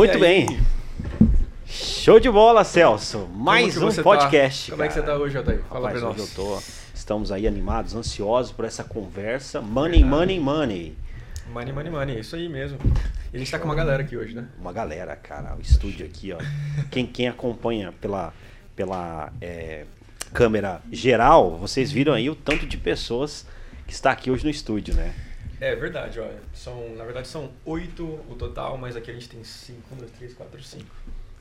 [0.00, 0.58] Muito bem.
[1.66, 3.28] Show de bola, Celso.
[3.34, 4.70] Mais um você podcast.
[4.70, 4.72] Tá?
[4.72, 5.60] Como é que você tá hoje, Otair?
[5.68, 6.38] Fala Rapaz, pra hoje nós.
[6.38, 6.62] eu tô.
[6.94, 9.60] Estamos aí animados, ansiosos por essa conversa.
[9.60, 10.96] Money, money, money.
[11.52, 12.16] Money, money, money.
[12.16, 12.78] É isso aí mesmo.
[13.30, 14.46] E a gente tá com uma galera aqui hoje, né?
[14.58, 16.38] Uma galera, cara, o estúdio aqui, ó.
[16.90, 18.32] Quem, quem acompanha pela,
[18.74, 19.84] pela é,
[20.32, 23.46] câmera geral, vocês viram aí o tanto de pessoas
[23.86, 25.12] que está aqui hoje no estúdio, né?
[25.60, 26.38] É verdade, olha.
[26.54, 29.94] São, na verdade são oito o total, mas aqui a gente tem cinco.
[29.94, 30.86] Um, dois, três, quatro, cinco.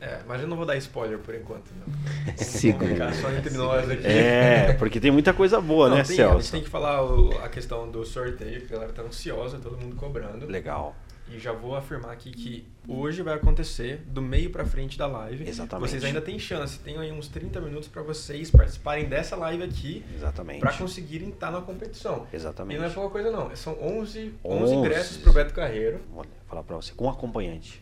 [0.01, 1.93] É, mas eu não vou dar spoiler por enquanto, não.
[2.37, 2.85] Cinco.
[3.21, 4.07] só entre nós aqui.
[4.07, 6.51] É, porque tem muita coisa boa, Não, né, tem, A gente Celso?
[6.53, 9.97] tem que falar o- a questão do sorteio, que a galera tá ansiosa, todo mundo
[9.97, 10.45] cobrando.
[10.47, 10.95] Legal.
[11.31, 15.47] E já vou afirmar aqui que hoje vai acontecer do meio pra frente da live.
[15.47, 15.89] Exatamente.
[15.91, 20.03] Vocês ainda têm chance, tem aí uns 30 minutos pra vocês participarem dessa live aqui
[20.15, 20.59] Exatamente.
[20.59, 22.25] pra conseguirem estar na competição.
[22.33, 22.77] Exatamente.
[22.77, 24.73] E não é pouca coisa não, são 11, 11 11.
[24.75, 27.81] ingressos pro Beto Carreiro Vou falar pra você, com acompanhante.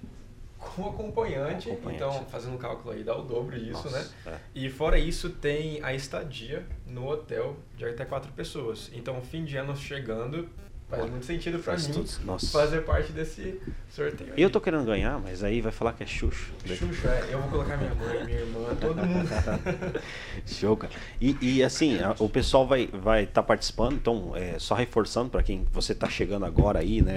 [0.60, 2.04] com acompanhante, Com acompanhante.
[2.04, 4.08] então fazendo um cálculo aí dá o dobro disso, Nossa, né?
[4.26, 4.38] é.
[4.54, 8.92] E fora isso tem a estadia no hotel de até quatro pessoas.
[8.94, 10.50] Então fim de ano chegando
[10.90, 12.48] faz muito sentido pra Faz mim tudo- nossa.
[12.48, 14.34] fazer parte desse sorteio.
[14.36, 14.42] aí.
[14.42, 16.54] Eu tô querendo ganhar, mas aí vai falar que é Xuxo.
[16.66, 19.28] Xuxa, é, eu vou colocar minha mãe, minha irmã, todo mundo.
[20.46, 20.94] Show, cara.
[21.20, 25.30] E, e, assim, a- o pessoal vai estar vai tá participando, então, é, só reforçando
[25.30, 27.14] para quem você está chegando agora aí, né?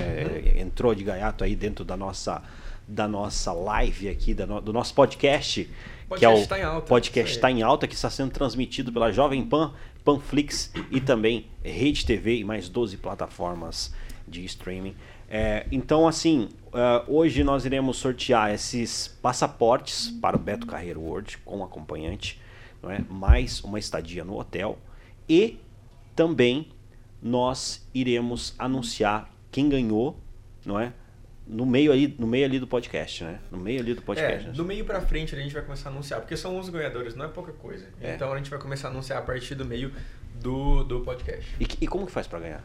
[0.56, 2.42] é, Entrou de gaiato aí dentro da nossa,
[2.86, 5.68] da nossa live aqui, da no- do nosso podcast.
[6.16, 7.36] que é o Podcast tá alta, podcast aí.
[7.36, 9.72] está em alta, que está sendo transmitido pela Jovem Pan,
[10.04, 13.94] Panflix e também Rede TV e mais 12 plataformas
[14.26, 14.94] de streaming.
[15.28, 21.38] É, então, assim, ah, hoje nós iremos sortear esses passaportes para o Beto Carreiro World
[21.38, 22.40] com acompanhante,
[22.82, 23.00] não é?
[23.08, 24.78] mais uma estadia no hotel
[25.28, 25.58] e
[26.16, 26.68] também
[27.22, 30.18] nós iremos anunciar quem ganhou,
[30.64, 30.92] não é?
[31.46, 33.40] No meio ali, no meio ali do podcast, né?
[33.50, 34.44] No meio ali do podcast.
[34.44, 34.52] É, né?
[34.54, 37.24] do meio pra frente a gente vai começar a anunciar, porque são 11 ganhadores, não
[37.24, 37.86] é pouca coisa.
[38.00, 38.14] É.
[38.14, 39.92] Então a gente vai começar a anunciar a partir do meio
[40.40, 41.44] do, do podcast.
[41.58, 42.64] E, e como que faz para ganhar?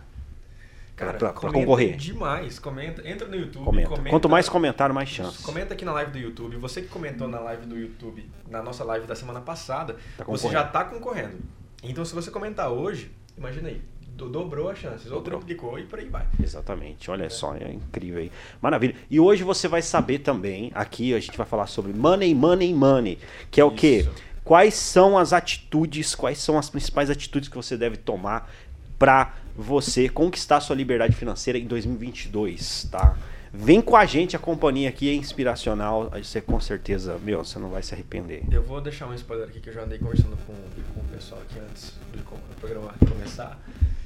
[0.96, 1.98] Cara, pra- pra concorrer.
[1.98, 2.58] demais.
[2.58, 3.90] Comenta, entra no YouTube, Comenta.
[3.90, 4.10] comenta.
[4.10, 5.44] Quanto mais comentário, mais chance.
[5.44, 6.56] Comenta aqui na live do YouTube.
[6.58, 10.50] Você que comentou na live do YouTube, na nossa live da semana passada, Tá você
[10.50, 11.36] já tá concorrendo.
[11.84, 13.82] Então, se você comentar hoje, imagina aí,
[14.16, 16.26] dobrou as chances, ou triplicou e por aí vai.
[16.42, 18.32] Exatamente, olha só, é incrível aí.
[18.62, 18.96] Maravilha.
[19.10, 23.20] E hoje você vai saber também, aqui a gente vai falar sobre money, money, money,
[23.52, 24.00] que é o quê?
[24.00, 24.12] Isso.
[24.44, 28.50] Quais são as atitudes, quais são as principais atitudes que você deve tomar
[28.98, 33.18] para você conquistar sua liberdade financeira em 2022, tá?
[33.58, 37.70] Vem com a gente, a companhia aqui é inspiracional, você com certeza, meu, você não
[37.70, 38.44] vai se arrepender.
[38.52, 41.42] Eu vou deixar um spoiler aqui que eu já andei conversando com, com o pessoal
[41.42, 43.58] aqui antes do programa começar.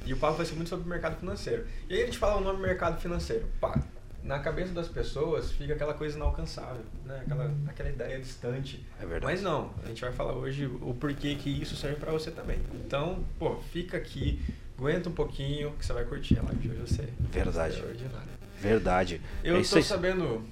[0.06, 1.66] E o papo vai ser muito sobre o mercado financeiro.
[1.88, 3.46] E aí a gente fala o nome mercado financeiro.
[3.60, 3.78] Pá,
[4.22, 7.22] na cabeça das pessoas fica aquela coisa inalcançável, né?
[7.24, 8.84] Aquela, aquela ideia distante.
[8.98, 9.24] É verdade.
[9.24, 12.58] Mas não, a gente vai falar hoje o porquê que isso serve pra você também.
[12.74, 14.40] Então, pô, fica aqui,
[14.78, 16.80] aguenta um pouquinho que você vai curtir a live de hoje.
[16.80, 17.74] Você Verdade.
[17.74, 18.40] extraordinária.
[18.58, 19.20] Verdade.
[19.42, 19.64] Eu é aí.
[19.64, 20.42] sabendo,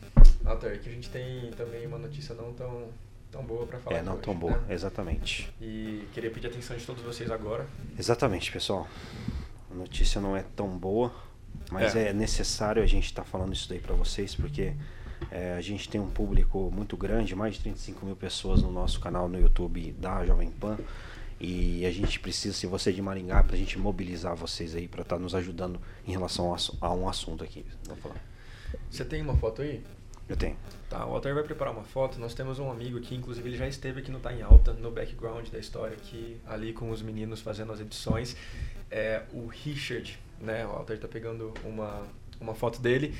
[0.44, 2.88] Alter, que a gente tem também uma notícia não tão,
[3.30, 4.74] tão boa pra falar É, não aqui tão hoje, boa, né?
[4.74, 5.52] exatamente.
[5.60, 7.66] E queria pedir atenção de todos vocês agora.
[7.98, 8.88] Exatamente, pessoal.
[9.78, 11.12] A notícia não é tão boa,
[11.70, 12.12] mas é, É.
[12.12, 14.74] necessário a gente estar falando isso daí para vocês, porque
[15.30, 18.98] é, a gente tem um público muito grande, mais de 35 mil pessoas no nosso
[18.98, 20.76] canal no YouTube da Jovem Pan.
[21.40, 24.88] E a gente precisa, se você é de Maringá, para a gente mobilizar vocês aí
[24.88, 27.64] para estar nos ajudando em relação a um assunto aqui.
[28.90, 29.80] Você tem uma foto aí?
[30.28, 30.56] Eu tenho.
[30.90, 32.18] Tá, o Alter vai preparar uma foto.
[32.18, 34.90] Nós temos um amigo aqui, inclusive ele já esteve aqui no Tá em Alta, no
[34.90, 38.36] background da história, aqui, ali com os meninos fazendo as edições.
[38.90, 40.66] É o Richard, né?
[40.66, 42.02] O Alter tá pegando uma,
[42.40, 43.14] uma foto dele.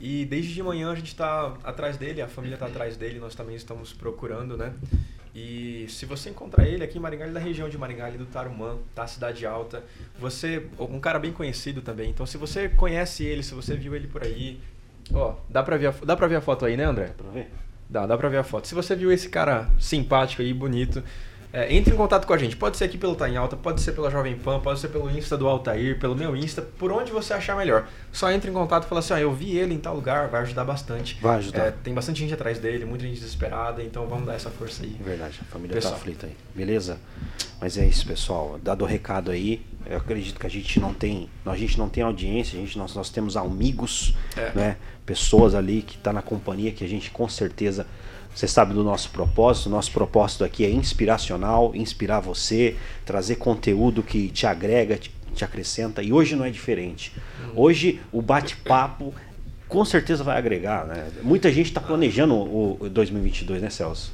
[0.00, 3.34] E desde de manhã a gente tá atrás dele, a família tá atrás dele, nós
[3.34, 4.72] também estamos procurando, né?
[5.34, 8.18] E se você encontrar ele aqui em Maringá, ele é da região de Maringá, ali
[8.18, 9.06] do Tarumã, tá?
[9.06, 9.84] Cidade Alta.
[10.18, 12.10] Você, um cara bem conhecido também.
[12.10, 14.60] Então, se você conhece ele, se você viu ele por aí,
[15.12, 17.12] ó, dá pra ver a, dá pra ver a foto aí, né, André?
[17.16, 17.50] Pra ver?
[17.88, 18.66] Dá, dá pra ver a foto.
[18.66, 21.02] Se você viu esse cara simpático aí, bonito,
[21.52, 22.56] é, entre em contato com a gente.
[22.56, 25.10] Pode ser aqui pelo Tá em Alta, pode ser pela Jovem Pan, pode ser pelo
[25.10, 27.86] Insta do Altair, pelo meu Insta, por onde você achar melhor.
[28.12, 30.42] Só entre em contato e fala assim, ó, eu vi ele em tal lugar, vai
[30.42, 31.18] ajudar bastante.
[31.20, 31.66] Vai ajudar.
[31.66, 34.96] É, tem bastante gente atrás dele, muita gente desesperada, então vamos dar essa força aí.
[35.04, 35.94] Verdade, a família Pessoal.
[35.94, 36.36] tá aflita aí.
[36.54, 36.98] Beleza?
[37.60, 38.58] Mas é isso, pessoal.
[38.62, 42.02] Dado o recado aí, eu acredito que a gente não tem, a gente não tem
[42.04, 44.52] audiência, a gente, nós, nós temos amigos, É.
[44.54, 44.76] né?
[45.04, 47.86] Pessoas ali que tá na companhia que a gente com certeza
[48.38, 49.68] você sabe do nosso propósito.
[49.68, 56.04] Nosso propósito aqui é inspiracional, inspirar você, trazer conteúdo que te agrega, te, te acrescenta.
[56.04, 57.12] E hoje não é diferente.
[57.52, 59.12] Hoje o bate-papo
[59.66, 61.08] com certeza vai agregar, né?
[61.20, 64.12] Muita gente está planejando o, o 2022, né, Celso?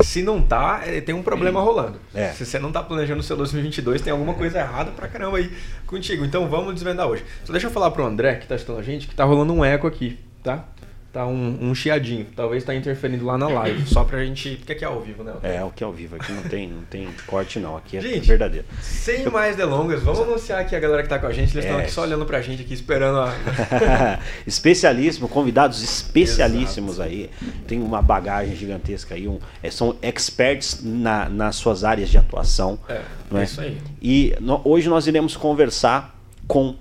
[0.00, 2.00] Se não tá, é, tem um problema rolando.
[2.14, 2.30] É.
[2.30, 5.52] Se você não tá planejando o seu 2022, tem alguma coisa errada pra caramba aí
[5.86, 6.24] contigo.
[6.24, 7.24] Então vamos desvendar hoje.
[7.44, 9.62] Só deixa eu falar pro André, que tá assistindo a gente, que tá rolando um
[9.62, 10.64] eco aqui, tá?
[11.12, 12.26] Tá um, um chiadinho.
[12.36, 13.86] Talvez tá interferindo lá na live.
[13.88, 14.56] Só pra gente.
[14.56, 15.32] Porque aqui é ao vivo, né?
[15.42, 16.14] É, o que é ao vivo.
[16.16, 17.74] Aqui não tem, não tem corte, não.
[17.74, 18.66] Aqui é Gente, verdadeiro.
[18.82, 21.54] Sem mais delongas, vamos anunciar aqui a galera que tá com a gente.
[21.54, 21.82] Eles estão É.
[21.84, 23.32] aqui só olhando pra gente aqui, esperando a.
[24.46, 27.30] Especialíssimo, convidados especialíssimos aí.
[27.66, 29.26] Tem uma bagagem gigantesca aí.
[29.26, 32.78] Um, é, são experts na, nas suas áreas de atuação.
[32.88, 33.00] É,
[33.34, 33.78] é isso aí.
[34.02, 36.14] E no- hoje nós iremos conversar
[36.46, 36.76] com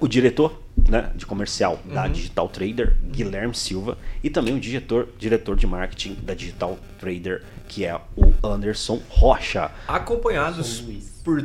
[0.00, 2.12] o diretor né, de comercial da Uhum.
[2.12, 7.84] Digital Trader, Guilherme Silva, e também o diretor, diretor de marketing da Digital Trader, que
[7.84, 9.70] é o Anderson Rocha.
[9.88, 11.20] Acompanhados Luiz.
[11.24, 11.40] por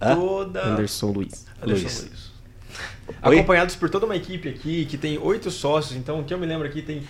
[0.00, 0.14] Hã?
[0.14, 0.64] toda.
[0.66, 1.46] Anderson Luiz.
[1.62, 2.02] Anderson Luiz.
[2.02, 2.32] Luiz.
[3.22, 5.96] Acompanhados por toda uma equipe aqui, que tem oito sócios.
[5.96, 7.02] Então, o que eu me lembro aqui tem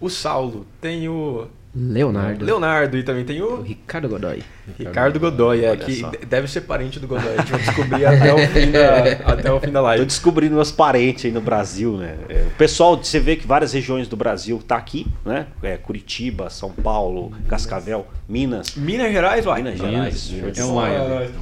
[0.00, 2.44] o Saulo, tem o Leonardo.
[2.44, 4.42] Leonardo e também tem O o Ricardo Godoy.
[4.78, 6.08] Ricardo Godoy, é, Olha que só.
[6.10, 7.34] de- deve ser parente do Godoy.
[7.34, 8.98] A gente vai descobrir até o fim da,
[9.32, 10.04] até o fim da Tô live.
[10.06, 12.16] descobrindo meus parentes aí no Brasil, né?
[12.28, 15.46] É, o pessoal, você vê que várias regiões do Brasil tá aqui, né?
[15.62, 18.74] É, Curitiba, São Paulo, Cascavel, Minas.
[18.74, 19.62] Minas Gerais, vai.
[19.62, 20.28] Minas Gerais.
[20.28, 20.88] de É um bola.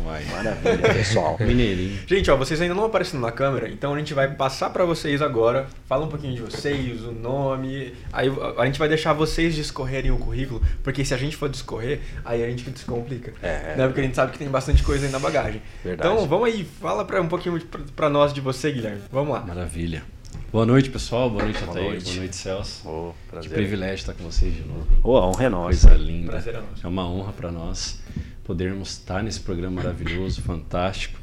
[0.05, 0.23] Maia.
[0.23, 0.33] É.
[0.37, 1.37] Maravilha, pessoal.
[1.43, 1.99] Mineirinho.
[2.07, 5.21] Gente, ó, vocês ainda não aparecendo na câmera, então a gente vai passar pra vocês
[5.21, 5.67] agora.
[5.87, 7.93] Fala um pouquinho de vocês, o nome.
[8.13, 12.01] Aí a gente vai deixar vocês discorrerem o currículo, porque se a gente for discorrer,
[12.25, 13.33] aí a gente descomplica.
[13.43, 13.75] É, é.
[13.77, 13.87] Né?
[13.87, 15.61] Porque a gente sabe que tem bastante coisa aí na bagagem.
[15.83, 16.09] Verdade.
[16.09, 17.61] Então vamos aí, fala pra, um pouquinho
[17.97, 19.03] pra nós de você, Guilherme.
[19.11, 19.41] Vamos lá.
[19.41, 20.05] Maravilha.
[20.53, 21.29] Boa noite, pessoal.
[21.29, 22.05] Boa noite, Boa noite.
[22.05, 22.89] Boa noite, Celso.
[22.89, 24.87] Ô, Que privilégio estar com vocês de novo.
[25.03, 25.89] Ô, a honra é nossa.
[25.89, 26.31] Coisa linda.
[26.33, 26.87] Prazer é nosso.
[26.87, 28.01] É uma honra para nós
[28.45, 31.19] podermos estar nesse programa maravilhoso, fantástico.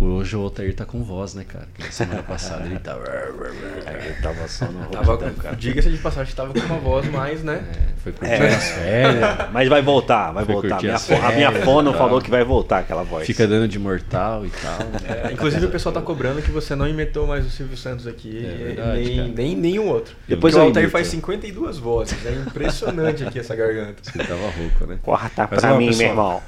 [0.00, 1.66] Hoje o Altair tá com voz, né, cara?
[1.74, 3.04] Que na semana passada ele tava.
[3.04, 5.56] É, eu tava só no Tava, roupidão, cara.
[5.56, 7.64] diga-se de passagem, tava com uma voz mais, né?
[7.68, 8.46] É, foi curtir É.
[8.54, 9.36] as férias.
[9.52, 10.80] Mas vai voltar, vai Foi voltar.
[10.80, 13.26] Minha as fo- a minha férias fono falou que vai voltar aquela voz.
[13.26, 14.78] Fica dando de mortal e tal.
[15.28, 18.44] É, inclusive o pessoal tá cobrando que você não imitou mais o Silvio Santos aqui,
[18.46, 19.28] É verdade, nem, cara.
[19.34, 20.14] nem nenhum outro.
[20.28, 20.92] Depois Porque o Altair imito.
[20.92, 23.96] faz 52 vozes, é impressionante aqui essa garganta.
[24.02, 24.98] Você tava rouco, né?
[25.02, 25.98] Corta Mas, pra mim, pessoal.
[25.98, 26.42] meu irmão.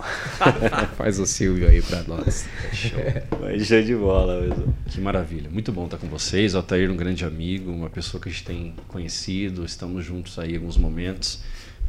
[0.97, 2.45] Faz o Silvio aí pra nós.
[3.41, 4.75] Mas show de bola mesmo.
[4.89, 5.49] Que maravilha.
[5.51, 6.55] Muito bom estar com vocês.
[6.55, 10.53] O Altair, um grande amigo, uma pessoa que a gente tem conhecido, estamos juntos aí
[10.53, 11.41] em alguns momentos.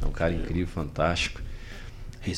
[0.01, 1.41] É um cara incrível, fantástico.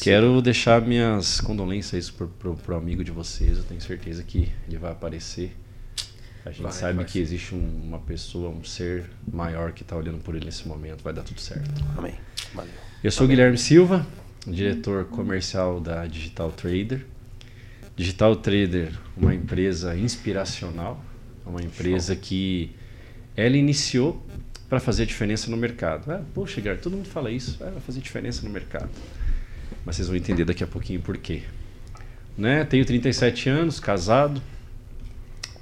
[0.02, 3.58] Quero deixar minhas condolências pro, pro, pro amigo de vocês.
[3.58, 5.56] Eu tenho certeza que ele vai aparecer.
[6.46, 9.96] A gente Vai, sabe vai que existe um- uma pessoa, um ser maior que está
[9.96, 11.02] olhando por ele nesse momento.
[11.04, 11.70] Vai dar tudo certo.
[11.98, 12.16] Amém.
[12.54, 12.72] Valeu.
[13.04, 14.06] Eu sou o Guilherme Silva,
[14.46, 17.06] diretor comercial da Digital Trader.
[17.96, 21.04] Digital Trader, uma empresa inspiracional,
[21.46, 22.72] uma empresa que
[23.36, 24.26] ela iniciou
[24.70, 26.12] para fazer diferença no mercado.
[26.12, 28.90] Ah, poxa, Guilherme, todo mundo fala isso, ah, vai fazer diferença no mercado.
[29.86, 31.44] Mas vocês vão entender daqui a pouquinho por quê.
[32.38, 32.64] Né?
[32.64, 34.42] Tenho 37 anos, casado,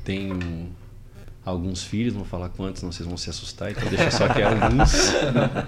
[0.03, 0.69] tenho
[1.43, 4.41] alguns filhos, não vou falar quantos, senão vocês vão se assustar, então deixa só que
[4.41, 5.13] é alguns.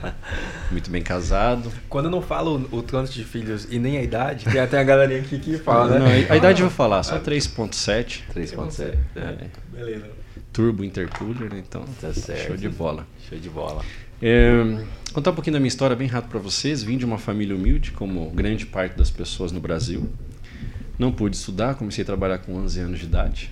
[0.71, 1.71] Muito bem casado.
[1.89, 4.79] Quando eu não falo o, o tanto de filhos e nem a idade, tem até
[4.79, 6.27] a galerinha aqui que fala, Não, né?
[6.29, 8.21] a, a idade eu vou falar, só 3.7.
[8.35, 8.97] 3.7.
[9.15, 10.05] É, Beleza.
[10.51, 11.63] turbo intercooler, né?
[11.67, 12.47] então Tá certo.
[12.47, 13.07] show de bola.
[13.27, 13.83] Show de bola.
[14.21, 14.51] É,
[15.11, 16.83] contar um pouquinho da minha história bem rápido para vocês.
[16.83, 20.07] Vim de uma família humilde, como grande parte das pessoas no Brasil.
[20.97, 23.51] Não pude estudar, comecei a trabalhar com 11 anos de idade.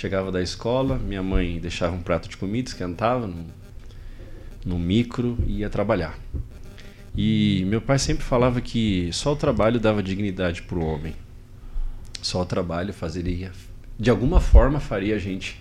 [0.00, 3.44] Chegava da escola, minha mãe deixava um prato de comida, esquentava no,
[4.64, 6.18] no micro e ia trabalhar.
[7.14, 11.14] E meu pai sempre falava que só o trabalho dava dignidade para o homem.
[12.22, 13.52] Só o trabalho fazeria,
[13.98, 15.60] de alguma forma, faria a gente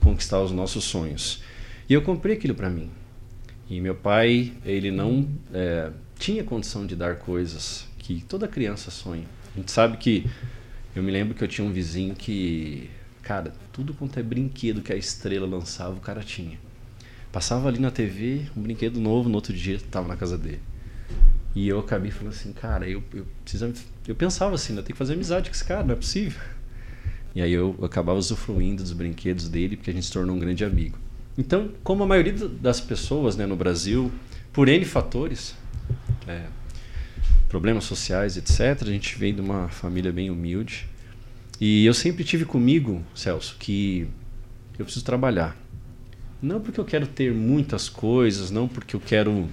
[0.00, 1.40] conquistar os nossos sonhos.
[1.88, 2.90] E eu comprei aquilo para mim.
[3.70, 9.26] E meu pai, ele não é, tinha condição de dar coisas que toda criança sonha.
[9.54, 10.28] A gente sabe que
[10.92, 12.90] eu me lembro que eu tinha um vizinho que,
[13.26, 16.56] cara, tudo quanto é brinquedo que a estrela lançava, o cara tinha.
[17.32, 20.60] Passava ali na TV, um brinquedo novo, no outro dia estava na casa dele.
[21.52, 23.72] E eu acabei falando assim, cara, eu, eu precisava.
[24.06, 26.40] Eu pensava assim, eu tenho que fazer amizade com esse cara, não é possível.
[27.34, 30.64] E aí eu acabava usufruindo dos brinquedos dele, porque a gente se tornou um grande
[30.64, 30.96] amigo.
[31.36, 34.12] Então, como a maioria das pessoas né, no Brasil,
[34.52, 35.56] por N fatores,
[36.28, 36.44] é,
[37.48, 40.88] problemas sociais, etc., a gente vem de uma família bem humilde.
[41.60, 44.06] E eu sempre tive comigo, Celso, que
[44.78, 45.56] eu preciso trabalhar.
[46.42, 49.48] Não porque eu quero ter muitas coisas, não porque eu quero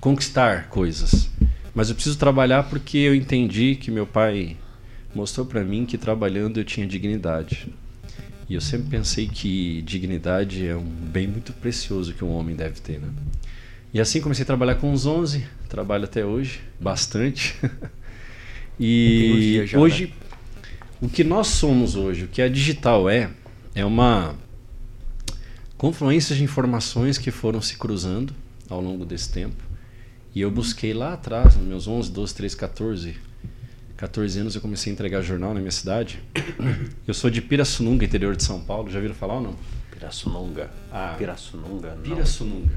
[0.00, 1.28] conquistar coisas,
[1.74, 4.56] mas eu preciso trabalhar porque eu entendi que meu pai
[5.14, 7.68] mostrou para mim que trabalhando eu tinha dignidade.
[8.48, 12.80] E eu sempre pensei que dignidade é um bem muito precioso que um homem deve
[12.80, 13.08] ter, né?
[13.94, 17.54] E assim comecei a trabalhar com uns 11, trabalho até hoje, bastante.
[18.78, 20.12] e já, hoje, né?
[21.02, 23.28] O que nós somos hoje, o que a digital é,
[23.74, 24.36] é uma
[25.76, 28.32] confluência de informações que foram se cruzando
[28.70, 29.60] ao longo desse tempo.
[30.32, 33.16] E eu busquei lá atrás, nos meus 11, 12, 13, 14,
[33.96, 36.22] 14 anos, eu comecei a entregar jornal na minha cidade.
[37.06, 38.88] Eu sou de Pirassununga, interior de São Paulo.
[38.88, 39.56] Já ouviram falar ou não?
[39.90, 40.70] Pirassununga.
[40.90, 41.14] Ah.
[41.18, 42.02] Pirassununga, não.
[42.02, 42.74] Pirassununga.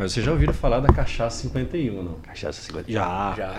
[0.00, 2.14] Mas vocês já ouviram falar da cachaça 51, não?
[2.22, 2.90] Cachaça 50.
[2.90, 3.34] Já.
[3.36, 3.52] Já.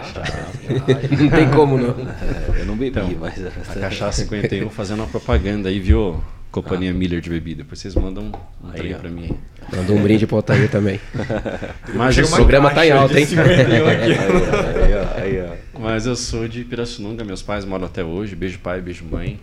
[1.15, 1.89] Não tem como não.
[1.91, 3.45] É, eu não bebi, Então, mas.
[3.69, 6.19] A cachaça 51 fazendo uma propaganda aí, viu?
[6.51, 7.61] Companhia Miller de bebida.
[7.61, 8.31] Depois vocês mandam
[8.63, 8.97] um Aí, trem ó.
[8.97, 9.37] pra mim.
[9.71, 10.99] Mandou um brinde pro Altair também.
[11.93, 13.25] Mas eu, O programa tá em alta, hein?
[13.27, 15.79] 51 aí, ó, aí, ó.
[15.79, 18.35] mas eu sou de Pirassununga, meus pais moram até hoje.
[18.35, 19.39] Beijo pai, beijo mãe.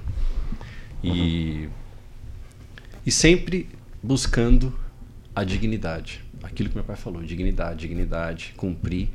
[1.02, 1.69] E,
[3.07, 3.69] e sempre
[4.02, 4.75] buscando
[5.35, 6.26] a dignidade.
[6.42, 9.09] Aquilo que meu pai falou, dignidade, dignidade, cumprir.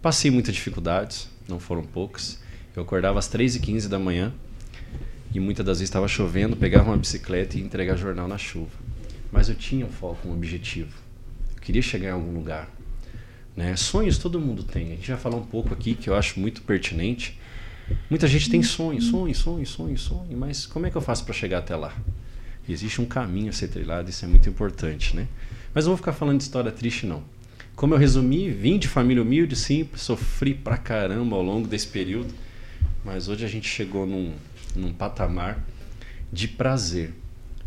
[0.00, 2.40] Passei muitas dificuldades, não foram poucas.
[2.74, 4.32] Eu acordava às 3h15 da manhã
[5.34, 8.70] e muitas das vezes estava chovendo, pegava uma bicicleta e ia entregar jornal na chuva.
[9.30, 10.96] Mas eu tinha um foco, um objetivo.
[11.54, 12.68] Eu queria chegar em algum lugar.
[13.56, 13.76] Né?
[13.76, 14.92] Sonhos todo mundo tem.
[14.92, 17.38] A gente vai falar um pouco aqui que eu acho muito pertinente.
[18.08, 21.34] Muita gente tem sonho, sonho, sonho, sonho, sonho, mas como é que eu faço para
[21.34, 21.94] chegar até lá?
[22.68, 25.26] Existe um caminho a ser trilhado, isso é muito importante, né?
[25.74, 27.22] Mas não vou ficar falando de história triste, não.
[27.76, 32.34] Como eu resumi, vim de família humilde, simples, sofri pra caramba ao longo desse período,
[33.04, 34.34] mas hoje a gente chegou num,
[34.76, 35.64] num patamar
[36.32, 37.14] de prazer.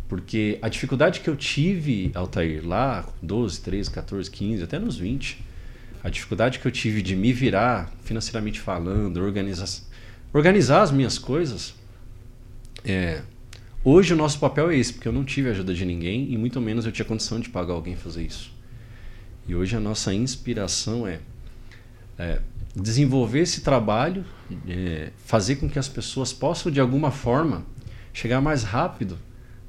[0.07, 4.97] Porque a dificuldade que eu tive, Altair, lá com 12, 13, 14, 15, até nos
[4.97, 5.43] 20,
[6.03, 9.67] a dificuldade que eu tive de me virar financeiramente falando, organizar,
[10.31, 11.73] organizar as minhas coisas,
[12.85, 13.21] é,
[13.83, 16.59] hoje o nosso papel é esse, porque eu não tive ajuda de ninguém e muito
[16.61, 18.51] menos eu tinha condição de pagar alguém fazer isso.
[19.47, 21.19] E hoje a nossa inspiração é,
[22.17, 22.39] é
[22.75, 24.25] desenvolver esse trabalho,
[24.67, 27.65] é, fazer com que as pessoas possam de alguma forma
[28.13, 29.17] chegar mais rápido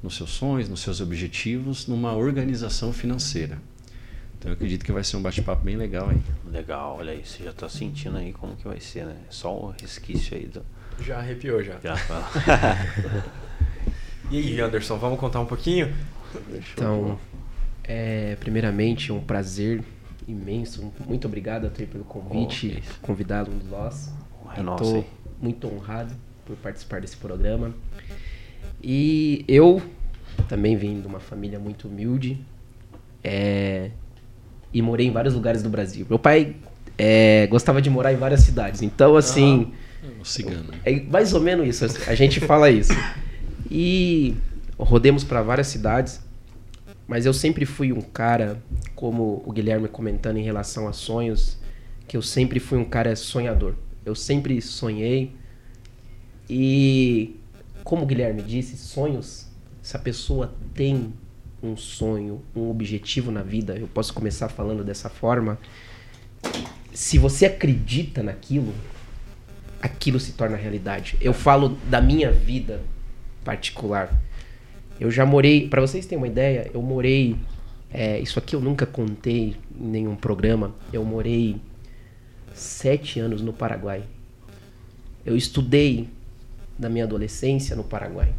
[0.01, 3.57] nos seus sonhos, nos seus objetivos, numa organização financeira.
[4.37, 6.21] Então eu acredito que vai ser um bate-papo bem legal aí.
[6.51, 9.15] Legal, olha aí, você já tá sentindo aí como que vai ser, né?
[9.29, 10.63] Só um resquício aí do.
[10.99, 11.79] Já arrepiou já.
[11.83, 11.95] Já,
[14.35, 15.93] E aí, Anderson, vamos contar um pouquinho?
[16.73, 17.17] Então,
[17.85, 19.81] é, primeiramente, um prazer
[20.27, 20.91] imenso.
[21.07, 24.11] Muito obrigado, Altair, pelo convite, Oh, convidá-lo um de nós.
[24.57, 25.05] É Estou
[25.41, 26.13] muito honrado
[26.45, 27.73] por participar desse programa.
[28.83, 29.81] E eu
[30.49, 32.37] também vim de uma família muito humilde
[33.23, 33.89] é,
[34.73, 36.05] e morei em vários lugares do Brasil.
[36.09, 36.57] Meu pai
[36.97, 39.71] é, gostava de morar em várias cidades, então assim
[40.19, 40.71] O cigano.
[40.71, 40.79] né?
[40.85, 41.85] é mais ou menos isso.
[42.09, 42.93] A gente fala isso.
[43.69, 44.35] E
[44.77, 46.21] rodemos para várias cidades,
[47.07, 48.61] mas eu sempre fui um cara,
[48.95, 51.57] como o Guilherme comentando em relação a sonhos,
[52.07, 53.75] que eu sempre fui um cara sonhador.
[54.05, 55.35] Eu sempre sonhei.
[56.49, 57.35] E
[57.83, 59.47] como o Guilherme disse, sonhos,
[59.81, 61.13] se a pessoa tem
[61.61, 65.57] um sonho, um objetivo na vida, eu posso começar falando dessa forma.
[66.93, 68.73] Se você acredita naquilo,
[69.81, 71.17] aquilo se torna realidade.
[71.19, 72.81] Eu falo da minha vida
[73.45, 74.13] particular.
[74.99, 77.37] Eu já morei, para vocês terem uma ideia, eu morei,
[77.93, 81.55] é, isso aqui eu nunca contei em nenhum programa, eu morei
[82.53, 84.03] sete anos no Paraguai.
[85.25, 86.09] Eu estudei
[86.77, 88.33] na minha adolescência no Paraguai.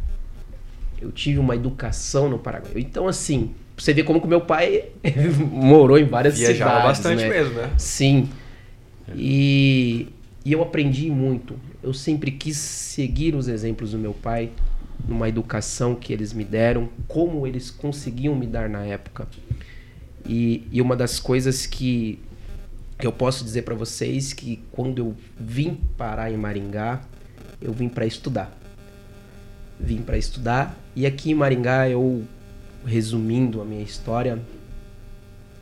[1.01, 2.73] Eu tive uma educação no Paraguai.
[2.77, 4.85] Então, assim, você ver como que meu pai
[5.51, 6.83] morou em várias Viajava cidades.
[6.83, 7.29] bastante né?
[7.29, 7.71] mesmo, né?
[7.77, 8.29] Sim.
[9.15, 10.07] E,
[10.43, 11.55] e eu aprendi muito.
[11.83, 14.49] Eu sempre quis seguir os exemplos do meu pai,
[15.05, 19.27] numa educação que eles me deram, como eles conseguiam me dar na época.
[20.25, 22.19] E, e uma das coisas que,
[22.97, 27.01] que eu posso dizer para vocês que quando eu vim parar em Maringá,
[27.61, 28.57] eu vim para estudar.
[29.79, 32.25] Vim para estudar e aqui em Maringá eu
[32.83, 34.39] resumindo a minha história,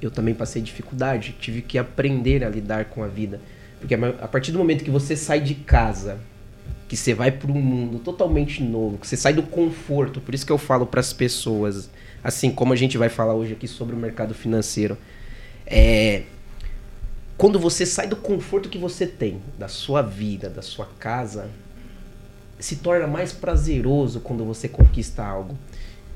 [0.01, 3.42] eu também passei dificuldade, tive que aprender a lidar com a vida.
[3.80, 6.20] Porque a partir do momento que você sai de casa,
[6.88, 10.46] que você vai para um mundo totalmente novo, que você sai do conforto, por isso
[10.46, 11.89] que eu falo para as pessoas,
[12.24, 14.98] assim como a gente vai falar hoje aqui sobre o mercado financeiro,
[15.65, 16.24] é
[17.38, 21.50] quando você sai do conforto que você tem, da sua vida, da sua casa,
[22.58, 25.58] se torna mais prazeroso quando você conquista algo.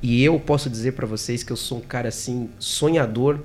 [0.02, 3.42] E eu posso dizer para vocês que eu sou um cara assim sonhador,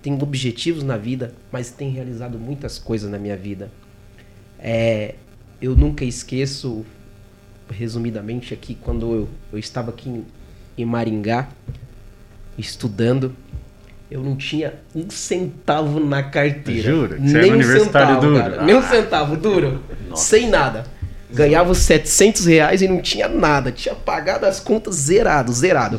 [0.00, 3.68] tenho objetivos na vida, mas tenho realizado muitas coisas na minha vida.
[4.56, 5.16] É,
[5.62, 6.84] eu nunca esqueço,
[7.70, 10.26] resumidamente aqui, quando eu, eu estava aqui em,
[10.76, 11.48] em Maringá,
[12.58, 13.34] estudando.
[14.10, 16.90] Eu não tinha um centavo na carteira.
[16.90, 17.16] Jura?
[17.16, 18.42] Que você Nem um universitário centavo, duro?
[18.42, 18.62] cara.
[18.64, 19.82] Nem um centavo, duro.
[20.14, 20.84] Sem nada.
[21.32, 23.72] Ganhava os 700 reais e não tinha nada.
[23.72, 25.98] Tinha pagado as contas zerado, zerado.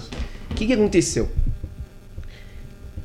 [0.51, 1.31] O que, que aconteceu?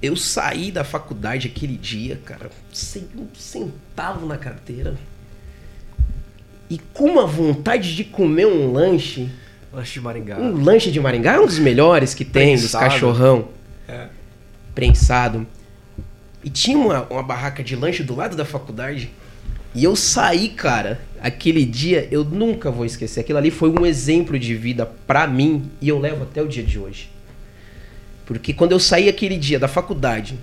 [0.03, 4.95] Eu saí da faculdade aquele dia, cara, sem um centavo na carteira.
[6.71, 9.29] E com uma vontade de comer um lanche.
[9.73, 10.39] Lanche de Maringá.
[10.39, 12.85] Um lanche de Maringá é um dos melhores que tem, dos Prensado.
[12.85, 13.49] cachorrão.
[13.87, 14.09] É.
[14.75, 15.47] Prensado.
[16.45, 19.11] E tinha uma, uma barraca de lanche do lado da faculdade.
[19.75, 21.01] E eu saí, cara.
[21.21, 23.21] Aquele dia eu nunca vou esquecer.
[23.21, 26.63] Aquilo ali foi um exemplo de vida pra mim e eu levo até o dia
[26.63, 27.11] de hoje.
[28.25, 30.39] Porque quando eu saí aquele dia da faculdade,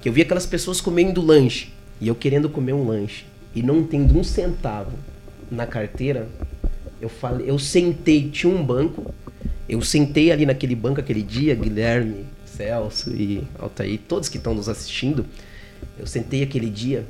[0.00, 3.82] que eu vi aquelas pessoas comendo lanche e eu querendo comer um lanche e não
[3.82, 4.92] tendo um centavo
[5.50, 6.28] na carteira,
[7.00, 9.12] eu falei, eu sentei, tinha um banco,
[9.68, 14.68] eu sentei ali naquele banco aquele dia, Guilherme, Celso e Altair, todos que estão nos
[14.68, 15.24] assistindo,
[15.98, 17.04] eu sentei aquele dia.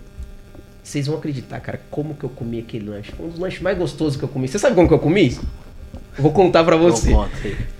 [0.82, 3.12] Vocês vão acreditar, cara, como que eu comi aquele lanche.
[3.12, 4.48] Foi um dos lanches mais gostosos que eu comi.
[4.48, 5.36] Você sabe como que eu comi?
[6.16, 7.12] Eu vou contar pra você.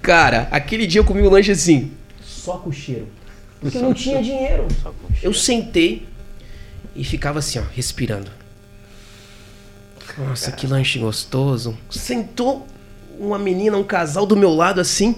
[0.03, 3.09] Cara, aquele dia eu comi o lanche assim, só com cheiro.
[3.61, 4.67] Porque eu não tinha dinheiro.
[5.23, 6.07] Eu sentei
[6.95, 8.31] e ficava assim, ó, respirando.
[10.29, 11.77] Nossa, que lanche gostoso.
[11.91, 12.67] Sentou
[13.19, 15.15] uma menina, um casal do meu lado assim,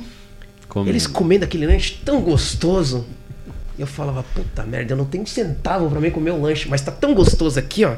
[0.69, 0.91] Comendo.
[0.91, 3.07] eles comendo aquele lanche tão gostoso.
[3.79, 6.69] E eu falava, puta merda, eu não tenho um centavo pra mim comer o lanche,
[6.69, 7.97] mas tá tão gostoso aqui, ó.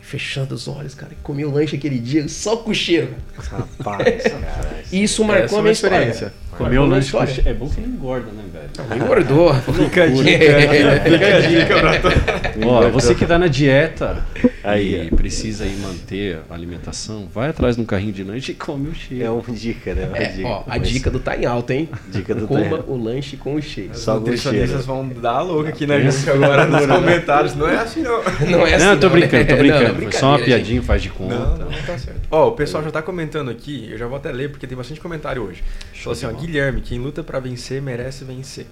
[0.00, 3.14] Fechando os olhos, cara, e comi o lanche aquele dia só com o cheiro.
[3.36, 4.82] Rapaz, cara.
[4.92, 5.94] E isso marcou é a uma minha história.
[5.96, 6.34] experiência.
[6.56, 9.02] Comer o lanche com É bom que não engorda, né, velho?
[9.02, 9.54] Engordou.
[9.72, 11.00] Fica a dica.
[11.02, 14.24] Fica a dica pra Ó, você que tá na dieta
[14.62, 18.54] Aí, e precisa aí manter a alimentação, vai atrás de um carrinho de lanche e
[18.54, 19.24] come o cheiro.
[19.24, 20.06] É uma dica, né?
[20.06, 20.48] Uma É, dica.
[20.48, 21.88] ó, a Mas dica do tá em alta, hein?
[22.08, 23.90] Dica do Coma tá em- o lanche com o cheiro.
[23.94, 27.56] Só Os nutricionistas vão dar a louca aqui na gente agora nos comentários.
[27.56, 28.22] Não é assim, não.
[28.50, 28.84] Não é assim.
[28.84, 29.12] não, eu tô né?
[29.14, 30.00] brincando, tô brincando.
[30.02, 31.34] não, só uma piadinha, faz de conta.
[31.34, 32.20] Não, não, tá certo.
[32.30, 35.00] Ó, o pessoal já tá comentando aqui, eu já vou até ler porque tem bastante
[35.00, 35.62] comentário hoje.
[36.04, 36.32] Falou assim, ó.
[36.32, 38.66] Guilherme, quem luta pra vencer merece vencer.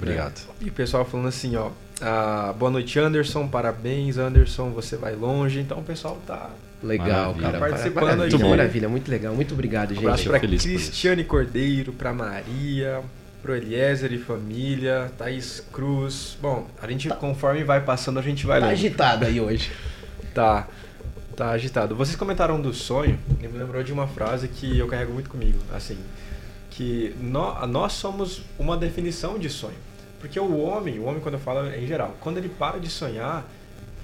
[0.00, 0.40] Obrigado.
[0.60, 1.70] E o pessoal falando assim, ó,
[2.00, 5.60] ah, boa noite Anderson, parabéns Anderson, você vai longe.
[5.60, 6.50] Então o pessoal tá
[6.82, 7.42] Legal, Maravilha.
[7.42, 7.52] cara.
[7.52, 8.30] Tá participando maravilha, aí.
[8.30, 9.34] Muito maravilha, muito legal.
[9.34, 10.40] Muito obrigado, Um abraço gente.
[10.40, 10.66] Por isso.
[10.66, 13.02] Cristiane Cordeiro, pra Maria,
[13.42, 16.38] pro Eliezer e família, Thaís Cruz.
[16.40, 18.76] Bom, a gente, conforme vai passando, a gente vai Tá lendo.
[18.76, 19.70] agitado aí hoje.
[20.34, 20.66] Tá,
[21.36, 21.94] tá agitado.
[21.94, 25.58] Vocês comentaram do sonho, e me lembrou de uma frase que eu carrego muito comigo,
[25.74, 25.98] assim,
[26.70, 29.76] que nó- nós somos uma definição de sonho.
[30.20, 32.88] Porque o homem, o homem quando eu falo é em geral, quando ele para de
[32.88, 33.44] sonhar,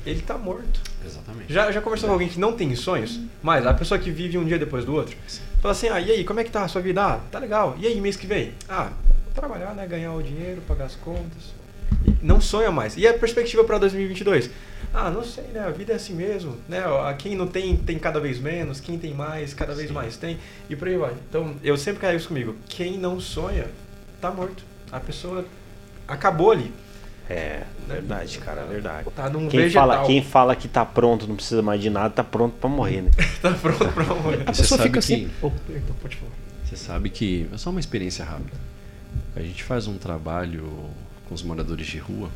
[0.05, 0.81] ele tá morto.
[1.05, 1.53] Exatamente.
[1.53, 3.21] Já, já conversou com alguém que não tem sonhos?
[3.43, 5.17] Mas a pessoa que vive um dia depois do outro,
[5.61, 7.03] fala assim, ah, e aí, como é que tá a sua vida?
[7.03, 7.77] Ah, tá legal.
[7.79, 8.53] E aí, mês que vem?
[8.69, 8.91] Ah,
[9.35, 11.55] trabalhar, né, ganhar o dinheiro, pagar as contas.
[12.07, 12.97] E não sonha mais.
[12.97, 14.49] E a perspectiva para 2022?
[14.99, 15.61] Ah, não sei, né?
[15.61, 16.79] A vida é assim mesmo, né?
[16.79, 18.81] A Quem não tem, tem cada vez menos.
[18.81, 20.39] Quem tem mais, cada vez mais tem.
[20.71, 21.13] E por aí vai.
[21.29, 22.57] Então, eu sempre carrego isso comigo.
[22.67, 23.67] Quem não sonha,
[24.23, 24.65] tá morto.
[24.91, 25.45] A pessoa
[26.09, 26.73] acabou ali.
[27.29, 29.11] É, verdade, cara, verdade.
[29.15, 29.89] Tá num Quem vegetal.
[29.89, 33.03] fala, quem fala que tá pronto, não precisa mais de nada, tá pronto pra morrer,
[33.03, 33.11] né?
[33.43, 34.45] tá pronto pra morrer.
[34.47, 35.31] A Você pessoa sabe fica que- assim.
[35.43, 36.31] Oh, Então, pode falar.
[36.65, 38.57] Você sabe que é só uma experiência rápida.
[39.35, 40.65] A gente faz um trabalho
[41.29, 42.31] com os moradores de rua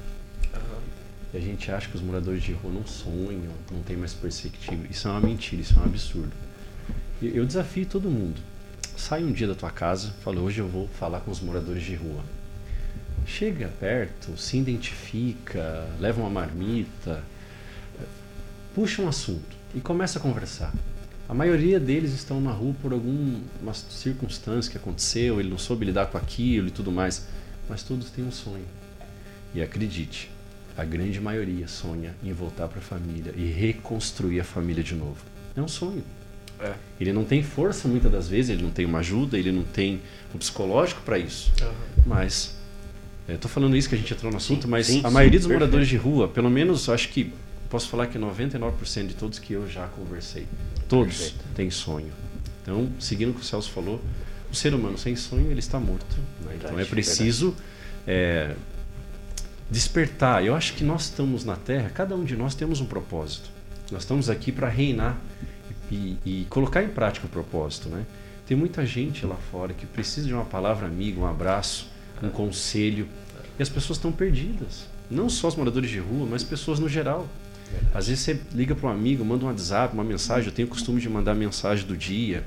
[1.33, 4.85] e a gente acha que os moradores de rua não sonham, não tem mais perspectiva.
[4.91, 6.33] Isso é uma mentira, isso é um absurdo.
[7.23, 8.41] Eu desafio todo mundo.
[8.97, 11.95] Sai um dia da tua casa, fala, hoje eu vou falar com os moradores de
[11.95, 12.23] rua.
[13.27, 17.23] Chega perto, se identifica, leva uma marmita,
[18.75, 20.73] puxa um assunto e começa a conversar.
[21.29, 26.07] A maioria deles estão na rua por alguma circunstância que aconteceu, ele não soube lidar
[26.07, 27.29] com aquilo e tudo mais,
[27.69, 28.67] mas todos têm um sonho.
[29.55, 30.29] E acredite,
[30.81, 35.19] a grande maioria sonha em voltar para a família e reconstruir a família de novo.
[35.55, 36.03] É um sonho.
[36.59, 36.73] É.
[36.99, 40.01] Ele não tem força muitas das vezes, ele não tem uma ajuda, ele não tem
[40.35, 41.53] um psicológico para isso.
[42.07, 42.57] Mas,
[43.29, 45.39] eu tô falando isso que a gente entrou no assunto, mas sim, a sim, maioria
[45.39, 45.61] dos perfeito.
[45.61, 47.31] moradores de rua, pelo menos acho que
[47.69, 50.47] posso falar que 99% de todos que eu já conversei,
[50.89, 51.45] todos Perfeito.
[51.55, 52.13] têm sonho.
[52.63, 54.01] Então, seguindo o que o Celso falou,
[54.51, 56.17] o ser humano sem sonho ele está morto.
[56.41, 56.55] né?
[56.57, 57.55] Então é Verdade, preciso
[58.07, 58.55] é,
[59.71, 60.45] despertar.
[60.45, 63.49] Eu acho que nós estamos na Terra, cada um de nós temos um propósito.
[63.91, 65.19] Nós estamos aqui para reinar
[65.91, 68.05] e, e colocar em prática o propósito, né?
[68.47, 71.89] Tem muita gente lá fora que precisa de uma palavra amiga, um abraço,
[72.21, 73.07] um conselho,
[73.59, 74.87] e as pessoas estão perdidas.
[75.09, 77.29] Não só os moradores de rua, mas pessoas no geral.
[77.95, 80.49] Às vezes você liga para um amigo, manda um WhatsApp, uma mensagem.
[80.49, 82.43] Eu tenho o costume de mandar mensagem do dia,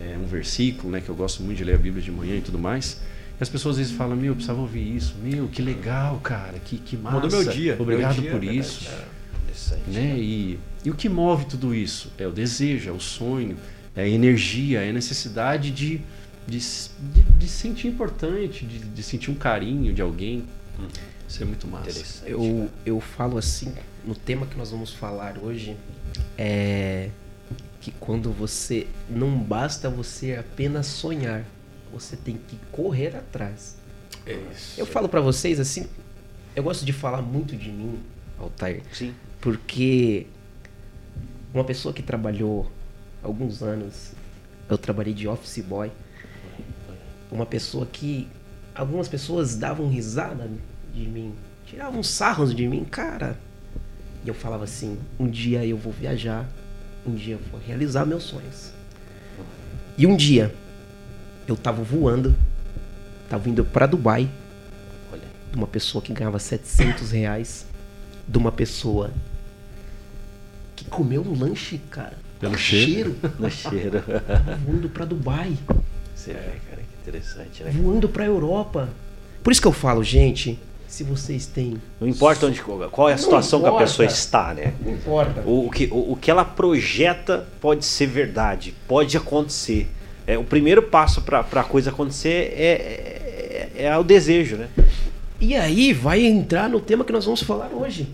[0.00, 2.40] é, um versículo, né, que eu gosto muito de ler a Bíblia de manhã e
[2.40, 3.00] tudo mais.
[3.40, 5.14] As pessoas às vezes falam, meu, eu precisava ouvir isso.
[5.22, 7.20] Meu, que legal, cara, que, que massa.
[7.20, 7.76] Mudou meu dia.
[7.78, 8.58] Obrigado meu dia, por é verdade.
[8.58, 8.90] isso.
[9.42, 9.90] Interessante.
[9.90, 10.18] Né?
[10.18, 12.12] E, e o que move tudo isso?
[12.18, 13.56] É o desejo, é o sonho,
[13.96, 16.02] é a energia, é a necessidade de,
[16.46, 20.44] de, de, de se sentir importante, de, de sentir um carinho de alguém.
[21.26, 22.26] Isso é muito massa.
[22.26, 23.72] Eu, eu falo assim,
[24.04, 25.76] no tema que nós vamos falar hoje,
[26.36, 27.10] é
[27.80, 28.86] que quando você.
[29.08, 31.44] Não basta você apenas sonhar,
[31.92, 33.76] você tem que correr atrás.
[34.26, 34.78] É isso.
[34.78, 35.86] Eu falo pra vocês assim,
[36.54, 38.00] eu gosto de falar muito de mim,
[38.38, 39.14] Altair, Sim.
[39.40, 40.26] porque
[41.52, 42.70] uma pessoa que trabalhou
[43.22, 44.12] alguns anos,
[44.68, 45.90] eu trabalhei de office boy,
[47.30, 48.28] uma pessoa que
[48.74, 50.50] algumas pessoas davam risada
[50.94, 51.34] de mim,
[51.66, 53.38] tiravam sarros de mim, cara.
[54.24, 56.48] E eu falava assim, um dia eu vou viajar,
[57.06, 58.72] um dia eu vou realizar meus sonhos.
[59.96, 60.54] E um dia
[61.50, 62.34] eu tava voando,
[63.28, 64.28] tava indo pra Dubai,
[65.12, 65.22] Olha.
[65.50, 67.66] de uma pessoa que ganhava 700 reais,
[68.26, 69.10] de uma pessoa
[70.76, 72.16] que comeu um lanche, cara.
[72.38, 73.16] Pelo cheiro.
[73.38, 74.02] No cheiro.
[74.64, 75.56] voando pra Dubai,
[76.14, 77.70] Você vê, cara, que interessante, né?
[77.70, 78.88] voando pra Europa.
[79.42, 80.58] Por isso que eu falo, gente,
[80.88, 81.76] se vocês têm.
[82.00, 84.74] Não importa onde, qual é a Não situação que a pessoa está, né?
[84.80, 85.40] Não importa.
[85.42, 89.88] O, o que, o, o que ela projeta pode ser verdade, pode acontecer.
[90.30, 94.68] É, o primeiro passo para a coisa acontecer é, é, é o desejo, né?
[95.40, 98.08] E aí vai entrar no tema que nós vamos falar hoje,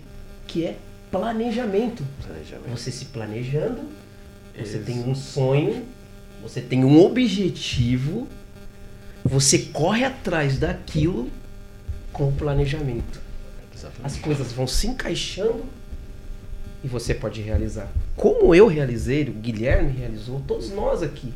[0.47, 0.77] que é
[1.11, 2.03] planejamento.
[2.25, 2.69] Planejamento.
[2.71, 3.81] Você se planejando,
[4.57, 4.85] você Isso.
[4.85, 5.85] tem um sonho,
[6.41, 8.27] você tem um objetivo,
[9.23, 11.29] você corre atrás daquilo
[12.11, 13.21] com o planejamento.
[14.03, 15.65] As coisas vão se encaixando
[16.83, 17.91] e você pode realizar.
[18.15, 21.31] Como eu realizei, o Guilherme realizou, todos nós aqui.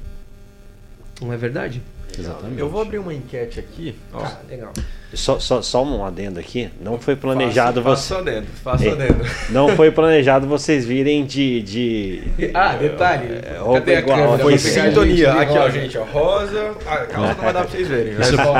[1.21, 1.81] Não é verdade?
[2.17, 2.59] Exatamente.
[2.59, 3.95] Eu vou abrir uma enquete aqui.
[4.13, 4.73] Ó, Tá, legal.
[5.13, 6.69] Só, só, só um adendo aqui.
[6.81, 8.13] Não foi planejado faço, você.
[8.13, 8.89] Faço adendo, faço É.
[8.91, 9.25] adendo.
[9.49, 11.61] Não foi planejado vocês virem de.
[11.61, 13.27] de Ah, detalhe.
[13.59, 14.43] roupa Cadê a igual, câmera?
[14.43, 15.33] foi a Sintonia.
[15.33, 16.03] Aqui, ó, gente, ó.
[16.03, 16.71] Rosa.
[16.85, 18.13] Ah, A calça não vai dar pra vocês verem.
[18.13, 18.21] né?
[18.21, 18.53] Isso- Só-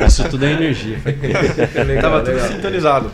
[0.00, 0.06] não.
[0.06, 0.98] Isso tudo é energia.
[1.84, 2.48] Legal, Tava tudo legal.
[2.48, 3.10] sintonizado.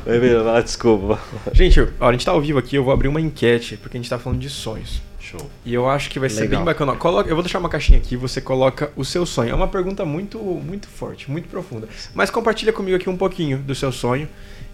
[0.55, 1.18] Ah, Desculpa.
[1.53, 4.01] Gente, ó, a gente tá ao vivo aqui, eu vou abrir uma enquete, porque a
[4.01, 5.01] gente tá falando de sonhos.
[5.33, 5.51] Show.
[5.64, 6.61] E eu acho que vai ser Legal.
[6.61, 6.95] bem bacana.
[6.95, 9.51] Coloca, eu vou deixar uma caixinha aqui, você coloca o seu sonho.
[9.51, 11.88] É uma pergunta muito, muito forte, muito profunda.
[12.14, 14.29] Mas compartilha comigo aqui um pouquinho do seu sonho.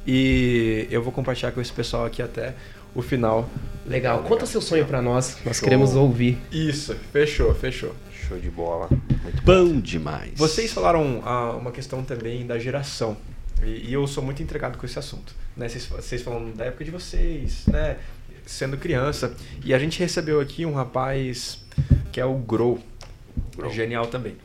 [0.06, 2.54] E eu vou compartilhar com esse pessoal aqui até
[2.94, 3.48] o final.
[3.86, 4.22] Legal.
[4.22, 5.36] Conta seu sonho pra nós.
[5.44, 5.64] Nós Show.
[5.64, 6.38] queremos ouvir.
[6.50, 7.94] Isso, fechou, fechou.
[8.26, 8.88] Show de bola.
[8.90, 10.32] Muito Bom demais.
[10.34, 13.16] Vocês falaram ah, uma questão também da geração.
[13.62, 15.34] E, e eu sou muito entregado com esse assunto.
[15.56, 15.68] Né?
[15.68, 17.96] Vocês, vocês falam da época de vocês, né?
[18.48, 19.36] Sendo criança.
[19.62, 21.62] E a gente recebeu aqui um rapaz
[22.10, 22.78] que é o Grow.
[23.70, 24.36] Genial também.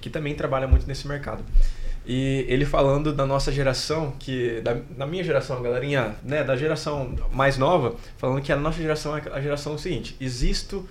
[0.00, 1.44] Que também trabalha muito nesse mercado.
[2.04, 7.14] E ele falando da nossa geração, que da, da minha geração, galerinha, né, da geração
[7.32, 10.88] mais nova, falando que a nossa geração é a geração seguinte: existo,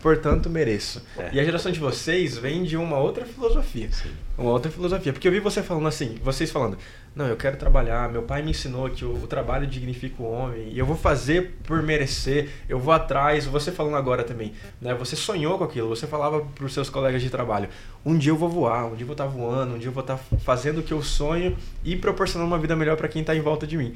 [0.00, 1.02] portanto mereço.
[1.16, 1.30] É.
[1.32, 3.90] E a geração de vocês vem de uma outra filosofia.
[4.36, 5.12] Uma outra filosofia.
[5.12, 6.78] Porque eu vi você falando assim, vocês falando,
[7.14, 10.68] não, eu quero trabalhar, meu pai me ensinou que o, o trabalho dignifica o homem,
[10.72, 14.94] e eu vou fazer por merecer, eu vou atrás, você falando agora também, né?
[14.94, 17.68] Você sonhou com aquilo, você falava para os seus colegas de trabalho,
[18.04, 20.02] um dia eu vou voar, um dia eu vou estar voando, um dia eu vou
[20.02, 23.40] estar fazendo o que eu sonho e proporcionando uma vida melhor para quem está em
[23.40, 23.94] volta de mim.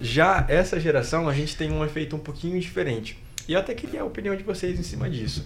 [0.00, 3.18] Já essa geração, a gente tem um efeito um pouquinho diferente.
[3.50, 5.44] E eu até queria a opinião de vocês em cima disso.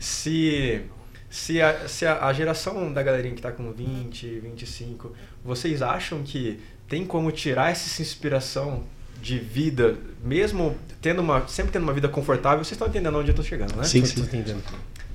[0.00, 0.82] Se
[1.30, 6.24] se a, se a, a geração da galerinha que tá com 20, 25, vocês acham
[6.24, 8.82] que tem como tirar essa inspiração
[9.22, 13.34] de vida, mesmo tendo uma, sempre tendo uma vida confortável, vocês estão entendendo onde eu
[13.34, 13.84] tô chegando, né?
[13.84, 14.22] Sim, sim.
[14.22, 14.64] entendendo.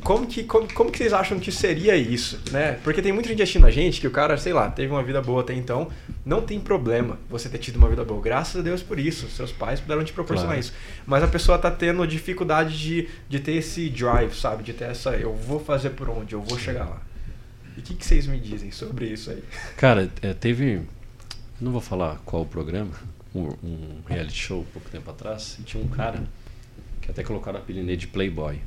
[0.03, 2.79] Como que, como, como que vocês acham que seria isso, né?
[2.83, 5.21] Porque tem muita gente assistindo a gente que o cara, sei lá, teve uma vida
[5.21, 5.89] boa até então,
[6.25, 8.19] não tem problema você ter tido uma vida boa.
[8.19, 10.59] Graças a Deus por isso, seus pais puderam te proporcionar Claro.
[10.59, 10.73] isso.
[11.05, 14.63] Mas a pessoa tá tendo dificuldade de, de ter esse drive, sabe?
[14.63, 17.01] De ter essa, eu vou fazer por onde, eu vou chegar lá.
[17.77, 19.43] E o que, que vocês me dizem sobre isso aí?
[19.77, 20.81] Cara, é, teve.
[21.59, 22.91] Não vou falar qual o programa,
[23.35, 26.23] um, um reality show pouco tempo atrás, e tinha um cara
[27.01, 28.59] que até colocaram o apelido de Playboy.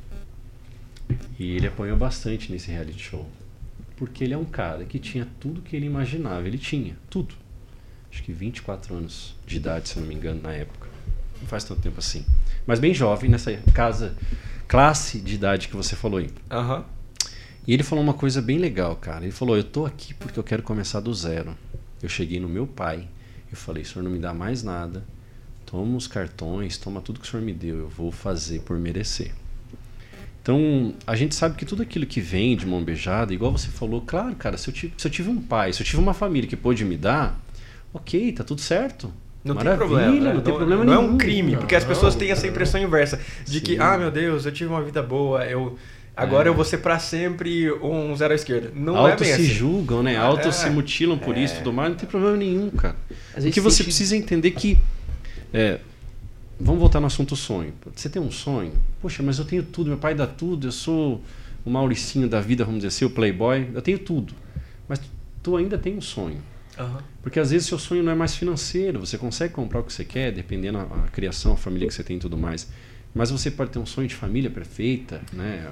[1.37, 3.27] E ele apanhou bastante nesse reality show.
[3.97, 6.47] Porque ele é um cara que tinha tudo que ele imaginava.
[6.47, 7.35] Ele tinha, tudo.
[8.11, 10.87] Acho que 24 anos de idade, se não me engano, na época.
[11.41, 12.25] Não faz tanto tempo assim.
[12.65, 14.15] Mas bem jovem, nessa casa,
[14.67, 16.29] classe de idade que você falou aí.
[16.49, 16.85] Aham.
[17.67, 19.23] E ele falou uma coisa bem legal, cara.
[19.23, 21.57] Ele falou: Eu tô aqui porque eu quero começar do zero.
[22.01, 23.07] Eu cheguei no meu pai,
[23.51, 25.03] eu falei: O senhor não me dá mais nada.
[25.65, 27.79] Toma os cartões, toma tudo que o senhor me deu.
[27.79, 29.33] Eu vou fazer por merecer.
[30.45, 33.99] Então, a gente sabe que tudo aquilo que vem de mão beijada, igual você falou,
[34.05, 36.47] claro, cara, se eu, tive, se eu tive um pai, se eu tive uma família
[36.47, 37.35] que pôde me dar,
[37.91, 39.11] ok, tá tudo certo.
[39.43, 40.19] Não Maravilha, tem problema.
[40.27, 40.33] né?
[40.35, 41.13] não tem problema não é nenhum.
[41.13, 42.51] um crime, porque as Não, pessoas têm essa não.
[42.51, 43.79] impressão inversa de que, Sim.
[43.79, 45.79] ah, meu Deus, eu tive uma vida boa, eu
[46.15, 46.51] agora É.
[46.51, 48.71] eu vou ser pra sempre um zero à esquerda.
[48.75, 49.45] Não é Auto bem se assim.
[49.51, 50.15] julgam, né?
[50.15, 50.51] Auto É.
[50.51, 52.95] se mutilam por isso e tudo mais, não tem problema nenhum, cara.
[53.35, 54.77] O que você sente- precisa entender que.
[56.59, 57.73] Vamos voltar no assunto sonho.
[57.95, 58.73] Você tem um sonho?
[59.01, 61.21] Poxa, mas eu tenho tudo, meu pai dá tudo, eu sou
[61.65, 64.33] o Mauricinho da vida, vamos dizer assim, o playboy, eu tenho tudo.
[64.87, 65.01] Mas
[65.41, 66.41] tu ainda tem um sonho.
[66.77, 67.01] Aham.
[67.23, 70.05] Porque às vezes seu sonho não é mais financeiro, você consegue comprar o que você
[70.05, 72.67] quer, dependendo da criação, a família que você tem e tudo mais.
[73.13, 75.71] Mas você pode ter um sonho de família perfeita, né?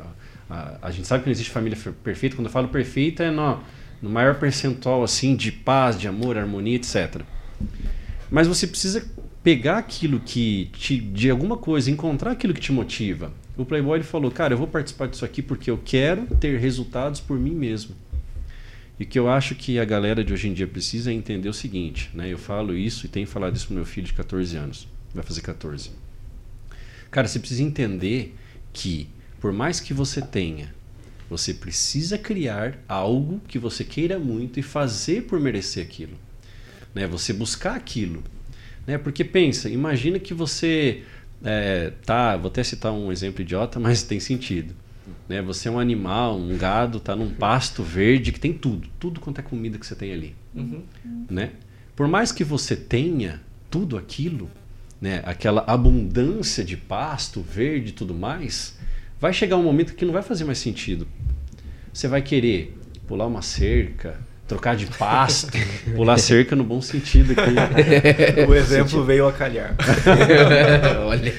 [0.49, 2.35] A, a- gente sabe que não existe família perfeita.
[2.37, 3.59] Quando eu falo perfeita é no,
[4.01, 7.21] no maior percentual assim de paz, de amor, harmonia, etc.
[8.31, 9.05] Mas você precisa
[9.43, 13.33] pegar aquilo que te, de alguma coisa, encontrar aquilo que te motiva.
[13.57, 17.19] O Playboy ele falou, cara, eu vou participar disso aqui porque eu quero ter resultados
[17.19, 17.95] por mim mesmo.
[18.99, 21.49] E o que eu acho que a galera de hoje em dia precisa é entender
[21.49, 22.31] o seguinte, né?
[22.31, 24.87] Eu falo isso e tenho falado isso pro meu filho de 14 anos.
[25.13, 25.91] Vai fazer 14.
[27.11, 28.35] Cara, você precisa entender
[28.71, 30.73] que por mais que você tenha,
[31.29, 36.17] você precisa criar algo que você queira muito e fazer por merecer aquilo.
[36.93, 37.05] Né?
[37.07, 38.23] Você buscar aquilo.
[38.85, 38.97] Né?
[38.97, 41.03] Porque pensa, imagina que você
[41.43, 44.73] é, tá, vou até citar um exemplo idiota, mas tem sentido.
[45.27, 45.41] Né?
[45.41, 49.39] Você é um animal, um gado, tá num pasto verde que tem tudo, tudo quanto
[49.39, 50.83] é comida que você tem ali, Uhum.
[51.29, 51.51] né?
[51.95, 54.49] Por mais que você tenha tudo aquilo,
[55.01, 58.77] né, aquela abundância de pasto verde e tudo mais,
[59.19, 61.07] vai chegar um momento que não vai fazer mais sentido.
[61.91, 62.75] Você vai querer
[63.07, 64.19] pular uma cerca,
[64.53, 65.51] trocar de pasto,
[65.95, 67.53] pular cerca no bom sentido aqui.
[68.47, 69.75] O exemplo veio a calhar.
[71.05, 71.33] Olha.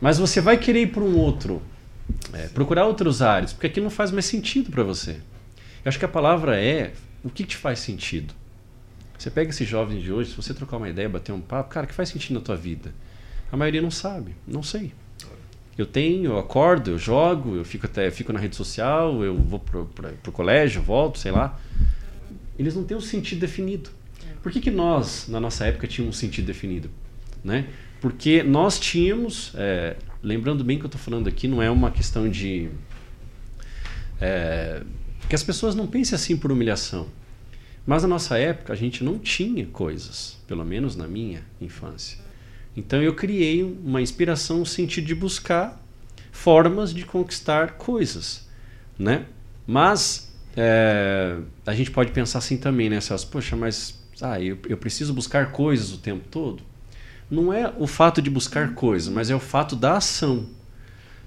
[0.00, 1.60] Mas você vai querer ir para um outro,
[2.32, 5.12] é, procurar outros áreas, porque aquilo não faz mais sentido para você.
[5.84, 6.92] Eu acho que a palavra é
[7.24, 8.32] o que te faz sentido.
[9.18, 11.84] Você pega esses jovens de hoje, se você trocar uma ideia, bater um papo, cara,
[11.84, 12.92] o que faz sentido na tua vida?
[13.50, 14.92] A maioria não sabe, não sei.
[15.76, 19.58] Eu tenho, eu acordo, eu jogo, eu fico até fico na rede social, eu vou
[19.58, 21.58] pro, pro, pro colégio, volto, sei lá.
[22.60, 23.88] Eles não têm um sentido definido.
[24.42, 26.90] Por que, que nós, na nossa época, tínhamos um sentido definido?
[27.42, 27.68] Né?
[28.02, 32.28] Porque nós tínhamos, é, lembrando bem que eu estou falando aqui, não é uma questão
[32.28, 32.68] de.
[34.20, 34.82] É,
[35.26, 37.08] que as pessoas não pensem assim por humilhação.
[37.86, 42.18] Mas na nossa época a gente não tinha coisas, pelo menos na minha infância.
[42.76, 45.82] Então eu criei uma inspiração no sentido de buscar
[46.30, 48.46] formas de conquistar coisas,
[48.98, 49.24] né?
[49.66, 51.36] Mas é,
[51.66, 53.28] a gente pode pensar assim também, né, Celso?
[53.28, 56.62] Poxa, mas ah, eu, eu preciso buscar coisas o tempo todo?
[57.30, 60.48] Não é o fato de buscar coisas, mas é o fato da ação,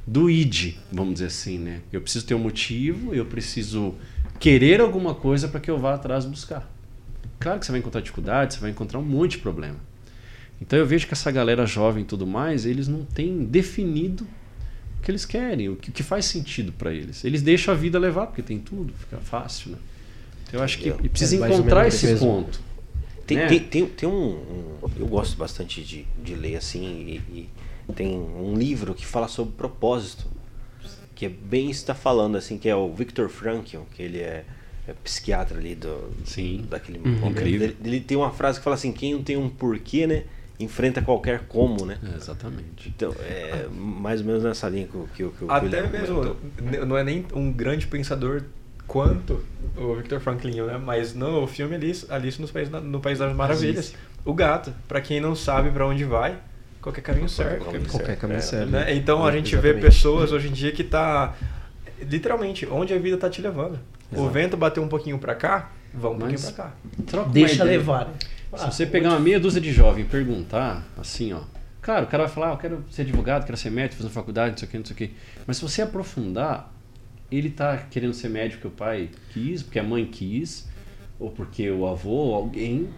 [0.05, 1.79] do id, vamos dizer assim, né?
[1.91, 3.95] Eu preciso ter um motivo, eu preciso
[4.37, 6.69] querer alguma coisa para que eu vá atrás buscar.
[7.39, 9.77] Claro que você vai encontrar dificuldades, você vai encontrar um monte de problema.
[10.61, 14.27] Então eu vejo que essa galera jovem e tudo mais, eles não têm definido
[15.03, 17.23] que eles querem, o que, o que faz sentido para eles.
[17.23, 19.77] Eles deixam a vida levar, porque tem tudo, fica fácil, né?
[20.47, 21.09] Então eu acho que Entendeu?
[21.11, 22.27] precisa É encontrar esse mesmo.
[22.27, 22.61] ponto.
[23.27, 23.47] Tem, né?
[23.47, 27.49] tem, tem, tem um, um- Eu gosto bastante de, de ler assim, e,
[27.89, 30.25] e tem um livro que fala sobre propósito.
[31.15, 34.43] Que é bem está falando, assim, que é o Viktor Frankl, que ele é,
[34.87, 36.65] é psiquiatra ali do, Sim.
[36.69, 37.11] daquele Uhum.
[37.15, 37.31] momento.
[37.31, 37.67] Incrível.
[37.67, 40.23] Ele, ele tem uma frase que fala assim, quem não tem um porquê, né?
[40.63, 41.97] Enfrenta qualquer como, né?
[42.11, 42.87] É, exatamente.
[42.95, 46.35] Então, é mais ou menos nessa linha que, o- que, o- que o Até mesmo,
[46.87, 48.43] não é nem um grande pensador
[48.87, 49.43] quanto
[49.77, 50.77] o Victor Franklin, né?
[50.77, 53.93] Mas no filme Alice, Alice nos País, no País das Maravilhas,
[54.25, 56.37] o gato, pra quem não sabe pra onde vai,
[56.81, 57.63] qualquer caminho serve.
[57.63, 58.71] caminho Qualquer caminho É, serve.
[58.71, 58.93] né?
[58.95, 59.81] Então a gente vê exatamente.
[59.85, 61.33] pessoas hoje em dia que tá
[62.01, 63.79] literalmente onde a vida tá te levando.
[64.11, 64.29] O Exato.
[64.29, 66.71] vento bateu um pouquinho pra cá, vamos um pouquinho pra cá.
[67.07, 68.09] Troca Deixa levar.
[68.57, 71.41] Se você pegar uma meia dúzia de jovem e perguntar, assim, ó.
[71.81, 74.51] Cara, o cara vai falar, ah, eu quero ser advogado, quero ser médico, fazer faculdade,
[74.51, 75.11] não sei o que, não sei o que.
[75.45, 76.73] Mas se você aprofundar,
[77.29, 80.67] ele tá querendo ser médico porque o pai quis, porque a mãe quis,
[81.19, 82.89] ou porque o avô, ou alguém.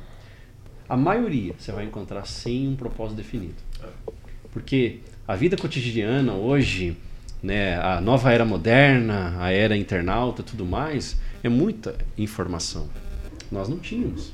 [0.87, 3.55] A maioria você vai encontrar sem um propósito definido.
[4.51, 6.95] Porque a vida cotidiana hoje,
[7.41, 12.87] né, a nova era moderna, a era internauta, tudo mais, é muita informação.
[13.51, 14.31] Nós não tínhamos.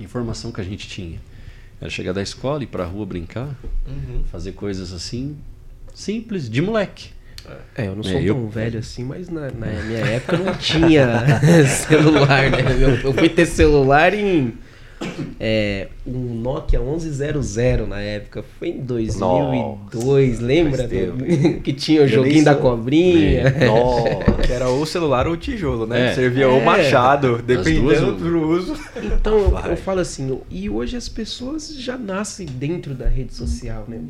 [0.00, 1.18] Informação que a gente tinha
[1.80, 3.56] era chegar da escola, ir pra rua brincar,
[3.86, 4.24] Uhum.
[4.30, 5.36] fazer coisas assim
[5.94, 7.10] simples, de moleque.
[7.74, 10.52] É, eu não É, sou eu- tão velho assim, mas na, na minha época não
[10.58, 11.06] tinha
[11.66, 12.58] celular, né?
[12.78, 14.54] Eu, eu fui ter celular em
[15.40, 18.44] é, um Nokia 1100 na época.
[18.58, 20.78] Foi em 2002, lembra?
[20.78, 21.24] faz tempo.
[21.62, 23.44] que tinha o Eu joguinho da cobrinha.
[23.66, 24.42] Nossa.
[24.46, 26.10] Que era ou celular ou tijolo, né?
[26.10, 26.14] É.
[26.14, 26.48] Servia É.
[26.48, 28.76] ou machado, dependendo duas, do uso.
[29.02, 29.72] Então, Vai.
[29.72, 34.00] eu falo assim, e hoje as pessoas já nascem dentro da rede social, né?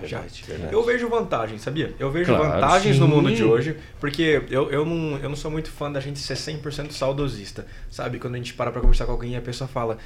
[0.00, 0.72] Verdade, verdade.
[0.74, 1.94] Eu vejo vantagens, sabia?
[2.00, 3.12] Eu vejo Claro, vantagens no sim.
[3.12, 6.34] mundo de hoje, porque eu, eu, não, eu não sou muito fã da gente ser
[6.34, 8.18] 100% saudosista, sabe?
[8.18, 9.96] Quando a gente para pra conversar com alguém e a pessoa fala...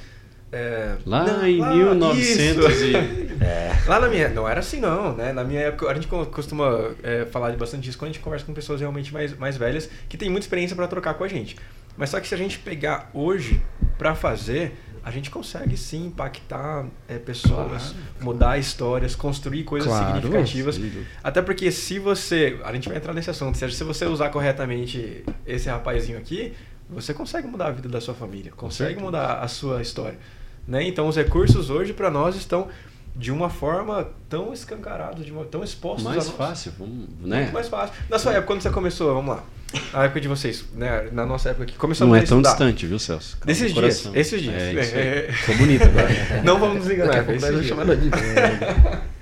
[0.51, 3.29] é, Lá "Não, em lá, 1900 isso." e...
[3.87, 4.29] Lá na minha...
[4.29, 5.31] Não era assim não, né?
[5.33, 8.21] Na minha época, a gente co- costuma é, falar de bastante disso quando a gente
[8.23, 11.27] conversa com pessoas realmente mais, mais velhas, que tem muita experiência pra trocar com a
[11.27, 11.55] gente.
[11.97, 13.61] Mas só que se a gente pegar hoje
[13.97, 20.77] pra fazer, a gente consegue sim impactar é, pessoas, mudar histórias, construir coisas Claro, significativas.
[20.77, 21.05] dúvida.
[21.23, 22.59] Até porque se você.
[22.63, 23.57] A gente vai entrar nesse assunto.
[23.57, 26.53] Se se você usar corretamente esse rapazinho aqui,
[26.89, 30.17] você consegue mudar a vida da sua família, consegue mudar a sua história.
[30.67, 30.83] Né?
[30.87, 32.67] Então os recursos hoje para nós estão
[33.15, 36.35] de uma forma tão escancarados, de uma, tão expostos a Mais nós.
[36.35, 37.41] fácil, vamos, né?
[37.41, 37.93] Muito mais fácil.
[38.09, 39.43] Na sua época, quando você começou, vamos lá.
[39.93, 41.09] Na época de vocês, né?
[41.11, 42.49] Na nossa época aqui, começamos Não é a tão estudar.
[42.51, 43.33] distante, viu, Celso?
[43.37, 44.55] Calma Desses dias, esses dias.
[44.61, 45.01] É, isso aí.
[45.01, 45.31] É, é.
[45.33, 46.41] Ficou bonito agora.
[46.43, 47.23] Não vamos nos Daqui a enganar.
[47.23, 47.65] vamos dias.
[47.65, 48.09] chamar ela de.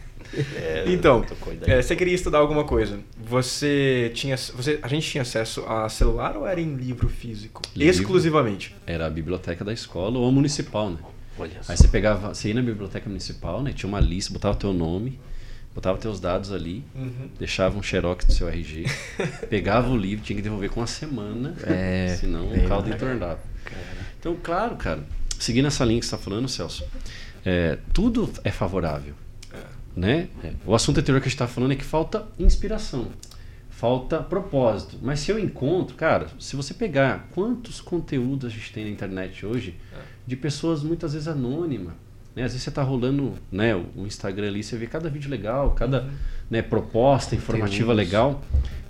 [0.56, 1.26] É, Então.
[1.62, 3.00] É, você queria estudar alguma coisa.
[3.18, 4.36] Você tinha.
[4.38, 7.62] Você, a gente tinha acesso a celular ou era em livro físico?
[7.76, 7.92] Livro.
[7.92, 8.76] Exclusivamente.
[8.86, 10.98] Era a biblioteca da escola ou a municipal, né?
[11.40, 11.72] Olha só.
[11.72, 13.72] Aí você pegava, você ia na biblioteca municipal, né?
[13.74, 15.20] Tinha uma lista, botava teu nome,
[15.74, 17.30] botava teus dados ali, Uhum.
[17.38, 18.86] deixava um xerox do seu RG,
[19.50, 23.40] pegava o livro, tinha que devolver com uma semana, É, senão é, o caldo entornava.
[24.20, 25.04] Então, claro, cara,
[25.40, 26.84] seguindo essa linha que você está falando, Celso,
[27.46, 29.14] é, tudo é favorável.
[29.96, 30.28] Né?
[30.44, 33.08] É, O assunto anterior que a gente está falando é que falta inspiração,
[33.70, 35.00] falta propósito.
[35.02, 39.44] Mas se eu encontro, cara, se você pegar quantos conteúdos a gente tem na internet
[39.44, 39.76] hoje
[40.28, 41.94] de pessoas muitas vezes anônimas,
[42.36, 42.44] né?
[42.44, 46.08] Às vezes você está rolando né, o Instagram ali, você vê cada vídeo legal, cada
[46.52, 48.42] né, proposta informativa legal.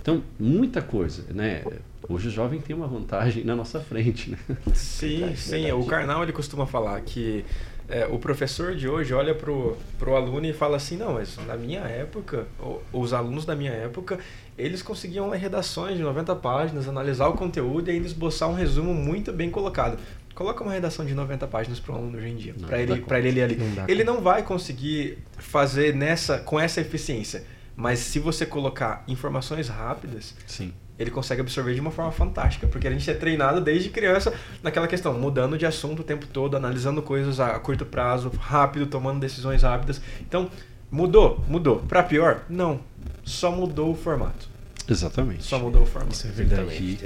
[0.02, 1.62] Então, muita coisa, né?
[2.08, 4.38] Hoje o jovem tem uma vantagem na nossa frente, né?
[4.74, 5.50] Sim, Verdade, sim.
[5.50, 5.72] verdade.
[5.74, 7.44] O Karnal ele costuma falar que
[7.88, 11.56] é, o professor de hoje olha pro, pro aluno e fala assim, não, mas na
[11.56, 14.18] minha época, o- os alunos da minha época,
[14.56, 18.92] eles conseguiam ler redações de 90 páginas, analisar o conteúdo e ainda esboçar um resumo
[18.94, 19.98] muito bem colocado.
[20.38, 23.18] Coloca uma redação de 90 páginas para um aluno hoje em dia, para ele, pra
[23.18, 23.56] ele ler ali.
[23.56, 24.14] Não ele conta.
[24.14, 27.42] não vai conseguir fazer nessa com essa eficiência.
[27.74, 30.72] Mas se você colocar informações rápidas, Sim.
[30.96, 34.86] ele consegue absorver de uma forma fantástica, porque a gente é treinado desde criança naquela
[34.86, 39.64] questão, mudando de assunto o tempo todo, analisando coisas a curto prazo, rápido, tomando decisões
[39.64, 40.00] rápidas.
[40.20, 40.48] Então,
[40.88, 41.80] mudou, mudou.
[41.80, 42.44] Pra pior?
[42.48, 42.78] Não.
[43.24, 44.48] Só mudou o formato.
[44.88, 45.44] Exatamente.
[45.44, 46.14] Só mudou o formato.
[46.14, 46.98] Isso é verdade.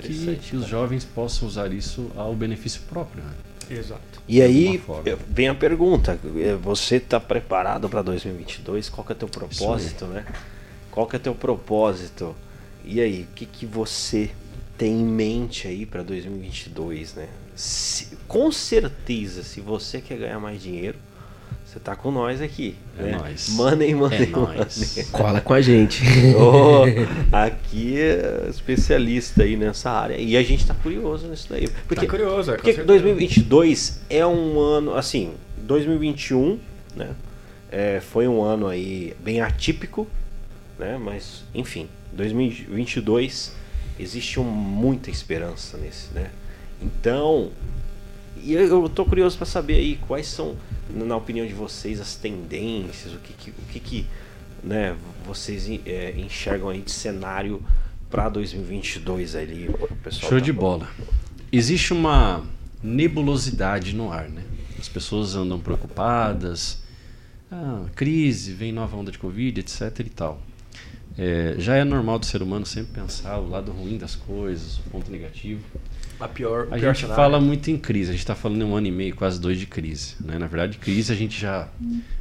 [0.43, 3.23] que, os jovens possam usar isso ao benefício próprio.
[3.25, 3.33] Né?
[3.79, 4.01] Exato.
[4.29, 5.19] E aí forma.
[5.29, 8.89] vem a pergunta: eh, você está preparado para 2022?
[8.89, 10.25] Qual que é teu propósito, né?
[10.91, 12.35] Qual que é teu propósito?
[12.85, 14.31] E aí, o que, que você
[14.77, 17.29] tem em mente aí para 2022, né?
[17.55, 20.99] Se- com certeza, se você quer ganhar mais dinheiro,
[21.73, 22.77] você tá com nós aqui.
[22.99, 23.17] É né?
[23.17, 23.49] nóis.
[23.51, 24.67] Money, money, É money.
[25.11, 26.03] Cola com a gente.
[26.37, 26.83] Ô,
[27.35, 30.17] aqui é especialista aí nessa área.
[30.17, 31.67] E a gente tá curioso nisso daí.
[31.89, 32.87] Porque, tá curioso, é, porque certeza.
[32.87, 36.59] 2022 é um ano, assim, 2021,
[36.95, 37.15] né?
[37.71, 40.07] é, foi um ano aí bem atípico,
[40.79, 40.99] né?
[41.03, 43.53] Mas, enfim, 2022
[43.99, 46.27] existe um- muita esperança nesse, né?
[46.83, 47.51] Então,
[48.45, 50.57] e eu, tô curioso para saber aí quais são,
[50.91, 54.07] na opinião de vocês, as tendências, o que que, o que, que
[54.63, 57.63] né, vocês é, enxergam aí de cenário
[58.11, 59.71] para 2022 ali,
[60.03, 60.31] pessoal.
[60.31, 60.89] Show tá- de bola.
[61.51, 62.45] Existe uma
[62.83, 64.43] nebulosidade no ar, né?
[64.79, 66.83] As pessoas andam preocupadas.
[67.51, 70.43] Ah, crise, vem nova onda de Covid, etc e tal.
[71.17, 74.83] É, já é normal do ser humano sempre pensar o lado ruim das coisas, o
[74.91, 75.63] ponto negativo.
[76.23, 77.17] A pior, A pior gente cenário.
[77.17, 79.59] fala muito em crise, a gente está falando em um ano e meio, quase dois
[79.59, 80.15] de crise.
[80.21, 80.39] Né?
[80.39, 81.69] Na verdade, crise a gente já.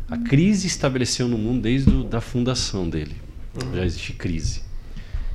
[0.09, 3.15] A crise estabeleceu no mundo desde a da fundação dele.
[3.75, 4.61] Já existe crise.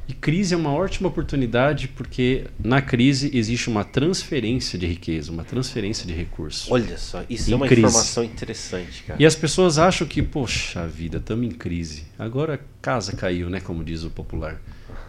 [0.08, 5.42] E crise é uma ótima oportunidade porque na crise existe uma transferência de riqueza, uma
[5.44, 6.70] transferência de recursos.
[6.70, 7.82] Olha só, isso Em é uma crise.
[7.82, 9.20] informação interessante, cara.
[9.20, 12.04] E as pessoas acham que, poxa vida, estamos em crise.
[12.18, 13.60] Agora a casa caiu, né?
[13.60, 14.60] Como diz o popular.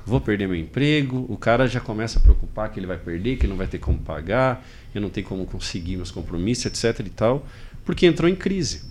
[0.07, 3.43] Vou perder meu emprego, o cara já começa a preocupar que ele vai perder, que
[3.43, 7.09] ele não vai ter como pagar, eu não tenho como conseguir meus compromissos, etc e
[7.09, 7.45] tal,
[7.83, 8.83] porque entrou em crise.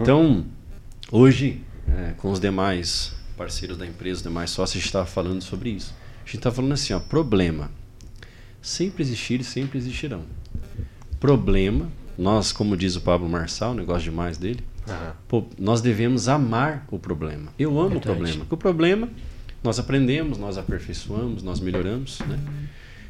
[0.00, 0.44] Então,
[1.12, 5.40] hoje, é, com os demais parceiros da empresa, os demais sócios, a gente estava falando
[5.40, 5.94] sobre isso.
[6.22, 7.70] A gente está falando assim, ó, problema.
[8.60, 10.24] Sempre existir e sempre existirão.
[11.20, 14.60] Problema nós, como diz o Pablo Marçal, negócio demais dele,
[15.28, 17.52] pô, nós devemos amar o problema.
[17.58, 17.98] Eu amo Verdade.
[17.98, 18.38] o problema.
[18.38, 19.08] Porque o problema
[19.64, 22.38] nós aprendemos, nós aperfeiçoamos, nós melhoramos, né?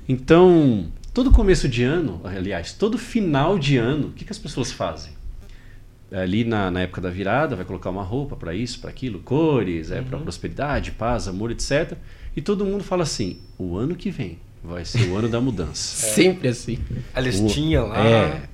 [0.08, 4.70] Então, todo começo de ano, aliás, todo final de ano, o que, que as pessoas
[4.70, 5.12] fazem?
[6.12, 9.90] Ali na, na época da virada, vai colocar uma roupa para isso, para aquilo, cores,
[9.90, 11.94] é para prosperidade, paz, amor, etc.
[12.36, 15.74] E todo mundo fala assim: o ano que vem vai ser o ano da mudança.
[16.14, 16.78] Sempre assim.
[17.12, 17.98] A listinha lá.
[18.06, 18.48] É.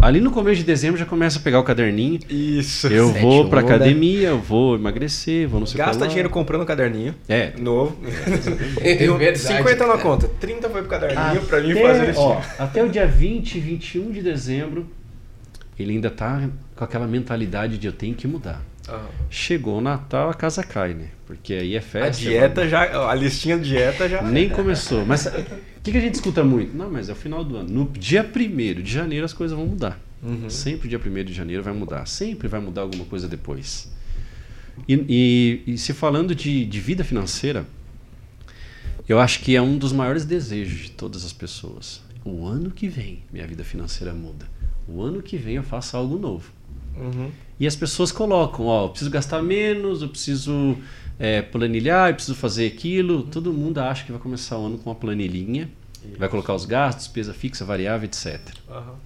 [0.00, 2.20] Ali no começo de dezembro já começa a pegar o caderninho.
[2.30, 2.86] Isso.
[2.86, 3.74] Eu Sete vou pra onda.
[3.74, 7.14] academia, eu vou emagrecer, vou não sei o que Gasta dinheiro comprando um caderninho.
[7.28, 7.52] É.
[7.58, 7.96] Novo.
[8.80, 10.28] É verdade, 50 na conta.
[10.40, 12.26] 30 foi pro caderninho pra mim Até- fazer listinha.
[12.26, 14.86] ó, até o dia 20, 21 de dezembro,
[15.78, 18.62] ele ainda tá com aquela mentalidade de eu tenho que mudar.
[18.88, 19.00] Aham.
[19.28, 21.06] Chegou o Natal, a casa cai, né?
[21.26, 22.22] Porque aí é A festa.
[22.22, 23.10] dieta já.
[23.10, 24.22] A listinha de dieta já.
[24.22, 25.04] Nem começou.
[25.04, 25.28] Mas
[25.88, 26.76] que, que a gente escuta muito?
[26.76, 27.68] Não, mas é o final do ano.
[27.68, 30.00] No dia 1 de janeiro as coisas vão mudar.
[30.22, 30.48] Uhum.
[30.50, 32.06] Sempre dia 1 de janeiro vai mudar.
[32.06, 33.90] Sempre vai mudar alguma coisa depois.
[34.88, 37.66] E, e- e se falando de, de vida financeira,
[39.08, 42.02] eu acho que é um dos maiores desejos de todas as pessoas.
[42.24, 44.46] O ano que vem, minha vida financeira muda.
[44.86, 46.50] O ano que vem eu faço algo novo.
[46.96, 47.30] Uhum.
[47.58, 50.76] E as pessoas colocam, ó, eu preciso gastar menos, eu preciso
[51.18, 53.22] é, planilhar, eu preciso fazer aquilo.
[53.24, 55.70] Todo mundo acha que vai começar o ano com uma planilhinha,
[56.16, 58.40] vai colocar os gastos, despesa fixa, variável, etc.
[58.68, 58.96] Aham.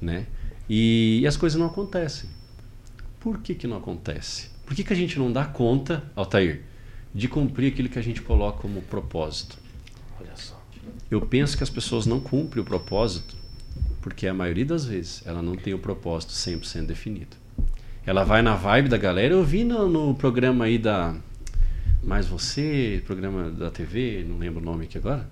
[0.00, 0.26] Né?
[0.68, 2.28] E, e as coisas não acontecem.
[3.20, 4.50] Por que, que não acontece?
[4.66, 6.62] Por que, que a gente não dá conta, Altair,
[7.14, 9.56] de cumprir aquilo que a gente coloca como propósito?
[10.20, 10.60] Olha só.
[11.10, 13.36] Eu penso que as pessoas não cumprem o propósito
[14.04, 17.36] porque a maioria das vezes ela não tem o propósito 100% definido.
[18.04, 19.32] Ela vai na vibe da galera.
[19.32, 21.14] Eu vi no, no programa aí da
[22.02, 25.26] Mais Você, programa da TV, não lembro o nome aqui agora.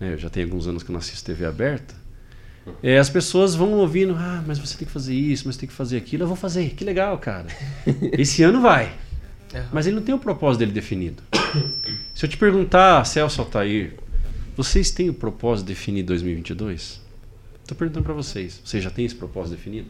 [0.00, 1.94] Né, eu já tenho alguns anos que eu não assisto TV aberta.
[2.82, 5.74] É, as pessoas vão ouvindo, ah, mas você tem que fazer isso, mas tem que
[5.74, 6.22] fazer aquilo.
[6.22, 7.46] Eu vou fazer, que legal, cara.
[8.16, 8.92] Esse ano vai.
[9.72, 11.22] Mas ele não tem o propósito dele definido.
[12.14, 13.94] Se eu te perguntar, Celso Altair,
[14.56, 17.00] vocês têm o propósito definido em 2022?
[17.62, 18.60] Estou perguntando para vocês.
[18.64, 19.88] Vocês já têm esse propósito definido?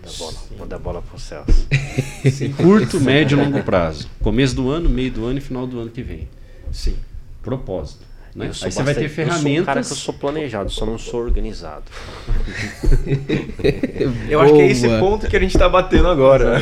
[0.00, 1.66] Manda a bola, manda a bola pro Celso.
[2.56, 4.08] Curto, médio e longo prazo.
[4.20, 6.28] Começo do ano, meio do ano e final do ano que vem.
[6.72, 6.96] Sim.
[7.42, 8.04] Propósito.
[8.34, 8.46] Né?
[8.46, 9.86] Eu Aí sou você vai ter bastante- Eu sou um cara ferramentas.
[9.86, 11.84] que eu sou planejado, só não sou organizado.
[14.28, 14.98] Eu acho que é esse Boa.
[14.98, 16.60] ponto que a gente tá batendo agora.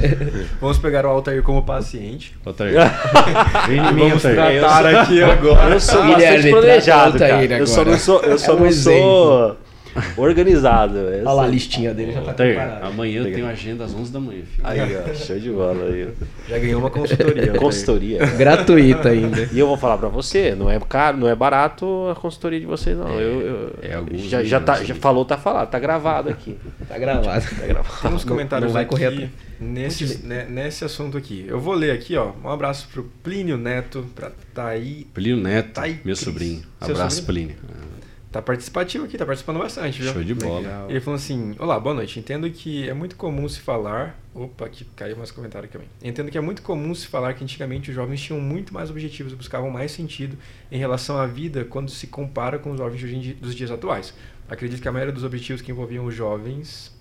[0.60, 2.34] Vamos pegar o Altair como paciente.
[2.44, 2.74] Altair.
[3.68, 4.60] Vem em mim, Vamos Altair.
[4.60, 5.74] tratar aqui agora.
[5.74, 7.58] Eu sou bastante trata planejado, cara.
[7.58, 9.56] Eu só não sou, eu só É um não sou
[10.16, 10.96] organizado.
[10.98, 12.84] Olha lá a listinha dele, já tá preparado.
[12.84, 14.66] amanhã eu tenho agenda às 11 da manhã, filho.
[14.66, 16.08] Aí, ó, show de bola aí.
[16.48, 17.42] Já ganhou uma consultoria.
[17.42, 17.60] Altair.
[17.60, 18.26] Consultoria.
[18.26, 19.48] Gratuita ainda.
[19.52, 22.66] E eu vou falar pra você, não é caro, não é barato a consultoria de
[22.66, 23.08] vocês, não.
[23.20, 25.00] eu, eu- é alguns já, já, tá, milhões, já né?
[25.00, 26.56] falou, tá falado, tá gravado aqui.
[26.88, 27.44] Tá gravado.
[27.58, 28.02] Tá gravado.
[28.02, 29.30] Tem uns comentários não vai aqui correr
[29.60, 31.44] nesse, né, nesse assunto aqui.
[31.48, 32.32] Eu vou ler aqui, ó.
[32.44, 35.06] Um abraço pro Plínio Neto, pra Thaí.
[35.14, 36.18] Plínio Neto, Tá aí, meu Cris.
[36.20, 36.62] sobrinho.
[36.82, 37.48] Seu Abraço, sobrinho?
[37.48, 37.89] Plínio.
[38.30, 40.12] Tá participativo aqui, tá participando bastante, viu?
[40.12, 40.60] Show de bola.
[40.60, 40.90] Legal.
[40.90, 42.20] Ele falou assim: Olá, boa noite.
[42.20, 44.16] Entendo que é muito comum se falar.
[44.32, 45.88] Opa, aqui caiu mais comentário também.
[46.00, 49.32] Entendo que é muito comum se falar que antigamente os jovens tinham muito mais objetivos
[49.32, 50.38] e buscavam mais sentido
[50.70, 54.14] em relação à vida quando se compara com os jovens dos dias atuais.
[54.48, 56.96] Acredito que a maioria dos objetivos que envolviam os jovens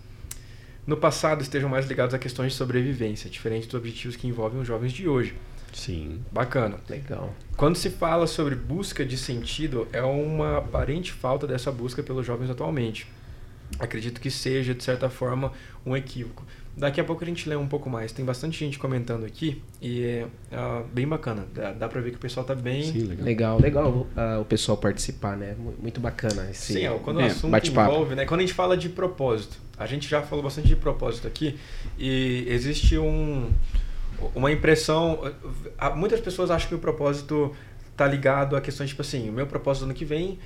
[0.87, 4.67] no passado estejam mais ligados a questões de sobrevivência, diferente dos objetivos que envolvem os
[4.67, 5.35] jovens de hoje.
[5.73, 6.21] Sim.
[6.31, 6.77] Bacana.
[6.89, 7.33] Legal.
[7.57, 12.49] Quando se fala sobre busca de sentido, é uma aparente falta dessa busca pelos jovens
[12.49, 13.07] atualmente.
[13.77, 15.51] Acredito que seja, de certa forma,
[15.85, 16.43] um equívoco.
[16.75, 18.11] Daqui a pouco a gente lê um pouco mais.
[18.11, 21.45] Tem bastante gente comentando aqui e é ah, bem bacana.
[21.53, 22.83] Dá, dá pra ver que o pessoal tá bem.
[22.83, 23.25] Sim, legal.
[23.25, 25.55] Legal, legal ah, o pessoal participar, né?
[25.59, 27.91] Mu- Muito bacana esse Sim, ó, quando é, o assunto bate-papo.
[27.91, 28.25] envolve, né?
[28.25, 31.59] Quando a gente fala de propósito, a gente já falou bastante de propósito aqui
[31.97, 33.49] e existe um,
[34.35, 35.19] uma impressão.
[35.95, 37.55] Muitas pessoas acham que o propósito
[37.95, 40.39] tá ligado a questões tipo assim: o meu propósito ano que vem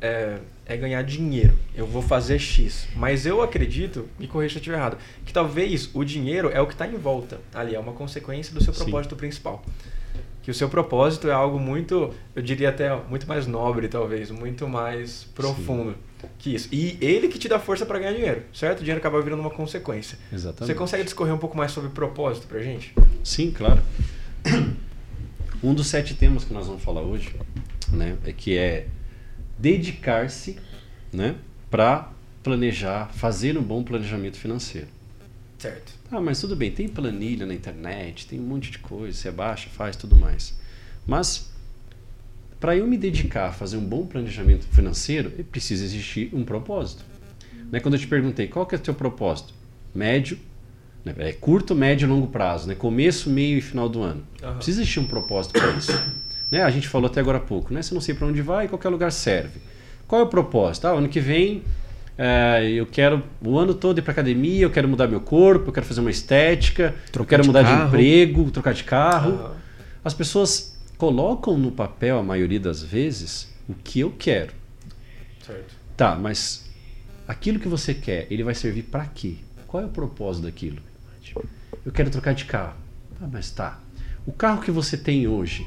[0.00, 1.54] é, é ganhar dinheiro.
[1.74, 2.88] Eu vou fazer X.
[2.94, 6.66] Mas eu acredito, me corrija se eu estiver errado, que talvez o dinheiro é o
[6.66, 7.40] que está em volta.
[7.54, 8.84] Ali é uma consequência do seu Sim.
[8.84, 9.64] propósito principal.
[10.46, 14.68] Que o seu propósito é algo muito, eu diria até muito mais nobre, talvez, muito
[14.68, 15.96] mais profundo
[16.38, 16.68] que isso.
[16.70, 18.76] E ele que te dá força para ganhar dinheiro, certo?
[18.78, 20.16] O dinheiro acaba virando uma consequência.
[20.32, 20.66] Exatamente.
[20.66, 22.94] Você consegue discorrer um pouco mais sobre propósito pra gente?
[23.24, 23.82] Sim, claro.
[25.60, 27.34] Um dos sete temas que nós vamos falar hoje,
[27.90, 28.86] né, é que é
[29.58, 30.60] dedicar-se,
[31.12, 31.34] né,
[31.68, 32.12] para
[32.44, 34.86] planejar, fazer um bom planejamento financeiro.
[35.58, 35.92] Certo.
[36.10, 39.68] Ah, mas tudo bem, tem planilha na internet, tem um monte de coisa, você baixa,
[39.70, 40.54] faz tudo mais.
[41.06, 41.50] Mas
[42.60, 47.04] para eu me dedicar a fazer um bom planejamento financeiro, precisa existir um propósito.
[47.70, 47.80] Né?
[47.80, 49.54] Quando eu te perguntei qual que é o teu propósito?
[49.94, 50.38] Médio,
[51.04, 51.14] né?
[51.18, 52.74] é curto, médio e longo prazo, né?
[52.74, 54.24] começo, meio e final do ano.
[54.42, 54.56] Aham.
[54.56, 55.92] Precisa existir um propósito para isso.
[56.50, 56.62] né?
[56.62, 57.82] A gente falou até agora há pouco, né?
[57.82, 59.60] Se eu não sei para onde vai, qualquer lugar serve.
[60.06, 60.86] Qual é o propósito?
[60.86, 61.62] Ah, ano que vem
[62.18, 65.72] é, eu quero o ano todo ir para academia, eu quero mudar meu corpo, eu
[65.72, 67.86] quero fazer uma estética, eu Trocar quero de mudar de carro.
[67.88, 69.30] emprego, trocar de carro.
[69.32, 69.56] Aham.
[70.04, 74.52] As pessoas colocam no papel, a maioria das vezes, o que eu quero.
[75.44, 75.74] Certo.
[75.96, 76.70] Tá, mas
[77.26, 79.34] aquilo que você quer, ele vai servir para quê?
[79.66, 80.78] Qual é o propósito daquilo?
[81.84, 82.76] Eu quero trocar de carro.
[83.20, 83.80] Ah, mas tá.
[84.26, 85.66] O carro que você tem hoje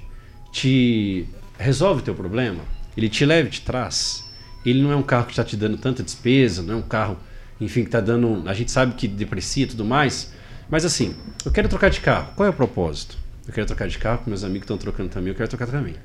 [0.51, 1.25] te
[1.57, 2.61] resolve o teu problema?
[2.95, 4.28] Ele te leva e te traz?
[4.65, 7.17] Ele não é um carro que está te dando tanta despesa, não é um carro,
[7.59, 8.47] enfim, que está dando.
[8.47, 10.33] A gente sabe que deprecia e tudo mais.
[10.69, 12.33] Mas assim, eu quero trocar de carro.
[12.35, 13.17] Qual é o propósito?
[13.47, 15.95] Eu quero trocar de carro, porque meus amigos estão trocando também, eu quero trocar também.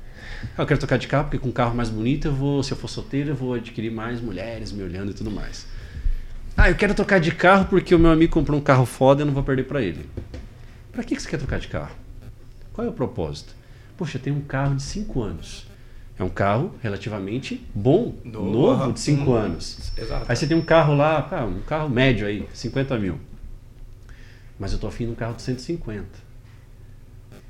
[0.57, 2.71] Ah, eu quero trocar de carro porque com um carro mais bonito eu vou, se
[2.71, 5.67] eu for solteiro, eu vou adquirir mais mulheres me olhando e tudo mais.
[6.57, 9.23] Ah, eu quero trocar de carro porque o meu amigo comprou um carro foda e
[9.23, 10.09] eu não vou perder para ele.
[10.91, 11.95] Para que que você quer trocar de carro?
[12.73, 13.53] Qual é o propósito?
[13.97, 15.67] Poxa, tenho um carro de 5 anos.
[16.17, 19.33] É um carro relativamente bom, Novo, novo, de 5 Hum.
[19.35, 19.91] anos.
[19.97, 20.25] Exato.
[20.29, 23.19] Aí você tem um carro lá, um carro médio aí, 50 mil.
[24.57, 26.05] Mas eu tô afim de um carro de 150.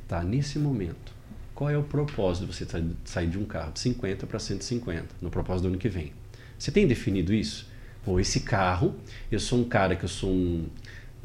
[0.08, 1.14] Tá, nesse momento,
[1.54, 5.08] qual é o propósito de você sa- sair de um carro de 50 para 150
[5.22, 6.12] no propósito do ano que vem?
[6.58, 7.68] Você tem definido isso?
[8.04, 8.96] Pô, esse carro,
[9.32, 10.66] eu sou um cara que eu sou um,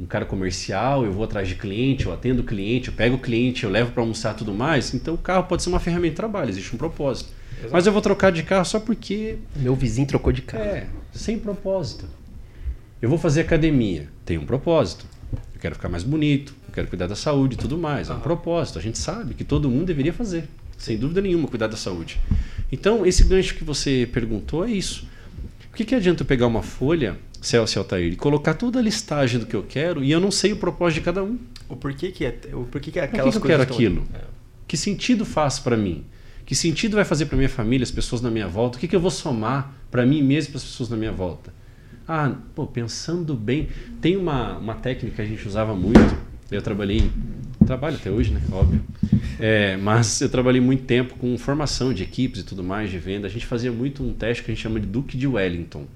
[0.00, 3.18] um cara comercial, eu vou atrás de cliente, eu atendo o cliente, eu pego o
[3.18, 4.94] cliente, eu levo para almoçar e tudo mais.
[4.94, 7.30] Então o carro pode ser uma ferramenta de trabalho, existe um propósito.
[7.58, 7.72] Exato.
[7.72, 10.64] Mas eu vou trocar de carro só porque Meu vizinho trocou de carro.
[10.64, 12.06] é, sem propósito.
[13.02, 15.04] Eu vou fazer academia, tem um propósito.
[15.54, 18.08] Eu quero ficar mais bonito, eu quero cuidar da saúde e tudo mais.
[18.08, 18.78] É um propósito.
[18.78, 20.44] A gente sabe que todo mundo deveria fazer,
[20.78, 22.18] sem dúvida nenhuma, cuidar da saúde.
[22.72, 25.06] Então, esse gancho que você perguntou é isso.
[25.70, 28.82] O que, que adianta eu pegar uma folha, Celso e Altair, e colocar toda a
[28.82, 31.38] listagem do que eu quero e eu não sei o propósito de cada um?
[31.68, 34.04] O porquê que é, o porquê que é Por que aquelas eu quero aquilo?
[34.14, 34.20] É.
[34.68, 36.04] Que sentido faz para mim?
[36.44, 38.76] Que sentido vai fazer para minha família, as pessoas na minha volta?
[38.76, 41.12] O que, que eu vou somar para mim mesmo e para as pessoas na minha
[41.12, 41.52] volta?
[42.06, 43.68] Ah, pô, pensando bem,
[44.00, 46.16] tem uma, uma técnica que a gente usava muito.
[46.50, 47.08] Eu trabalhei,
[47.64, 48.42] trabalho até hoje, né?
[48.50, 48.82] Óbvio.
[49.38, 53.28] É, mas eu trabalhei muito tempo com formação de equipes e tudo mais, de venda.
[53.28, 55.86] A gente fazia muito um teste que a gente chama de Duque de Wellington.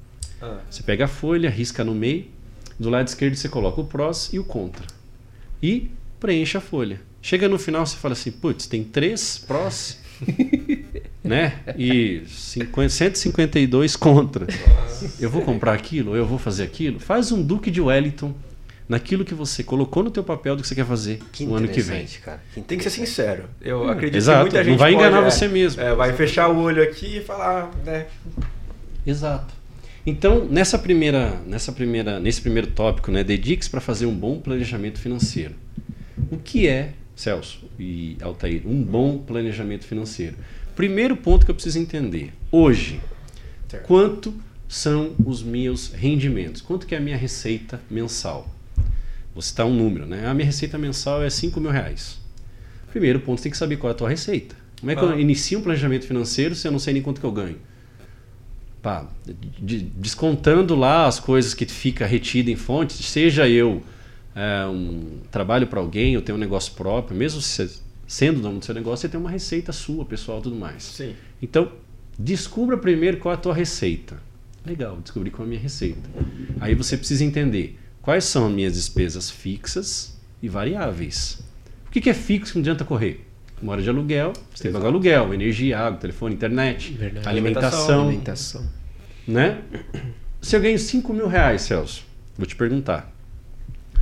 [0.45, 2.27] Ah, Você pega a folha, risca no meio,
[2.79, 4.85] do lado esquerdo você coloca o prós e o contra.
[5.63, 5.91] E
[6.21, 7.01] preenche a folha.
[7.23, 9.99] Chega no final você fala assim, putz, tem três prós,
[11.25, 11.61] né?
[11.79, 14.47] E 50, 152 contra.
[15.19, 17.01] Eu vou comprar aquilo eu vou fazer aquilo?
[17.01, 18.35] Faz um Duque de Wellington
[18.87, 21.67] naquilo que você colocou no teu papel do que você quer fazer Que o ano
[21.67, 22.07] que vem.
[22.23, 22.43] cara.
[22.53, 23.45] Que tem que ser sincero.
[23.63, 24.39] Eu acredito exato.
[24.39, 25.81] que muita Não gente vai pode, enganar é, você mesmo.
[25.81, 28.07] é, vai fechar o olho aqui e falar, né?
[29.07, 29.55] Exato.
[30.07, 34.99] Então, nessa primeira, nessa primeira, nesse primeiro tópico, né, dedique-se para fazer um bom planejamento
[34.99, 35.55] financeiro.
[36.31, 40.37] O que é, Celso e Altair, um bom planejamento financeiro?
[40.77, 42.33] Primeiro ponto que eu preciso entender.
[42.53, 43.01] Hoje,
[43.85, 44.35] quanto
[44.69, 46.61] são os meus rendimentos?
[46.61, 48.53] Quanto que é a minha receita mensal?
[49.33, 50.27] Vou citar um número, né?
[50.27, 52.19] A minha receita mensal é 5 mil reais.
[52.91, 54.55] Primeiro ponto, você tem que saber qual é a tua receita.
[54.79, 55.19] Como é que eu Ah.
[55.21, 57.57] inicio um planejamento financeiro se eu não sei nem quanto que eu ganho?
[58.85, 59.09] Pá,
[59.59, 63.83] de- descontando lá as coisas que fica retida em fontes, seja eu
[64.37, 68.65] é, um trabalho para alguém, eu tenho um negócio próprio, mesmo se- sendo dono do
[68.65, 70.83] seu negócio, você tem uma receita sua, pessoal, tudo mais.
[70.83, 71.15] Sim.
[71.41, 71.73] Então,
[72.19, 74.19] descubra primeiro qual é a tua receita.
[74.67, 76.07] Legal, descobri qual é a minha receita.
[76.61, 81.43] Aí você precisa entender quais são as minhas despesas fixas e variáveis.
[81.87, 83.27] O que que é fixo que não adianta correr?
[83.63, 87.29] Mora de aluguel, você tem que pagar aluguel, energia, água, telefone, internet, Verdade.
[87.29, 88.67] alimentação, Alimentação.
[89.27, 89.63] né?
[90.43, 92.05] Se eu ganho 5 mil reais, Celso,
[92.37, 93.11] vou te perguntar.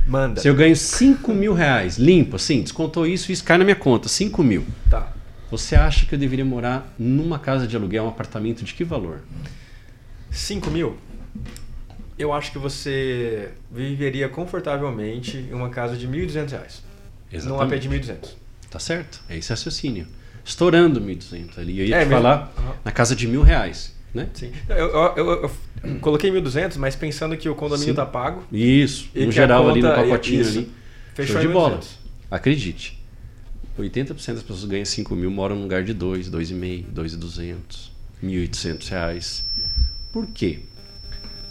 [0.05, 0.41] Manda.
[0.41, 4.09] Se eu ganho 5 mil reais, limpo, assim, descontou isso, isso cai na minha conta,
[4.09, 4.65] 5 mil.
[4.89, 5.13] Tá.
[5.49, 9.21] Você acha que eu deveria morar numa casa de aluguel, um apartamento de que valor?
[10.29, 10.97] 5 mil?
[12.19, 16.83] Eu acho que você viveria confortavelmente em uma casa de 1.200 reais.
[17.45, 18.35] Num AP de 1.200.
[18.73, 19.21] Tá certo?
[19.29, 20.07] É esse raciocínio.
[20.43, 21.79] Estourando 1.200 ali.
[21.79, 22.73] Eu ia É te falar Aham.
[22.83, 24.27] na casa de mil reais, né?
[24.33, 24.51] Sim.
[24.67, 25.51] Eu, eu- eu-
[25.83, 27.95] eu coloquei 1.200, mas pensando que o condomínio Sim.
[27.95, 30.57] tá pago, Isso, E no geral ali no conta- pacotinho isso.
[30.57, 30.71] ali.
[31.13, 31.75] fechou Show de bola.
[31.77, 31.99] 1.200.
[32.31, 32.99] Acredite.
[33.77, 37.91] 80% das pessoas ganham 5 mil, moram num lugar de 2, 2,5, 2,200,
[38.23, 39.47] 1.800 reais.
[40.11, 40.61] Por quê?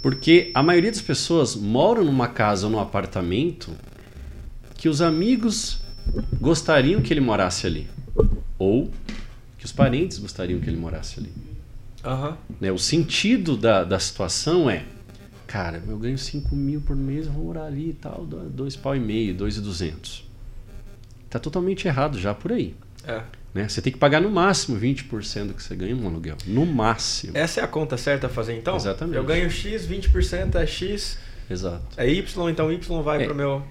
[0.02, 3.70] Porque a maioria das pessoas moram numa casa ou num apartamento
[4.76, 5.81] que os amigos
[6.40, 7.88] gostariam que ele morasse ali.
[8.58, 8.90] Ou
[9.58, 11.32] que os parentes gostariam que ele morasse ali.
[12.04, 12.36] Aham.
[12.60, 12.72] né?
[12.72, 14.84] O sentido da, da situação é
[15.46, 18.96] cara, eu ganho 5 mil por mês, eu vou morar ali e tal, dois pau
[18.96, 20.24] e meio, dois e duzentos.
[21.28, 22.74] Tá totalmente errado já por aí.
[23.06, 23.22] É.
[23.54, 23.68] Né?
[23.68, 26.36] Você tem que pagar no máximo 20% do que você ganha no aluguel.
[26.46, 27.36] No máximo.
[27.36, 28.74] Essa é a conta certa a fazer então?
[28.76, 29.16] Exatamente.
[29.16, 31.18] Eu ganho X, 20% é X,
[31.50, 31.82] Exato.
[31.98, 33.26] é Y, então Y vai É.
[33.26, 33.62] pro meu.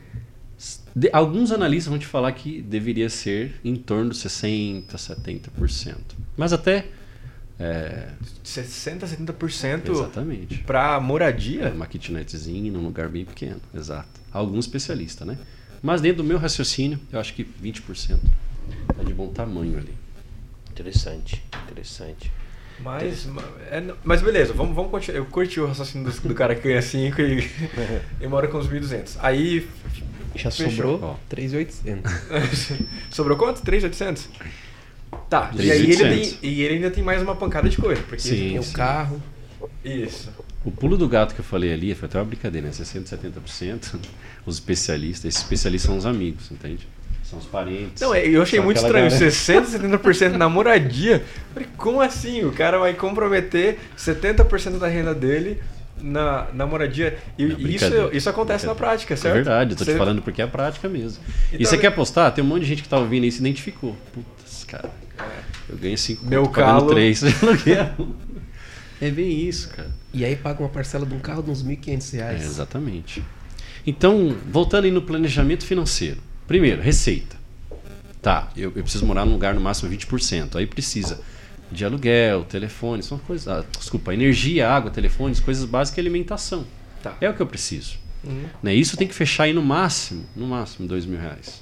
[0.95, 5.95] De- alguns analistas vão te falar que deveria ser em torno de 60%, 70%.
[6.37, 6.85] Mas até.
[7.59, 8.07] É,
[8.43, 10.57] 60, 70% exatamente.
[10.59, 11.69] pra moradia?
[11.69, 13.61] Uma kitnetzinha num lugar bem pequeno.
[13.73, 14.19] Exato.
[14.31, 15.37] Alguns especialistas, né?
[15.81, 18.17] Mas dentro do meu raciocínio, eu acho que 20%
[18.95, 19.93] tá de bom tamanho ali.
[20.71, 22.31] Interessante, interessante.
[22.79, 25.19] Mas, ma- é, mas beleza, vamos, vamos continuar.
[25.19, 27.47] Eu curti o raciocínio do, do cara que ganha 5 e,
[28.21, 29.17] e mora com uns 1.200.
[29.19, 29.67] Aí,
[30.35, 30.71] Já Fechou.
[30.71, 31.15] sobrou Ó.
[31.29, 32.11] 3,800.
[33.11, 33.61] sobrou quanto?
[33.61, 34.27] 3.800?
[35.29, 35.71] Tá, e 3.800.
[35.71, 38.01] aí ele, tem, e ele ainda tem mais uma pancada de coisa.
[38.03, 38.49] Porque Sim.
[38.49, 39.21] Tem o carro.
[39.83, 40.29] Isso.
[40.63, 42.73] O pulo do gato que eu falei ali foi até uma brincadeira, né?
[42.73, 43.95] 60%, 70%.
[44.45, 46.87] Os especialistas, esses especialistas são os amigos, entende?
[47.23, 48.01] São os parentes.
[48.01, 49.09] Não, é, eu achei muito estranho.
[49.09, 51.23] galera- 60, 70% na moradia.
[51.53, 52.43] Falei, como assim?
[52.43, 55.61] O cara vai comprometer 70% da renda dele
[56.01, 57.17] na, na moradia.
[57.37, 57.43] E
[57.75, 59.31] isso, isso acontece na prática, certo?
[59.33, 61.23] É verdade, eu tô Você- te falando porque é a prática mesmo.
[61.51, 62.31] E E, você talvez- quer apostar?
[62.33, 63.95] Tem um monte de gente que tá ouvindo aí e se identificou.
[64.13, 64.89] Putz, cara.
[65.69, 66.87] Eu ganhei 5 Meu calo.
[66.89, 67.21] 3
[69.01, 69.89] É bem isso, cara.
[70.13, 72.45] E aí paga uma parcela de um carro de uns 1.500 É, reais.
[72.45, 73.23] exatamente.
[73.85, 76.17] Então, voltando aí no planejamento financeiro.
[76.47, 77.35] Primeiro, receita.
[78.21, 80.55] Tá, eu, eu preciso morar num lugar no máximo 20%.
[80.55, 81.19] Aí precisa
[81.71, 83.47] de aluguel, telefone, são coisas.
[83.47, 86.65] ah, desculpa, energia, água, telefones, coisas básicas e alimentação.
[87.01, 87.15] Tá.
[87.21, 87.97] É o que eu preciso.
[88.23, 88.45] Uhum.
[88.61, 88.75] Né?
[88.75, 91.61] Isso tem que fechar aí no máximo, no máximo, dois mil reais.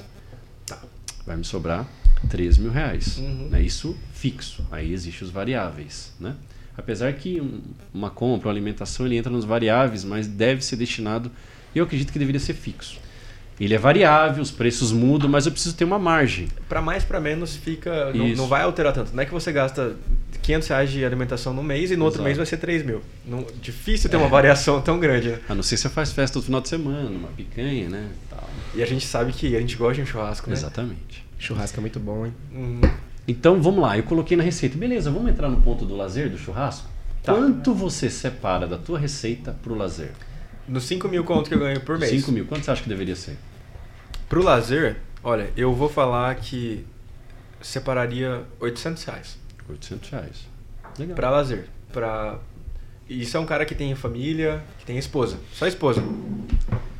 [0.65, 0.77] Tá.
[1.25, 1.87] Vai me sobrar
[2.29, 3.17] 3 mil reais.
[3.17, 3.47] Uhum.
[3.49, 3.61] Né?
[3.61, 4.65] Isso fixo.
[4.71, 6.11] Aí existem os variáveis.
[6.19, 6.35] Né?
[6.77, 7.61] Apesar que um-
[7.93, 11.31] uma compra, uma alimentação, ele entra nos variáveis, mas deve ser destinado,
[11.73, 12.97] eu acredito que deveria ser fixo.
[13.59, 16.47] Ele é variável, os preços mudam, mas eu preciso ter uma margem.
[16.67, 18.13] Pra mais, pra menos, fica.
[18.13, 19.13] Não, não vai alterar tanto.
[19.13, 19.95] Não é que você gasta
[20.41, 22.25] 500 reais de alimentação no mês e no outro Exato.
[22.25, 23.01] mês vai ser 3 mil.
[23.25, 25.39] Não, difícil ter uma variação tão grande, né?
[25.49, 28.09] A não ser que você faz festa todo final de semana, uma picanha, né?
[28.29, 28.49] Tal.
[28.73, 30.55] E a gente sabe que a gente gosta de um churrasco, né?
[30.55, 31.25] Exatamente.
[31.37, 32.33] Churrasco é muito bom, hein?
[32.53, 32.81] Uhum.
[33.27, 34.77] Então vamos lá, eu coloquei na receita.
[34.77, 36.87] Beleza, vamos entrar no ponto do lazer, do churrasco?
[37.21, 37.33] Tá.
[37.33, 40.11] Quanto você separa da tua receita pro lazer?
[40.67, 42.11] Nos 5 mil conto que eu ganho por mês.
[42.11, 42.45] 5 mil.
[42.45, 43.37] Quanto você acha que deveria ser?
[44.29, 46.85] Pro lazer, olha, eu vou falar que
[47.61, 49.39] separaria 800 reais
[49.73, 50.47] 800 reais.
[50.97, 51.15] Legal.
[51.15, 51.67] pra lazer.
[51.91, 52.39] Pra...
[53.07, 55.39] Isso é um cara que tem família, que tem esposa.
[55.53, 56.03] Só esposa.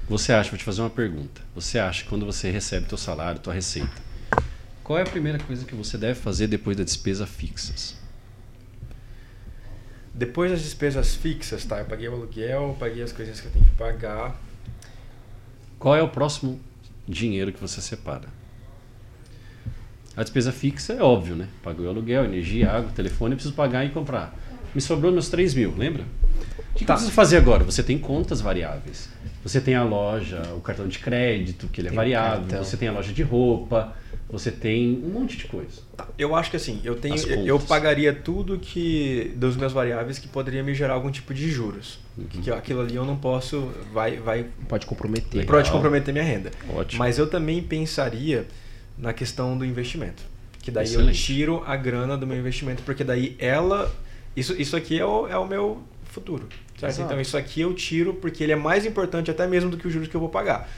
[0.07, 1.41] Você acha, vou te fazer uma pergunta.
[1.53, 4.01] Você acha que quando você recebe teu salário, tua receita,
[4.83, 7.95] qual é a primeira coisa que você deve fazer depois das despesas fixas?
[10.13, 11.79] Depois das despesas fixas, tá?
[11.79, 14.35] Eu paguei o aluguel, paguei as coisinhas que eu tenho que pagar.
[15.77, 16.59] Qual é o próximo
[17.09, 18.27] dinheiro que você separa?
[20.15, 21.47] A despesa fixa é óbvio, né?
[21.63, 24.37] Paguei o aluguel, energia, água, telefone, eu preciso pagar e comprar.
[24.75, 26.03] Me sobrou meus 3 mil, lembra?
[26.03, 26.93] O que, que Tá.
[26.93, 27.63] eu preciso fazer agora?
[27.63, 29.09] Você tem contas variáveis.
[29.43, 32.41] Você tem a loja, o cartão de crédito, que ele é Tem variável.
[32.41, 32.63] cartão.
[32.63, 33.93] Você tem a loja de roupa.
[34.31, 35.81] Você tem um monte de coisa.
[35.97, 40.19] Tá, Eu acho que assim, eu tenho As eu pagaria tudo que dos meus variáveis
[40.19, 41.99] que poderia me gerar algum tipo de juros.
[42.15, 42.25] Uhum.
[42.27, 45.39] Que aquilo ali eu não posso vai vai Pode comprometer.
[45.39, 45.55] Legal.
[45.55, 46.51] pode comprometer minha renda.
[46.69, 46.99] Ótimo.
[46.99, 48.47] Mas eu também pensaria
[48.97, 50.21] na questão do investimento.
[50.61, 51.23] Que daí eu Excelente.
[51.23, 53.91] tiro a grana do meu investimento, porque daí ela.
[54.35, 56.47] Isso, isso aqui é o, é o meu futuro.
[56.77, 59.91] Então isso aqui eu tiro porque ele é mais importante até mesmo do que os
[59.91, 60.69] juros que eu vou pagar.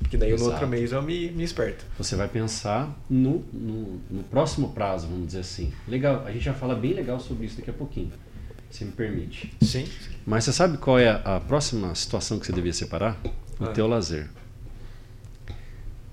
[0.00, 0.50] Porque daí no Exato.
[0.52, 1.84] outro mês eu me, me esperto.
[1.98, 5.72] Você vai pensar no, no, no próximo prazo, vamos dizer assim.
[5.86, 8.10] Legal, a gente vai falar bem legal sobre isso daqui a pouquinho,
[8.70, 9.52] se me permite.
[9.62, 9.86] Sim.
[10.26, 13.20] Mas você sabe qual é a, a próxima situação que você devia separar?
[13.58, 13.68] O Ah.
[13.68, 14.28] teu lazer.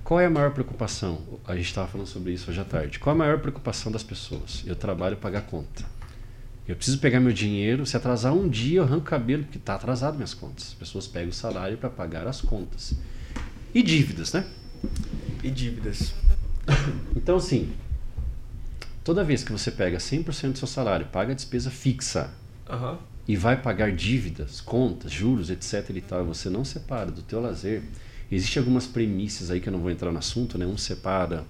[0.04, 1.22] Qual é a maior preocupação?
[1.46, 2.98] A gente estava falando sobre isso hoje à tarde.
[3.00, 4.64] Qual é a maior preocupação das pessoas?
[4.66, 5.84] Eu trabalho para pagar conta.
[6.68, 9.76] Eu preciso pegar meu dinheiro, se atrasar um dia eu arranco o cabelo, porque está
[9.76, 10.68] atrasado minhas contas.
[10.68, 12.94] As pessoas pegam o salário para pagar as contas.
[13.74, 14.46] E dívidas, né?
[15.44, 16.14] E dívidas.
[17.16, 17.74] Então, assim,
[19.04, 22.30] toda vez que você pega 100% do seu salário, paga a despesa fixa
[22.70, 23.00] Aham.
[23.28, 27.42] e vai pagar dívidas, contas, juros, etc e tal, e você não separa do teu
[27.42, 27.82] lazer,
[28.32, 30.66] existem algumas premissas aí que eu não vou entrar no assunto, né?
[30.66, 31.46] Um separa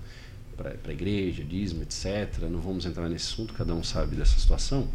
[0.55, 2.43] para a igreja, dízimo, etc.
[2.49, 4.87] Não vamos entrar nesse assunto, cada um sabe dessa situação.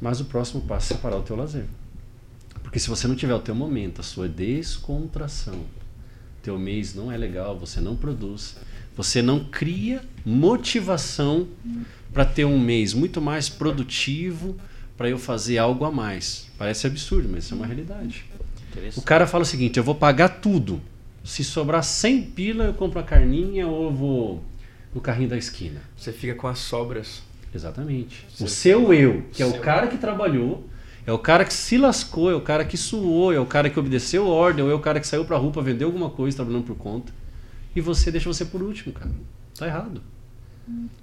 [0.00, 1.64] Mas o próximo passo é separar o teu lazer.
[2.62, 5.64] Porque se você não tiver o teu momento, a sua descontração,
[6.42, 8.56] teu mês não é legal, você não produz,
[8.96, 11.46] você não cria motivação
[12.12, 14.56] para ter um mês muito mais produtivo,
[14.96, 16.46] para eu fazer algo a mais.
[16.58, 18.24] Parece absurdo, mas isso é uma realidade.
[18.96, 20.80] O cara fala o seguinte: eu vou pagar tudo.
[21.24, 24.44] Se sobrar 100 pila, eu compro a carninha ou eu vou
[24.94, 25.80] no carrinho da esquina.
[25.96, 27.22] Você fica com as sobras.
[27.54, 28.24] Exatamente.
[28.34, 30.66] Você- O seu eu, que é o cara que trabalhou,
[31.06, 33.78] é o cara que se lascou, é o cara que suou, é o cara que
[33.78, 36.64] obedeceu ordem, ou é o cara que saiu pra rua pra vender alguma coisa trabalhando
[36.64, 37.12] por conta.
[37.74, 39.10] E você deixa você por último, cara.
[39.58, 40.00] Tá errado.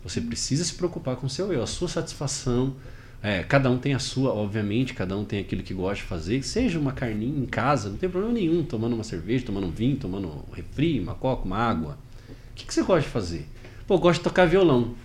[0.04, 2.76] Você precisa se preocupar com o seu eu, a sua satisfação.
[3.22, 6.41] É, cada um tem a sua, obviamente, cada um tem aquilo que gosta de fazer.
[6.43, 9.97] Seja uma carninha em casa, não tem problema nenhum, tomando uma cerveja, tomando um vinho,
[9.97, 11.97] tomando um refri, uma coca, uma água.
[12.30, 13.45] O que, que você gosta de fazer?
[13.86, 14.95] Pô, gosto de tocar violão.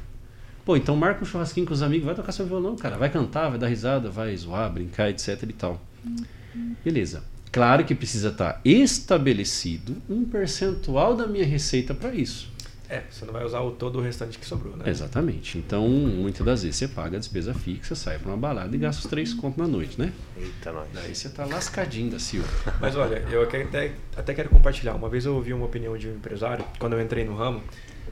[0.64, 2.96] Pô, então marca um churrasquinho com os amigos, vai tocar seu violão, cara.
[2.96, 5.80] Vai cantar, vai dar risada, vai zoar, brincar, etc e tal.
[6.84, 7.22] Beleza.
[7.52, 12.52] Claro que precisa estar estabelecido um percentual da minha receita para isso.
[12.88, 14.84] É, você não vai usar o todo o restante que sobrou, né?
[14.86, 15.56] Exatamente.
[15.56, 19.02] Então, muitas das vezes você paga a despesa fixa, sai para uma balada e gasta
[19.02, 20.12] os três contos na noite, né?
[20.36, 20.86] Eita, nós.
[20.92, 22.48] Daí você tá lascadinho da Silva.
[22.80, 24.94] Mas olha, eu até, até, até quero compartilhar.
[24.94, 27.62] Uma vez eu ouvi uma opinião de um empresário, quando eu entrei no ramo,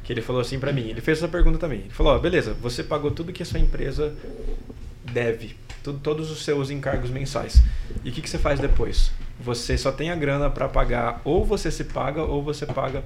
[0.05, 1.81] que ele falou assim pra mim, ele fez essa pergunta também.
[1.81, 4.15] Ele falou, ó, beleza, você pagou tudo que a sua empresa
[5.13, 7.63] deve, tudo, todos os seus encargos mensais.
[8.05, 9.11] E o que, que você faz depois?
[9.41, 13.03] Você só tem a grana pra pagar, ou você se paga, ou você paga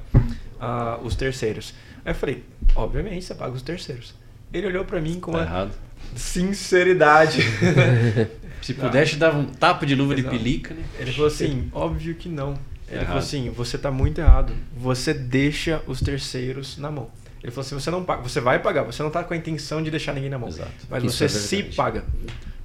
[0.60, 1.74] ah, os terceiros.
[2.04, 2.44] Aí eu falei,
[2.74, 4.14] obviamente você paga os terceiros.
[4.52, 5.72] Ele olhou pra mim com Tá uma errado.
[6.14, 7.40] sinceridade.
[8.62, 10.82] Se pudesse, dava um tapa de luva de pelica, né?
[10.98, 12.58] Ele falou assim, óbvio que não.
[12.88, 13.06] Ele Errado.
[13.06, 14.52] falou assim, você tá muito errado.
[14.76, 17.10] Você deixa os terceiros na mão.
[17.42, 19.82] Ele falou assim, você não paga, você vai pagar, você não tá com a intenção
[19.82, 20.48] de deixar ninguém na mão.
[20.48, 20.70] Exato.
[20.90, 22.04] Mas Isso você é se paga.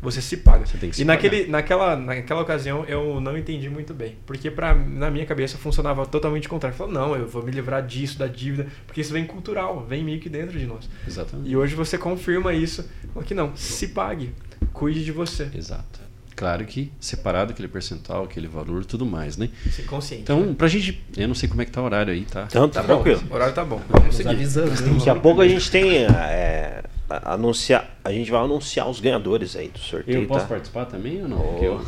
[0.02, 0.66] Você se paga.
[0.66, 4.18] Você tem que se e naquele, naquela, naquela ocasião eu não entendi muito bem.
[4.26, 6.76] Porque pra, na minha cabeça funcionava totalmente contrário.
[6.76, 8.68] Falou, não, eu vou me livrar disso, da dívida.
[8.88, 10.90] Porque isso vem cultural, vem meio que dentro de nós.
[11.08, 11.48] Exatamente.
[11.48, 12.90] E hoje você confirma isso.
[13.26, 14.34] Que não, se pague.
[14.74, 15.52] Cuide de você.
[15.54, 16.01] Exato.
[16.42, 19.48] Claro que separado aquele percentual, aquele valor, tudo mais, né?
[19.70, 20.24] Se consciente.
[20.24, 21.00] Então, pra gente.
[21.16, 22.48] Eu não sei como é que tá o horário aí, tá?
[22.50, 23.04] Então, tá tá bom.
[23.04, 23.22] tranquilo.
[23.30, 23.80] O horário tá bom.
[23.88, 24.30] Vamos seguir.
[24.30, 24.72] avisando.
[24.72, 24.96] hein?
[24.98, 25.98] Daqui a pouco a gente tem.
[26.06, 30.24] é, a- anunciar, a gente vai anunciar os ganhadores aí do sorteio.
[30.24, 30.48] Eu posso tá?
[30.48, 31.38] participar também ou não?
[31.38, 31.86] Porque eu-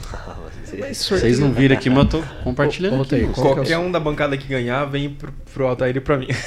[0.79, 3.15] Mas Vocês não viram aqui, mas eu tô compartilhando ô, aqui.
[3.15, 3.41] Altair, moço.
[3.41, 5.99] qual que é o Qualquer um da bancada que ganhar, vem pro, pro Altair e
[5.99, 6.27] pra mim.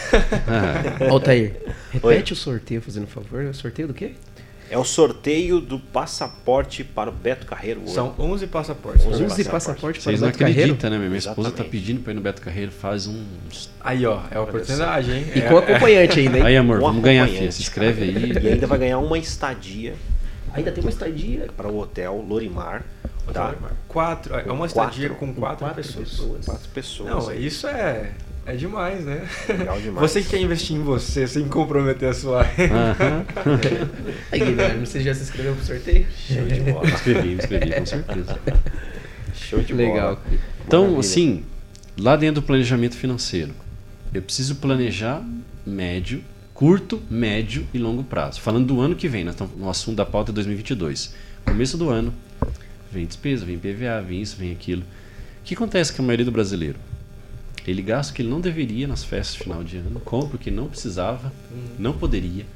[0.47, 1.57] Ah, Altair,
[1.91, 3.43] repete o sorteio, fazendo um favor.
[3.47, 4.13] O sorteio do quê?
[4.69, 7.83] É o sorteio do passaporte para o Beto Carreiro.
[7.83, 7.93] hoje.
[7.93, 9.03] São 11 passaportes.
[9.07, 9.51] 11 11 passaporte.
[9.51, 10.61] passaportes para o Vocês não Beto Carreiro.
[10.63, 10.99] acreditam, né?
[10.99, 11.71] Minha esposa tá Exatamente.
[11.71, 13.71] pedindo pra ir no Beto Carreiro faz uns.
[13.81, 15.27] Aí, ó, é a oportunidade, hein?
[15.35, 16.45] E É- com acompanhante ainda, hein?
[16.47, 17.53] Aí, amor, Um vamos ganhar, filha.
[17.53, 18.33] Se inscreve aí.
[18.43, 19.95] E ainda vai ganhar uma estadia
[20.53, 21.49] Ainda tem uma estadia.
[21.57, 22.83] para o hotel Lorimar.
[23.29, 23.55] é, Tá?
[23.89, 24.93] Quatro, é uma Quatro.
[24.93, 26.09] estadia com quatro, quatro pessoas.
[26.11, 26.45] pessoas.
[26.47, 27.11] Quatro pessoas.
[27.27, 28.13] Não, isso é,
[28.47, 29.27] é demais, né?
[29.49, 30.11] Legal demais.
[30.11, 33.25] Você que quer investir em você sem comprometer a sua Aham.
[34.31, 36.07] Aí, Guilherme, você já se inscreveu pro sorteio?
[36.29, 36.85] Show de bola.
[36.87, 38.39] Me inscrevi, me inscrevi, com certeza.
[39.35, 40.17] Show de Legal.
[40.17, 40.23] bola.
[40.67, 41.01] Então, Maravilha.
[41.01, 41.45] assim,
[41.99, 43.53] lá dentro do planejamento financeiro,
[44.15, 45.23] eu preciso planejar
[45.67, 46.23] médio,
[46.55, 48.41] curto, médio e longo prazo.
[48.41, 51.15] Falando do ano que vem, nós estamos no assunto da pauta 2022.
[51.45, 52.15] Começo do ano,
[52.93, 54.83] vem despesa, vem PVA, vem isso, vem aquilo.
[54.83, 56.77] O que acontece com a maioria do brasileiro?
[57.67, 60.39] Ele gasta o que ele não deveria nas festas de final de ano, compra o
[60.39, 61.33] que não precisava,
[61.79, 62.47] não poderia.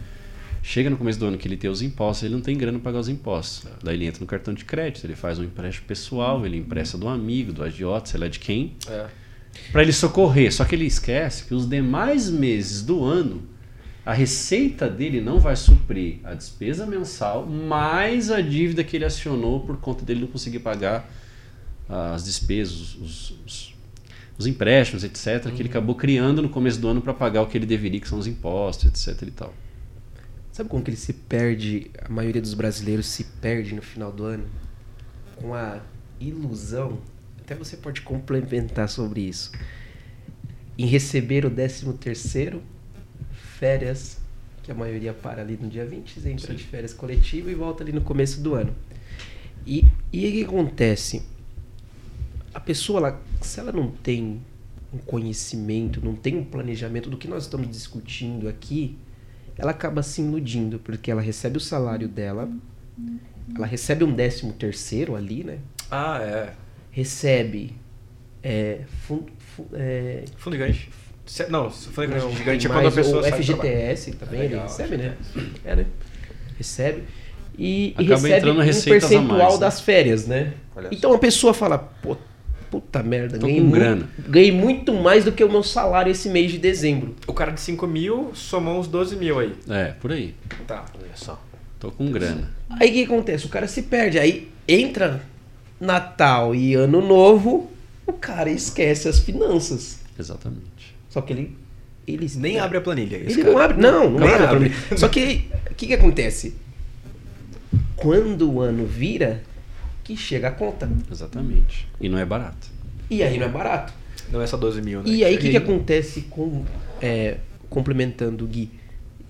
[0.63, 2.91] Chega no começo do ano que ele tem os impostos, ele não tem grana para
[2.91, 3.67] pagar os impostos.
[3.83, 7.09] Daí ele entra no cartão de crédito, ele faz um empréstimo pessoal, ele empresta do
[7.09, 9.07] amigo, do agiota, sei lá de quem, É.
[9.73, 10.53] para ele socorrer.
[10.55, 13.43] Só que ele esquece que os demais meses do ano,
[14.05, 19.61] a receita dele não vai suprir a despesa mensal, mais a dívida que ele acionou
[19.61, 21.11] por conta dele não conseguir pagar
[21.89, 23.70] as despesas, os, os-
[24.41, 27.59] os empréstimos, etc., que ele acabou criando no começo do ano para pagar o que
[27.59, 29.29] ele deveria, que são os impostos, etc.
[29.29, 29.55] e tal.
[30.51, 34.25] Sabe como que ele se perde, a maioria dos brasileiros se perde no final do
[34.25, 34.45] ano?
[35.37, 35.81] Com a
[36.19, 36.99] ilusão,
[37.39, 39.53] até você pode complementar sobre isso,
[40.79, 42.63] em receber o 13 terceiro,
[43.59, 44.19] férias,
[44.63, 46.55] que a maioria para ali no dia 20, entra Sim.
[46.55, 48.75] de férias coletiva e volta ali no começo do ano.
[49.67, 51.23] E, e o que acontece?
[52.61, 54.39] A pessoa, ela, se ela não tem
[54.93, 58.99] um conhecimento, não tem um planejamento do que nós estamos discutindo aqui,
[59.57, 62.51] ela acaba se iludindo, porque ela recebe o salário dela,
[63.57, 65.59] ela recebe um décimo terceiro ali, né?
[65.91, 66.53] Ah, é.
[66.91, 67.75] Recebe
[68.43, 70.91] é, fun- fu- é, Fundo gigante.
[71.25, 73.23] Se- Não, fundo gigante, não, gigante é tem quando a mais pessoa.
[73.33, 75.17] FGTS também, ele Legal, recebe, né?
[75.65, 75.87] É, né?
[76.59, 77.05] Recebe.
[77.57, 79.61] E, e Acaba recebe entrando um percentual mais, né?
[79.61, 80.53] das férias, né?
[80.77, 82.17] Olha Então a pessoa fala, pô,
[82.71, 84.09] puta merda, Tô ganhei, com mu- grana.
[84.29, 87.15] ganhei muito mais do que o meu salário esse mês de dezembro.
[87.27, 89.53] O cara de 5 mil somou uns 12 mil aí.
[89.69, 90.35] É, por aí.
[90.67, 90.85] Tá.
[90.99, 91.43] Olha só.
[91.79, 92.51] Tô com grana.
[92.79, 93.47] Aí o que acontece?
[93.47, 94.19] O cara se perde.
[94.19, 95.23] Aí entra
[95.81, 97.71] Natal e Ano Novo,
[98.07, 99.99] o cara esquece as finanças.
[100.19, 100.95] Exatamente.
[101.09, 101.57] Só que ele.
[102.07, 103.17] ele Nem abre a planilha.
[103.17, 103.51] Ele cara.
[103.51, 103.81] não abre.
[103.83, 104.45] Não, não Nem abre.
[104.45, 104.69] a abre.
[104.71, 104.97] planilha.
[104.99, 106.55] Só que o que, que acontece?
[107.97, 109.43] Quando o ano vira,
[110.11, 110.91] que chega a conta.
[111.11, 111.87] Exatamente.
[112.01, 112.69] E não é barato.
[113.09, 113.93] E aí não é barato.
[114.31, 115.09] Não é só 12 mil, né?
[115.09, 116.65] E aí o que, que acontece com.
[117.01, 117.39] é,
[117.69, 118.71] complementando o Gui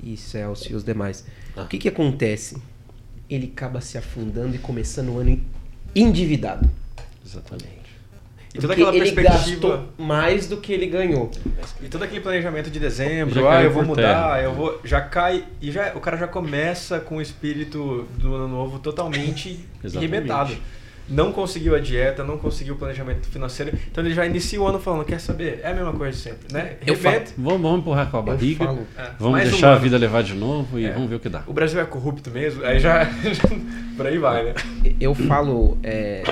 [0.02, 1.24] e Celso e os demais.
[1.56, 2.56] O que, que acontece?
[3.28, 5.40] Ele acaba se afundando e começando o ano
[5.94, 6.68] endividado.
[7.24, 7.79] Exatamente.
[8.54, 9.38] E toda aquela ele perspectiva.
[9.38, 11.30] gastou mais do que ele ganhou.
[11.80, 14.02] E todo aquele planejamento de dezembro, ah, eu vou mudar,
[14.34, 14.42] terra.
[14.42, 14.80] eu vou.
[14.84, 15.44] Já cai.
[15.62, 19.96] E já, o cara já começa com o espírito do ano novo totalmente Exatamente.
[19.96, 20.56] arrebentado.
[21.10, 23.76] Não conseguiu a dieta, não conseguiu o planejamento financeiro.
[23.90, 25.60] Então ele já inicia o ano falando, quer saber?
[25.62, 26.76] É a mesma coisa de sempre, né?
[26.86, 27.32] Eu falo- Rebenta.
[27.36, 28.64] Vamos, vamos empurrar com a barriga.
[28.64, 29.80] falo- É, Vamos mais um deixar a ano.
[29.82, 30.92] vida levar de novo e É.
[30.92, 31.42] vamos ver o que dá.
[31.48, 33.06] O Brasil é corrupto mesmo, aí já.
[33.96, 34.54] por aí vai, né?
[35.00, 36.22] Eu falo, é,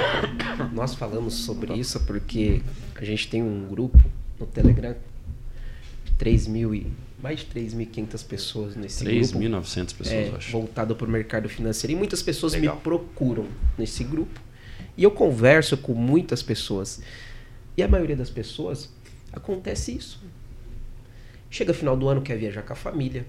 [0.72, 2.62] nós falamos sobre isso porque
[2.95, 3.99] a gente tem um grupo
[4.39, 4.95] no Telegram,
[6.16, 6.87] 3 mil e
[7.22, 9.18] mais de 3.500 pessoas nesse grupo.
[9.41, 10.53] 3.900 pessoas, é, eu acho.
[10.53, 11.93] voltado para o mercado financeiro.
[11.93, 12.76] E muitas pessoas Legal.
[12.76, 13.45] me procuram
[13.76, 14.39] nesse grupo.
[14.99, 17.01] E eu converso com muitas pessoas.
[17.76, 18.92] E a maioria das pessoas
[19.32, 20.20] acontece isso.
[21.49, 23.24] Chega final do ano, quer viajar com a família.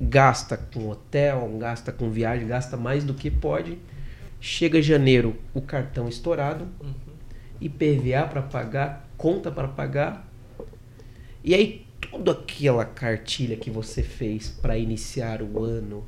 [0.00, 3.78] Gasta com hotel, gasta com viagem, gasta mais do que pode.
[4.40, 6.68] Chega janeiro, o cartão estourado,
[7.60, 10.28] IPVA para pagar, conta para pagar.
[11.42, 16.04] E aí toda aquela cartilha que você fez para iniciar o ano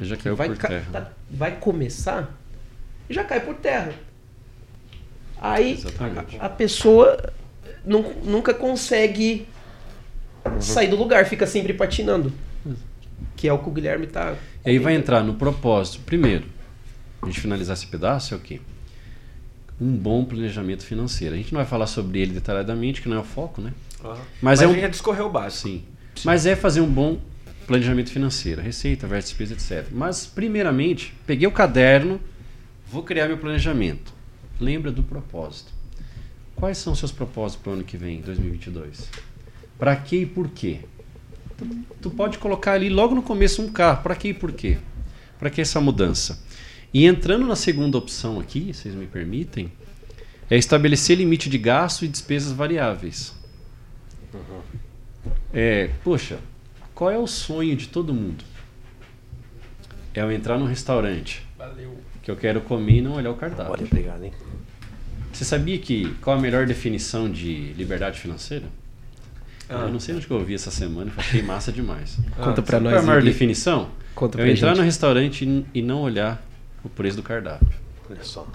[0.00, 0.86] Já caiu vai, por terra.
[0.92, 2.38] tá- vai começar,
[3.10, 3.92] já cai por terra.
[5.40, 6.36] Aí Exatamente.
[6.40, 7.32] a pessoa
[7.84, 9.46] nu- nunca consegue
[10.60, 12.32] sair do lugar, fica sempre patinando.
[13.36, 14.34] Que é o que o Guilherme tá.
[14.64, 16.00] E aí vai entrar no propósito.
[16.04, 16.44] Primeiro,
[17.22, 18.60] a gente finalizar esse pedaço é o quê?
[19.80, 21.34] Um bom planejamento financeiro.
[21.34, 23.72] A gente não vai falar sobre ele detalhadamente, que não é o foco, né?
[24.04, 24.16] Aham.
[24.40, 25.68] Mas é a um- gente já discorreu o básico.
[25.68, 25.84] Sim.
[26.24, 27.18] Mas é fazer um bom
[27.66, 29.90] planejamento financeiro, receita versus despesa, etc.
[29.92, 32.20] Mas, primeiramente, peguei o caderno,
[32.94, 34.14] vou criar meu planejamento.
[34.60, 35.72] Lembra do propósito.
[36.54, 39.10] Quais são os seus propósitos para o ano que vem, 2022?
[39.76, 40.78] Para que e por quê?
[41.58, 41.66] Tu,
[42.00, 44.00] tu pode colocar ali logo no começo um carro.
[44.04, 44.78] Para que e por quê?
[45.40, 46.40] Para que essa mudança?
[46.92, 49.72] E entrando na segunda opção aqui, vocês me permitem,
[50.48, 53.34] é estabelecer limite de gasto e despesas variáveis.
[55.52, 56.38] É, poxa,
[56.94, 58.44] qual é o sonho de todo mundo?
[60.14, 61.98] É eu entrar num restaurante Valeu.
[62.24, 63.72] Que eu quero comer e não olhar o cardápio.
[63.72, 64.32] Olha, obrigado, hein?
[65.32, 68.64] Você sabia que qual a melhor definição de liberdade financeira?
[69.68, 69.82] Ah.
[69.86, 72.16] Eu não sei onde que eu ouvi essa semana e achei massa demais.
[72.36, 72.92] Conta pra Sabe nós.
[72.94, 73.88] qual é a maior definição?
[74.14, 74.78] Conta eu pra entrar gente.
[74.78, 76.44] no restaurante e- e não olhar
[76.84, 77.68] o preço do cardápio.
[78.08, 78.46] Olha só.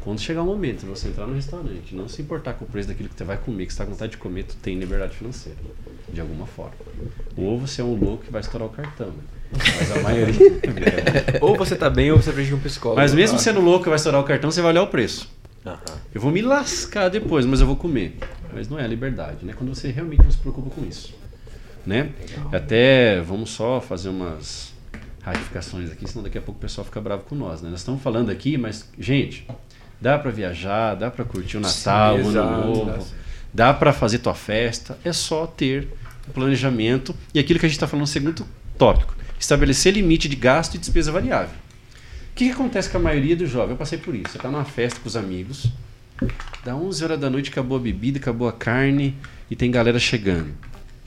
[0.00, 2.88] Quando chegar o momento de você entrar no restaurante, não se importar com o preço
[2.88, 5.14] daquilo que você vai comer, que você está com vontade de comer, tu tem liberdade
[5.16, 5.58] financeira,
[6.12, 6.74] de alguma forma.
[7.36, 9.12] Ou você é um louco que vai estourar o cartão.
[9.52, 10.40] Mas a maioria.
[11.40, 13.00] Ou você tá bem ou você precisa de um psicólogo.
[13.00, 13.40] Mas mesmo Ah.
[13.40, 15.30] sendo louco vai estourar o cartão, você vai olhar o preço.
[15.64, 15.78] Aham.
[16.14, 18.18] Eu vou me lascar depois, mas eu vou comer.
[18.52, 19.52] Mas não é a liberdade, né?
[19.56, 21.14] Quando você realmente não se preocupa com isso.
[21.86, 22.10] Né?
[22.52, 24.72] Até vamos só fazer umas
[25.20, 27.70] ratificações aqui, senão daqui a pouco o pessoal fica bravo com nós, né?
[27.70, 29.46] Nós estamos falando aqui, mas, gente,
[30.00, 33.06] dá pra viajar, dá pra curtir o Natal, o Ano Novo,
[33.52, 33.72] dá.
[33.74, 35.88] pra fazer tua festa, é só ter
[36.28, 38.44] o planejamento e aquilo que a gente está falando no segundo
[38.78, 41.56] tópico, estabelecer limite de gasto e despesa variável.
[42.30, 43.72] O que, que acontece com a maioria dos jovens?
[43.72, 44.30] Eu passei por isso.
[44.30, 45.66] Você está numa festa com os amigos,
[46.64, 49.16] dá 11 horas da noite, acabou a bebida, acabou a carne
[49.50, 50.54] e tem galera chegando.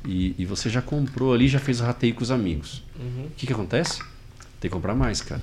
[0.05, 2.83] E, e você já comprou ali, já fez o rateio com os amigos.
[2.99, 3.25] Uhum.
[3.25, 3.99] O que, que acontece?
[4.59, 5.41] Tem que comprar mais, cara.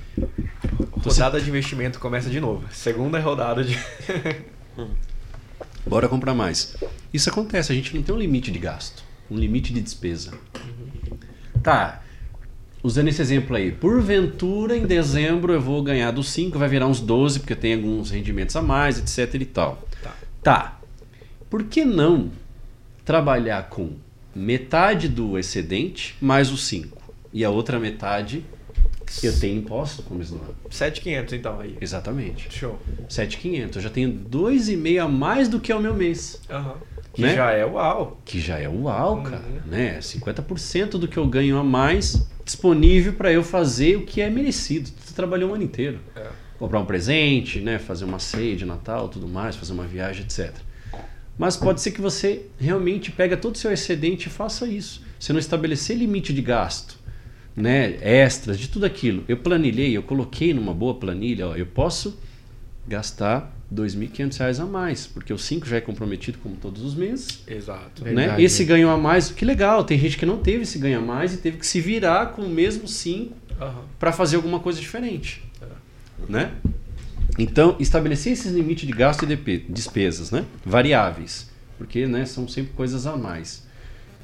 [0.93, 2.65] Rodada de investimento começa de novo.
[2.73, 3.77] Segunda rodada de.
[5.87, 6.77] Bora comprar mais.
[7.13, 10.33] Isso acontece, a gente não tem um limite de gasto, um limite de despesa.
[11.63, 12.02] Tá.
[12.83, 17.01] Usando esse exemplo aí, porventura em dezembro eu vou ganhar dos 5, vai virar uns
[17.01, 19.87] 12, porque tem alguns rendimentos a mais, etc e tal.
[20.03, 20.15] Tá.
[20.43, 20.81] Tá.
[21.49, 22.31] Por que não
[23.05, 23.91] trabalhar com
[24.35, 27.01] metade do excedente mais os 5?
[27.33, 28.45] E a outra metade
[29.23, 30.57] eu tenho imposto como ano.
[30.71, 31.77] 7,500 então aí.
[31.81, 32.49] Exatamente.
[32.51, 32.79] Show.
[33.09, 33.77] 7,500.
[33.77, 36.41] Eu já tenho 2,5 a mais do que é o meu mês.
[36.51, 36.75] Aham.
[37.13, 37.35] Que Né?
[37.37, 38.19] já é uau.
[38.25, 39.23] Que já é uau, Uhum.
[39.23, 39.43] cara.
[39.67, 40.01] Né?
[40.01, 44.91] 50% do que eu ganho a mais disponível para eu fazer o que é merecido.
[45.07, 46.01] Tu trabalhou o ano inteiro.
[46.17, 46.29] É.
[46.59, 47.79] Comprar um presente, né?
[47.79, 50.55] fazer uma ceia de Natal, tudo mais, fazer uma viagem, etc.
[51.39, 55.03] Mas pode ser que você realmente pega todo o seu excedente e faça isso.
[55.19, 56.99] Você não estabelecer limite de gasto,
[57.57, 57.99] né?
[58.01, 59.25] extras, de tudo aquilo.
[59.27, 62.19] Eu planilhei, eu coloquei numa boa planilha, ó, eu posso
[62.87, 67.43] gastar 2.500 reais a mais, porque o 5 já é comprometido como todos os meses.
[67.47, 68.07] Exato.
[68.07, 68.13] É.
[68.13, 68.23] Né?
[68.23, 68.45] Verdade.
[68.45, 71.35] Esse ganho a mais, que legal, tem gente que não teve esse ganho a mais
[71.35, 73.83] e teve que se virar com o mesmo 5 Aham.
[73.99, 75.43] para fazer alguma coisa diferente.
[76.29, 76.53] Né?
[77.39, 80.45] Então, estabelecer esses limites de gasto e despesas, né?
[80.65, 83.67] variáveis, porque né, são sempre coisas a mais.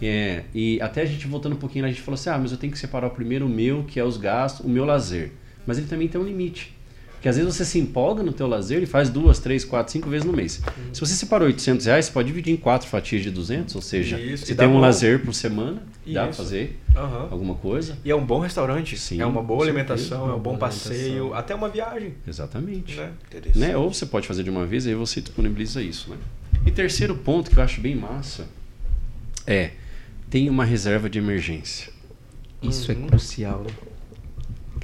[0.00, 2.58] É, e até a gente voltando um pouquinho, a gente falou assim: ah, mas eu
[2.58, 5.32] tenho que separar primeiro o meu, que é os gastos, o meu lazer.
[5.66, 6.77] Mas ele também tem um limite.
[7.18, 10.08] Porque às vezes você se empolga no teu lazer e faz duas, três, quatro, cinco
[10.08, 10.62] vezes no mês.
[10.92, 14.20] Se você separou 800 reais, você pode dividir em quatro fatias de 200, ou seja,
[14.20, 14.78] Isso, você e tem um bom.
[14.78, 17.26] lazer por semana, dá pra fazer Aham.
[17.28, 17.98] alguma coisa.
[18.04, 21.34] E é um bom restaurante, Sim, é uma boa alimentação, certeza, é um bom passeio,
[21.34, 22.14] até uma viagem.
[22.24, 22.94] Exatamente.
[22.94, 23.10] Né?
[23.56, 23.76] né?
[23.76, 26.16] Ou você pode fazer de uma vez, aí você disponibiliza isso, né?
[26.64, 28.46] E terceiro ponto que eu acho bem massa
[29.44, 29.72] é
[30.30, 31.92] tem uma reserva de emergência.
[32.62, 33.06] Isso Uhum.
[33.06, 33.87] é crucial, né?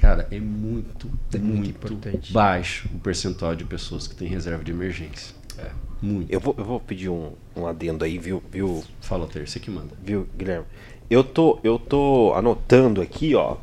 [0.05, 2.31] Cara, é muito, É muito importante.
[2.31, 5.33] baixo o percentual de pessoas que têm reserva de emergência.
[5.57, 5.71] É.
[5.99, 6.31] Muito.
[6.31, 9.71] Eu vou, eu vou pedir um, um adendo aí, viu, viu, Fala, Ter, você que
[9.71, 9.89] manda.
[10.03, 10.65] viu, Guilherme?
[11.09, 13.57] Eu tô, eu tô anotando aqui, ó.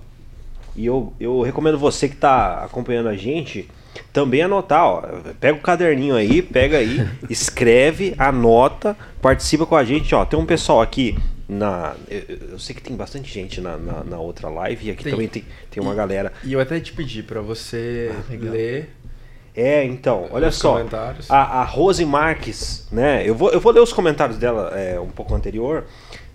[0.74, 3.68] E eu, eu recomendo você que tá acompanhando a gente
[4.12, 5.03] também anotar, ó.
[5.38, 10.24] Pega o caderninho aí, pega aí, escreve, anota, participa com a gente, ó.
[10.24, 11.16] Tem um pessoal aqui
[11.49, 11.95] na.
[12.09, 12.22] Eu,
[12.53, 15.12] eu sei que tem bastante gente na, na, na outra live e aqui Tem.
[15.12, 16.32] também tem, tem uma galera.
[16.45, 18.53] E eu até te pedi pra você legal.
[18.53, 18.90] ler
[19.55, 20.72] É, então, olha os só.
[20.74, 21.30] comentários.
[21.30, 23.22] A, a Rose Marques, né?
[23.28, 25.84] Eu vou, eu vou ler os comentários dela é, um pouco anterior,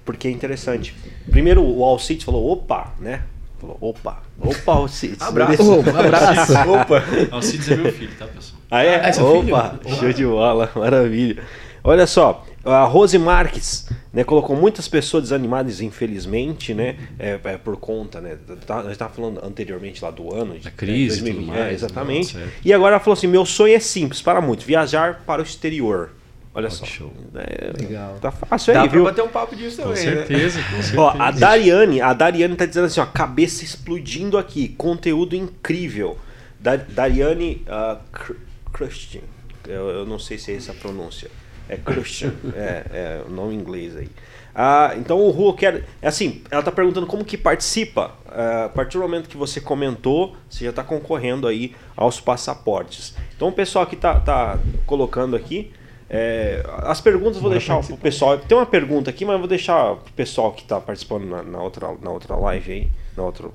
[0.06, 0.96] porque é interessante.
[1.30, 3.24] Primeiro, o Alcides falou, opa, né?
[3.60, 5.20] Falou, opa, opa, Alcides.
[5.22, 5.64] Abraço.
[5.64, 6.54] Um abraço.
[6.70, 7.04] Opa!
[7.32, 8.62] Alcides é meu filho, tá, pessoal?
[8.70, 9.04] Ah, é?
[9.04, 11.42] Ah, é seu Opa, show de bola, maravilha.
[11.84, 17.78] Olha só, a Rose Marques, né, colocou muitas pessoas desanimadas, infelizmente, né, é, é, por
[17.78, 20.54] conta, né, tá, nós estávamos falando anteriormente lá do ano.
[20.58, 22.38] de- Da crise e né, tudo 2020, mais, é, exatamente.
[22.38, 22.50] né.
[22.64, 26.12] E agora ela falou assim, meu sonho é simples, para muito, viajar para o exterior.
[26.54, 26.86] Olha só.
[26.86, 27.14] que show.
[27.36, 28.18] É, Legal.
[28.20, 29.06] Tá fácil Dá aí, pra viu?
[29.06, 30.12] bater um papo disso Com também, né?
[30.16, 30.98] certeza, com certeza.
[31.00, 36.18] Ó, a Dariane, a Dariane tá dizendo assim, ó, cabeça explodindo aqui, conteúdo incrível.
[36.60, 38.34] Da, Dariane uh, Cr-
[38.74, 39.22] Christian,
[39.68, 41.30] eu, eu não sei se é essa a pronúncia.
[41.70, 44.10] É Christian, é, é o nome inglês aí.
[44.56, 48.16] Ah, então o Ru quer, é assim, ela tá perguntando como que participa.
[48.28, 53.16] Ah, a partir do momento que você comentou, você já tá concorrendo aí aos passaportes.
[53.36, 55.72] Então o pessoal que tá, tá colocando aqui,
[56.10, 58.38] é, as perguntas vou deixar pro pessoal.
[58.38, 61.62] Tem uma pergunta aqui, mas eu vou deixar pro pessoal que tá participando na, na
[61.62, 63.54] outra, na outra live aí, no outro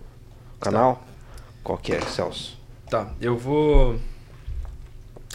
[0.60, 1.02] canal.
[1.64, 2.58] Qual que é, Celso?
[2.88, 3.96] Tá, eu vou.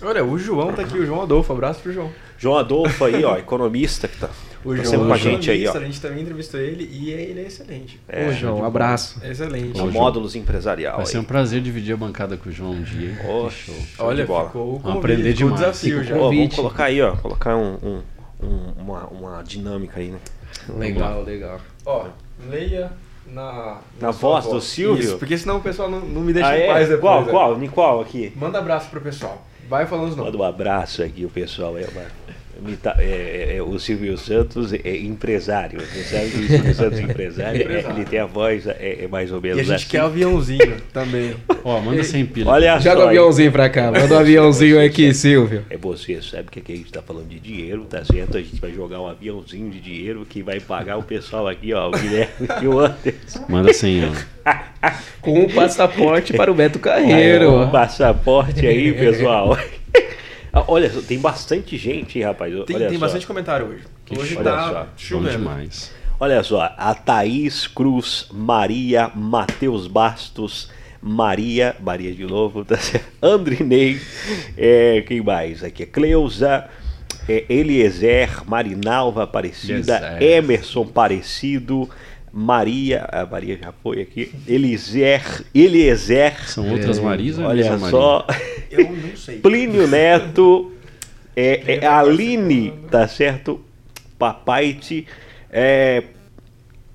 [0.01, 1.51] Olha, o João tá aqui, o João Adolfo.
[1.51, 2.11] Abraço pro João.
[2.37, 4.29] João Adolfo aí, ó, economista que tá,
[4.63, 5.75] O tá João sempre com a é gente aí, ó.
[5.75, 7.99] A gente também entrevistou ele e ele é excelente.
[8.07, 9.19] É, Ô, João, um abraço.
[9.25, 9.79] Excelente.
[9.79, 13.15] a Módulos Empresarial Vai ser um prazer dividir a bancada com o João um dia.
[13.15, 13.49] que show.
[13.51, 13.75] show
[14.05, 14.47] Olha, de bola.
[14.47, 15.59] ficou o convite, aprender o demais.
[15.59, 16.15] desafio Fica já.
[16.15, 18.01] o Ó, vamos colocar aí, ó, colocar um, um-
[18.45, 20.19] um- uma, uma dinâmica aí, né?
[20.77, 21.59] Legal, legal.
[21.85, 22.05] Ó,
[22.49, 22.91] leia
[23.25, 23.79] na...
[23.99, 25.03] Na sua voz do Silvio?
[25.03, 26.67] Isso, porque senão o pessoal não, não me deixa Ah, em é?
[26.67, 27.01] paz depois.
[27.01, 27.31] Qual, né?
[27.31, 27.63] qual?
[27.63, 28.31] Em qual aqui?
[28.35, 29.45] Manda abraço pro pessoal.
[29.67, 30.31] Vai falando os nomes.
[30.33, 31.71] Manda um abraço aqui, o pessoal.
[31.73, 32.46] Uma- imita-
[32.97, 35.79] é, é, é, o Silvio Santos é empresário.
[35.79, 37.71] Você sabe que o Silvio Santos é empresário?
[37.71, 39.87] é, ele tem a voz, é, é mais ou menos E a gente assim.
[39.89, 41.35] quer aviãozinho também.
[41.63, 42.49] Ó, manda sem pilha.
[42.49, 43.91] Olha Joga só o aviãozinho pra cá.
[43.91, 45.65] Manda o aviãozinho aqui, Silvio.
[45.69, 48.37] É você, sabe que aqui a gente tá falando de dinheiro, tá certo?
[48.37, 51.87] A gente vai jogar um aviãozinho de dinheiro que vai pagar o pessoal aqui, ó,
[51.89, 53.45] o Guilherme e o Anderson.
[53.47, 54.11] Manda sem, ó.
[55.21, 57.51] Com o passaporte para o Beto Aí, Carreiro.
[57.51, 59.57] ó, passaporte aí, pessoal.
[60.57, 62.53] Ah, Olha, tem bastante gente, hein, rapaz.
[62.65, 63.83] Tem, tem bastante comentário hoje.
[64.05, 65.31] Que hoje tá chovendo.
[65.37, 65.91] demais.
[66.19, 73.05] Olha só, a Thaís Cruz, Maria, Matheus Bastos, Maria, Maria de novo, tá certo?
[73.21, 74.01] Andrinei,
[74.57, 75.85] é, quem mais aqui?
[75.85, 76.67] Cleusa,
[77.29, 80.17] é, Eliezer, Marinalva Aparecida.
[80.19, 81.87] Emerson Parecido,
[82.39, 88.27] Maria, a Maria já foi aqui, Eliezer, Eliezer, São outras É, Maris ou olha só,
[88.69, 89.39] Eu não sei.
[89.39, 90.71] Plínio Neto,
[91.35, 93.59] é, é, Aline, tá certo?
[94.19, 95.07] Papaite,
[95.49, 96.03] é,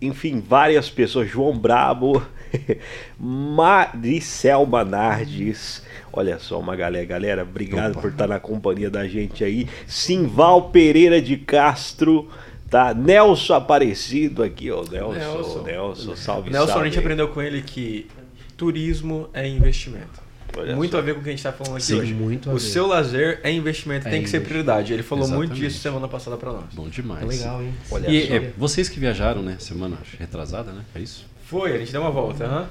[0.01, 2.25] enfim, várias pessoas, João Brabo,
[3.19, 5.83] Maricel Nardes,
[6.13, 11.21] olha só uma galera, galera, obrigado por estar na companhia da gente aí, Simval Pereira
[11.21, 12.31] de Castro,
[12.73, 12.93] tá?
[12.93, 16.17] Nelson Aparecido aqui, ó, Nelson, Nelson, Nelson.
[16.17, 16.83] salve, Nelson, salve.
[16.83, 18.09] a gente aprendeu com ele que
[18.57, 20.21] turismo é investimento.
[20.57, 20.99] Olha muito só.
[20.99, 22.13] a ver com o que a gente está falando aqui Sim, hoje.
[22.13, 24.93] muito a o seu lazer é investimento, É tem que ser prioridade.
[24.93, 25.69] Ele falou muito Exatamente.
[25.71, 26.65] disso semana passada para nós.
[26.75, 27.27] Bom demais.
[27.27, 27.73] Legal, hein?
[27.91, 28.35] Olha E só.
[28.35, 29.57] é, vocês que viajaram, né?
[29.59, 30.83] Semana retrasada, né?
[30.95, 31.25] É isso?
[31.47, 32.45] Foi, a gente deu uma volta.
[32.45, 32.69] aham.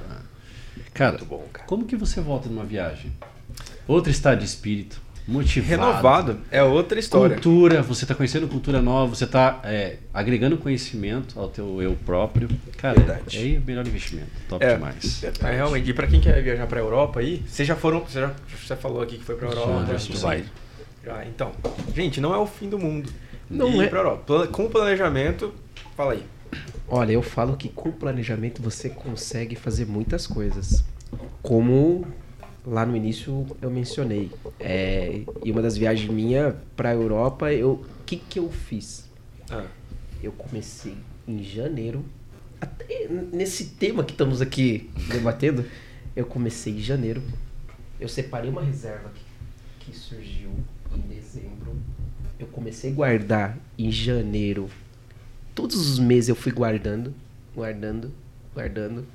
[0.94, 1.66] Cara, Muito bom, cara.
[1.68, 3.12] como que você volta numa viagem?
[3.88, 5.70] Outro estado de espírito, motivado.
[5.70, 7.36] Renovado é outra história.
[7.36, 9.62] Cultura, você está conhecendo cultura nova, você está
[10.14, 12.50] agregando conhecimento ao teu eu próprio.
[12.78, 13.38] Cara, Verdade.
[13.38, 14.30] é aí o melhor investimento.
[14.50, 14.74] Top É.
[14.76, 15.24] demais.
[15.24, 15.90] É, realmente.
[15.90, 18.00] E pra quem quer viajar pra Europa aí, vocês já foram.
[18.02, 18.32] Você, já,
[18.66, 19.72] você falou aqui que foi pra Europa.
[19.72, 20.22] Anderson, Sim.
[20.22, 20.46] vai.
[21.04, 21.52] Já, então.
[21.96, 23.10] Gente, não é o fim do mundo.
[23.50, 23.88] Não ir é.
[23.88, 24.48] pra Europa.
[24.48, 25.54] Com planejamento,
[25.96, 26.24] fala aí.
[26.88, 30.84] Olha, eu falo que com planejamento você consegue fazer muitas coisas.
[31.42, 32.06] Como
[32.66, 34.32] lá no início eu mencionei.
[34.60, 39.10] É, e uma das viagens minha pra Europa, eu, o que, que eu fiz?
[39.50, 39.66] Ah,
[40.22, 40.96] Eu comecei
[41.28, 42.06] em janeiro.
[42.60, 45.66] Até nesse tema que estamos aqui debatendo,
[46.16, 47.22] eu comecei em janeiro.
[48.00, 49.12] Eu separei uma reserva
[49.80, 50.52] que, que surgiu
[50.96, 51.76] em dezembro.
[52.40, 54.70] Eu comecei a guardar em janeiro.
[55.56, 57.14] Todos os meses eu fui guardando,
[57.56, 58.12] guardando,
[58.54, 59.06] guardando.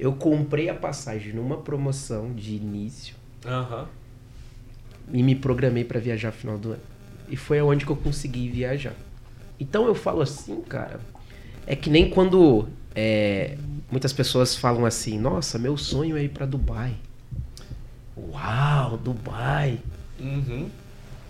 [0.00, 3.86] Eu comprei a passagem numa promoção de início Aham.
[5.12, 6.82] e me programei para viajar no final do ano.
[7.28, 8.94] E foi aonde que eu consegui viajar.
[9.60, 11.00] Então eu falo assim, cara,
[11.66, 13.58] é que nem quando é,
[13.90, 16.94] muitas pessoas falam assim, nossa, meu sonho é ir para Dubai.
[18.16, 19.80] Uau, Dubai.
[20.18, 20.70] Uhum.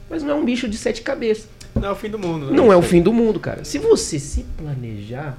[0.09, 1.49] Mas não é um bicho de sete cabeças.
[1.75, 2.57] Não é o fim do mundo, né?
[2.57, 3.65] Não é o fim do mundo, cara.
[3.65, 5.37] Se você se planejar.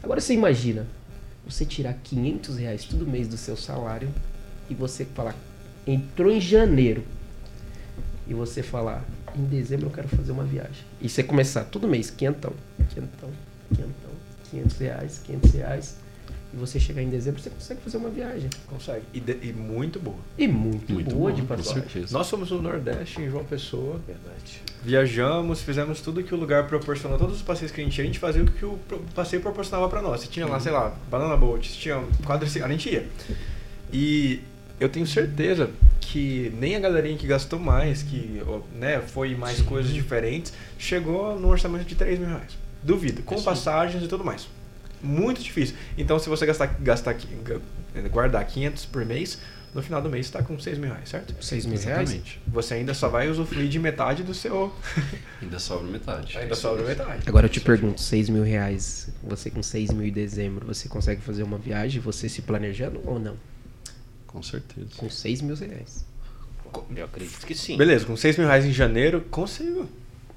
[0.00, 0.86] Agora você imagina,
[1.50, 4.08] você tirar 500 reais todo mês do seu salário
[4.68, 5.34] e você falar,
[5.86, 7.04] entrou em janeiro
[8.26, 9.04] e você falar,
[9.36, 10.84] em dezembro eu quero fazer uma viagem.
[11.00, 12.52] E você começar todo mês, quinhentão,
[12.88, 13.30] quinhentão,
[13.74, 14.10] quinhentão,
[14.50, 15.96] 500 reais, 500 reais.
[16.52, 18.50] E você chegar em dezembro, você consegue fazer uma viagem.
[18.66, 19.04] Consegue.
[19.14, 20.16] E, de- e muito boa.
[20.36, 21.82] E muito, Muito boa bom, de com passagem.
[21.82, 22.12] certeza.
[22.12, 24.00] Nós fomos no Nordeste, em João Pessoa.
[24.06, 24.60] Verdade.
[24.82, 28.06] Viajamos, fizemos tudo que o lugar proporcionou, todos os passeios que a gente tinha, a
[28.08, 28.78] gente fazia o que o
[29.14, 30.22] passeio proporcionava pra nós.
[30.22, 33.06] Se tinha lá, sei lá, banana boat, se tinha quadriciclo, a gente ia.
[33.92, 34.40] E
[34.80, 35.70] eu tenho certeza
[36.00, 38.42] que nem a galerinha que gastou mais, que
[38.74, 42.58] né, foi mais coisas diferentes, chegou no orçamento de 3 mil reais.
[42.82, 43.44] Duvido, com Isso.
[43.44, 44.48] passagens e tudo mais.
[45.02, 45.76] Muito difícil.
[45.96, 47.16] Então, se você gastar, gastar
[48.10, 49.38] guardar 500 por mês,
[49.74, 51.34] no final do mês está com 6 mil reais, certo?
[51.42, 52.20] 6 mil reais?
[52.48, 54.74] Você ainda só vai usufruir de metade do seu.
[55.40, 56.36] Ainda sobra metade.
[56.36, 57.22] Ainda sobra metade.
[57.26, 61.22] Agora eu te pergunto, 6 mil reais, você com 6 mil em dezembro, você consegue
[61.22, 63.36] fazer uma viagem, você se planejando ou não?
[64.26, 64.88] Com certeza.
[64.96, 66.04] Com 6 mil reais.
[66.94, 67.76] Eu acredito que sim.
[67.76, 69.88] Beleza, com 6 mil reais em janeiro, consigo.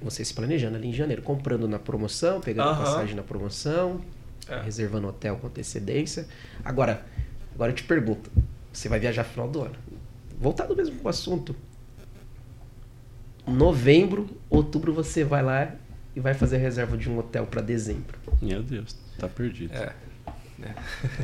[0.02, 2.84] Você se planejando ali em janeiro, comprando na promoção, pegando Aham.
[2.84, 4.02] passagem na promoção,
[4.50, 4.62] É.
[4.62, 6.28] reservando hotel com antecedência.
[6.64, 7.06] Agora,
[7.54, 8.30] agora eu te pergunto,
[8.72, 9.76] você vai viajar no final do ano.
[10.40, 11.56] Voltado mesmo pro assunto.
[13.48, 15.72] Novembro, outubro você vai lá
[16.16, 18.18] e vai fazer a reserva de um hotel para dezembro.
[18.42, 19.74] Meu Deus, tá perdido.
[19.74, 19.92] É.
[20.58, 20.76] né?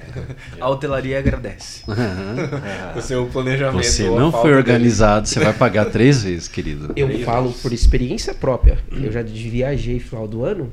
[0.59, 1.83] A hotelaria agradece.
[2.95, 3.83] o seu planejamento.
[3.83, 4.55] Você não foi dele.
[4.57, 6.93] organizado, você vai pagar três vezes, querido.
[6.95, 7.61] Eu Três falo vezes.
[7.61, 8.79] por experiência própria.
[8.91, 10.71] Eu já viajei no final do ano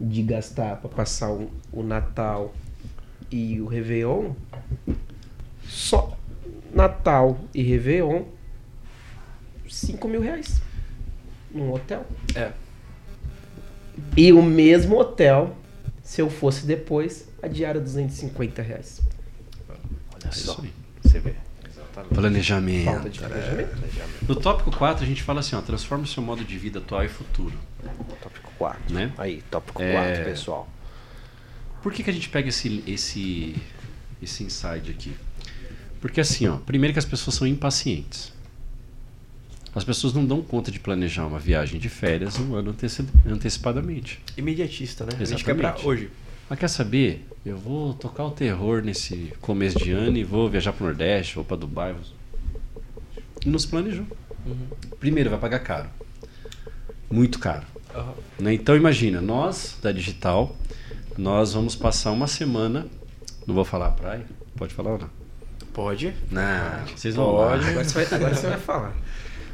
[0.00, 2.54] de gastar para passar o, o Natal
[3.30, 4.32] e o Réveillon.
[5.64, 6.16] Só
[6.72, 8.24] Natal e Réveillon,
[9.68, 10.60] 5 mil reais
[11.50, 12.06] num hotel.
[12.34, 12.52] É.
[14.16, 15.56] E o mesmo hotel,
[16.02, 19.00] se eu fosse depois, a diária 250 reais.
[19.68, 20.60] Olha só.
[21.02, 21.34] Você vê.
[21.66, 21.86] Exatamente.
[21.94, 23.10] Falta Planejamento.
[23.10, 23.76] de planejamento.
[24.28, 27.04] No tópico 4 a gente fala assim, ó, transforma o seu modo de vida atual
[27.04, 27.54] e futuro.
[28.22, 28.92] Tópico 4.
[28.94, 29.12] Né?
[29.18, 29.92] Aí, tópico É.
[29.92, 30.68] 4, pessoal.
[31.82, 33.54] Por que, que a gente pega esse, esse,
[34.22, 35.12] esse insight aqui?
[36.00, 38.32] Porque assim, ó, primeiro que as pessoas são impacientes.
[39.74, 44.20] As pessoas não dão conta de planejar uma viagem de férias um ano anteci- antecipadamente.
[44.36, 45.12] Imediatista, né?
[45.20, 45.86] A gente quer pra Exatamente.
[45.88, 46.10] hoje.
[46.48, 47.26] Mas quer saber?
[47.44, 51.44] Eu vou tocar o terror nesse começo de ano e vou viajar pro Nordeste, vou
[51.44, 51.92] para Dubai.
[51.92, 52.02] vou-
[53.44, 54.06] E não se planejou.
[54.98, 55.90] Primeiro, vai pagar caro.
[57.10, 57.66] Muito caro.
[58.38, 58.54] Né?
[58.54, 60.54] Então imagina, nós da Digital,
[61.16, 62.86] nós vamos passar uma semana.
[63.46, 64.26] Não vou falar a praia?
[64.56, 65.10] Pode falar ou não?
[65.72, 66.14] Pode.
[66.30, 67.54] Não, vocês vão lá.
[67.54, 68.96] Agora você, vai, agora você vai falar.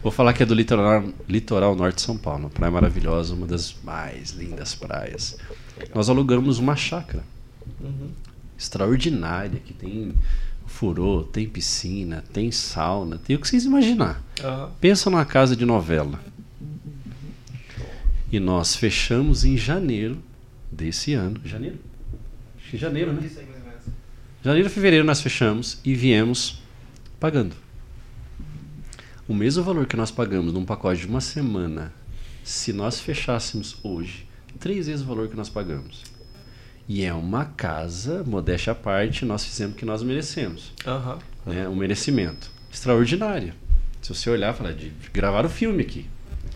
[0.02, 2.40] Vou falar que é do litoral, litoral norte de São Paulo.
[2.40, 5.36] Uma praia maravilhosa, uma das mais lindas praias.
[5.94, 7.22] Nós alugamos uma chácara
[7.80, 8.10] Uhum.
[8.58, 10.12] extraordinária que tem
[10.66, 14.20] furô, tem piscina, tem sauna, tem o que vocês imaginar.
[14.42, 14.70] Aham.
[14.80, 16.18] Pensa numa casa de novela.
[18.32, 20.16] E nós fechamos em janeiro
[20.70, 21.38] desse ano.
[21.44, 21.78] Janeiro?
[22.58, 23.30] Acho que janeiro, né?
[24.42, 26.62] Janeiro, fevereiro nós fechamos e viemos
[27.20, 27.54] pagando.
[29.28, 31.92] O mesmo valor que nós pagamos num pacote de uma semana,
[32.42, 34.26] se nós fechássemos hoje,
[34.58, 36.02] três vezes o valor que nós pagamos.
[36.88, 41.18] E é uma casa, modéstia à parte, nós fizemos o que nós merecemos Aham.
[41.46, 43.52] né, um merecimento extraordinário.
[44.00, 46.06] Se você olhar, falar de gravar o filme aqui.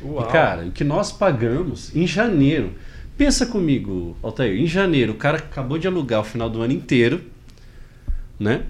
[0.03, 0.29] Uau.
[0.29, 2.73] E, cara, o que nós pagamos em janeiro.
[3.17, 7.23] Pensa comigo, Altair, em janeiro, o cara acabou de alugar o final do ano inteiro,
[8.39, 8.65] né?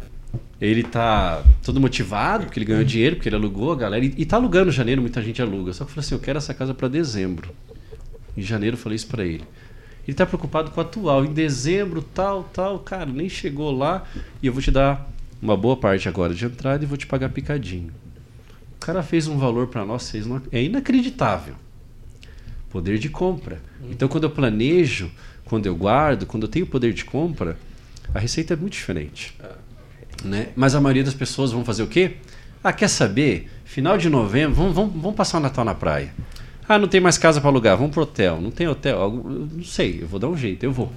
[0.61, 4.05] Ele tá todo motivado, porque ele ganhou dinheiro, porque ele alugou a galera.
[4.05, 5.73] E, e tá alugando em janeiro, muita gente aluga.
[5.73, 7.51] Só que eu falei assim: eu quero essa casa para dezembro.
[8.37, 9.45] Em janeiro eu falei isso para ele.
[10.07, 11.25] Ele tá preocupado com o atual.
[11.25, 12.79] Em dezembro, tal, tal.
[12.79, 14.05] Cara, nem chegou lá.
[14.41, 15.11] E eu vou te dar
[15.43, 17.93] uma boa parte agora de entrada e vou te pagar picadinho.
[18.77, 20.41] O cara fez um valor para nós, vocês não...
[20.53, 21.55] é inacreditável.
[22.71, 23.61] Poder de compra.
[23.91, 25.11] Então, quando eu planejo,
[25.45, 27.57] quando eu guardo, quando eu tenho poder de compra,
[28.15, 29.37] a receita é muito diferente.
[30.25, 30.49] Né?
[30.57, 32.17] Mas a maioria das pessoas vão fazer o quê?
[32.63, 33.51] Ah, quer saber?
[33.65, 36.13] Final de novembro, vamos, vamos, vamos passar o Natal na praia.
[36.69, 38.41] Ah, não tem mais casa para alugar, vamos pro hotel.
[38.41, 39.23] Não tem hotel,
[39.53, 40.93] não sei, eu vou dar um jeito, eu vou.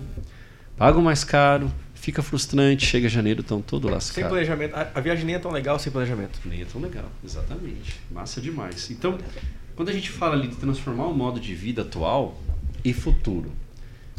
[0.76, 4.30] Pago mais caro, fica frustrante, chega janeiro, estão todo Sem lascado.
[4.30, 4.76] planejamento.
[4.76, 6.40] A, a viagem nem é tão legal sem planejamento.
[6.46, 8.00] Nem é tão legal, exatamente.
[8.10, 8.90] Massa demais.
[8.90, 9.18] Então,
[9.76, 12.40] quando a gente fala ali de transformar o modo de vida atual
[12.84, 13.52] e futuro,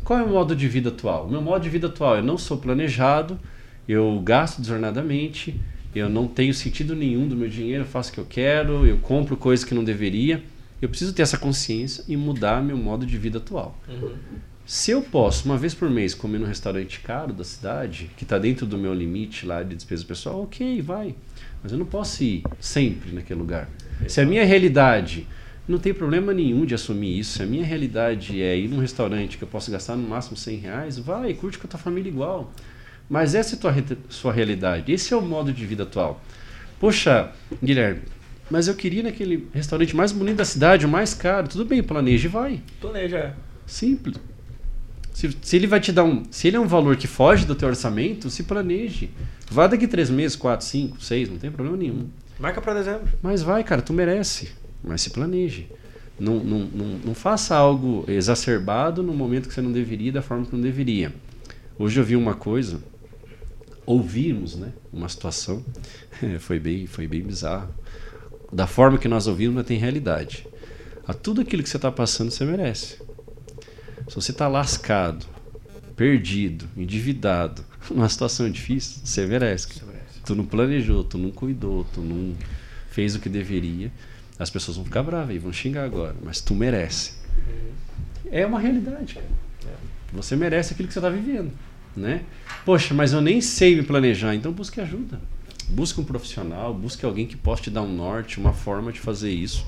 [0.05, 1.27] qual é o modo de vida atual?
[1.27, 3.39] O meu modo de vida atual, eu não sou planejado,
[3.89, 5.59] eu gasto desornadamente,
[5.95, 8.99] eu não tenho sentido nenhum do meu dinheiro, eu faço o que eu quero, eu
[8.99, 10.43] compro coisas que não deveria.
[10.81, 13.77] Eu preciso ter essa consciência e mudar meu modo de vida atual.
[14.73, 18.39] Se eu posso, uma vez por mês, comer num restaurante caro da cidade, que está
[18.39, 21.17] dentro do meu limite lá de despesa pessoal, ok, vai.
[21.61, 23.69] Mas eu não posso ir sempre naquele lugar.
[24.07, 25.27] Se a minha realidade,
[25.67, 29.37] não tem problema nenhum de assumir isso, se a minha realidade é ir num restaurante
[29.37, 32.53] que eu posso gastar no máximo 100 reais, vai, curte com a tua família igual.
[33.09, 33.75] Mas essa é a tua,
[34.09, 36.23] sua realidade, esse é o modo de vida atual.
[36.79, 38.03] Poxa, Guilherme,
[38.49, 41.49] mas eu queria ir naquele restaurante mais bonito da cidade, o mais caro.
[41.49, 42.63] Tudo bem, planeje e vai.
[42.81, 43.35] Planeja.
[43.67, 44.30] Simples.
[45.21, 46.23] Se, se ele vai te dar um.
[46.31, 49.11] Se ele é um valor que foge do teu orçamento, se planeje.
[49.51, 52.09] Vá daqui três meses, quatro, cinco, seis, não tem problema nenhum.
[52.39, 53.07] Marca pra dezembro.
[53.21, 54.49] Mas vai, cara, tu merece.
[54.83, 55.69] Mas se planeje.
[56.19, 60.47] Não, não, não, não faça algo exacerbado no momento que você não deveria, da forma
[60.47, 61.13] que não deveria.
[61.79, 62.83] Hoje eu vi uma coisa,
[63.85, 64.73] ouvimos, né?
[64.91, 65.63] Uma situação,
[66.41, 67.69] foi bem, foi bem bizarro.
[68.51, 70.47] Da forma que nós ouvimos, não tem realidade.
[71.07, 73.10] A tudo aquilo que você está passando, você merece.
[74.11, 75.25] Se você está lascado,
[75.95, 79.69] perdido, endividado, numa situação difícil, você merece.
[79.73, 80.21] Você merece.
[80.27, 82.35] Tu não planejou, tu não cuidou, tu não
[82.91, 83.93] fez o que deveria.
[84.37, 87.13] As pessoas vão ficar bravas e vão xingar agora, mas tu merece.
[88.33, 89.29] É uma realidade, cara.
[90.13, 91.53] Você merece aquilo que você está vivendo,
[91.97, 92.25] né?
[92.65, 95.21] Poxa, mas eu nem sei me planejar, então busque ajuda.
[95.69, 99.31] Busque um profissional, busque alguém que possa te dar um norte, uma forma de fazer
[99.31, 99.65] isso.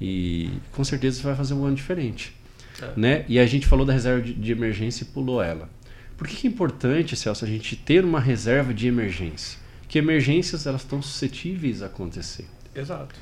[0.00, 2.35] E com certeza você vai fazer um ano diferente.
[2.80, 2.92] É.
[2.96, 3.24] Né?
[3.28, 5.68] E a gente falou da reserva de, de emergência e pulou ela.
[6.16, 9.58] Por que, que é importante, Celso, a gente ter uma reserva de emergência?
[9.88, 13.14] Que emergências elas estão suscetíveis a acontecer Exato.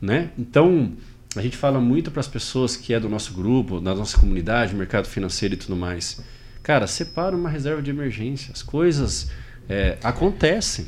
[0.00, 0.30] né?
[0.36, 0.92] Então,
[1.36, 4.74] a gente fala muito para as pessoas que é do nosso grupo, da nossa comunidade,
[4.74, 6.22] mercado financeiro e tudo mais.
[6.62, 8.52] Cara, separa uma reserva de emergência.
[8.52, 9.30] As coisas
[9.68, 10.86] é, acontecem,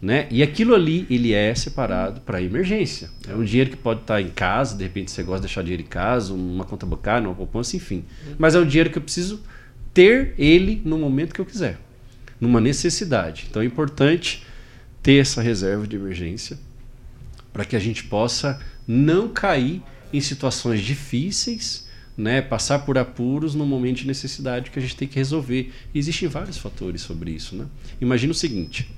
[0.00, 0.26] né?
[0.30, 3.10] E aquilo ali, ele é separado para emergência.
[3.28, 5.82] É um dinheiro que pode estar em casa, de repente você gosta de deixar dinheiro
[5.82, 8.04] em casa, uma conta bancária, uma poupança, enfim.
[8.38, 9.42] Mas é um dinheiro que eu preciso
[9.94, 11.78] ter ele no momento que eu quiser,
[12.40, 13.46] numa necessidade.
[13.48, 14.44] Então é importante
[15.02, 16.58] ter essa reserva de emergência
[17.52, 19.82] para que a gente possa não cair
[20.12, 21.86] em situações difíceis,
[22.16, 25.72] né, passar por apuros no momento de necessidade que a gente tem que resolver.
[25.94, 27.66] E existem vários fatores sobre isso, né?
[28.00, 28.90] Imagina o seguinte,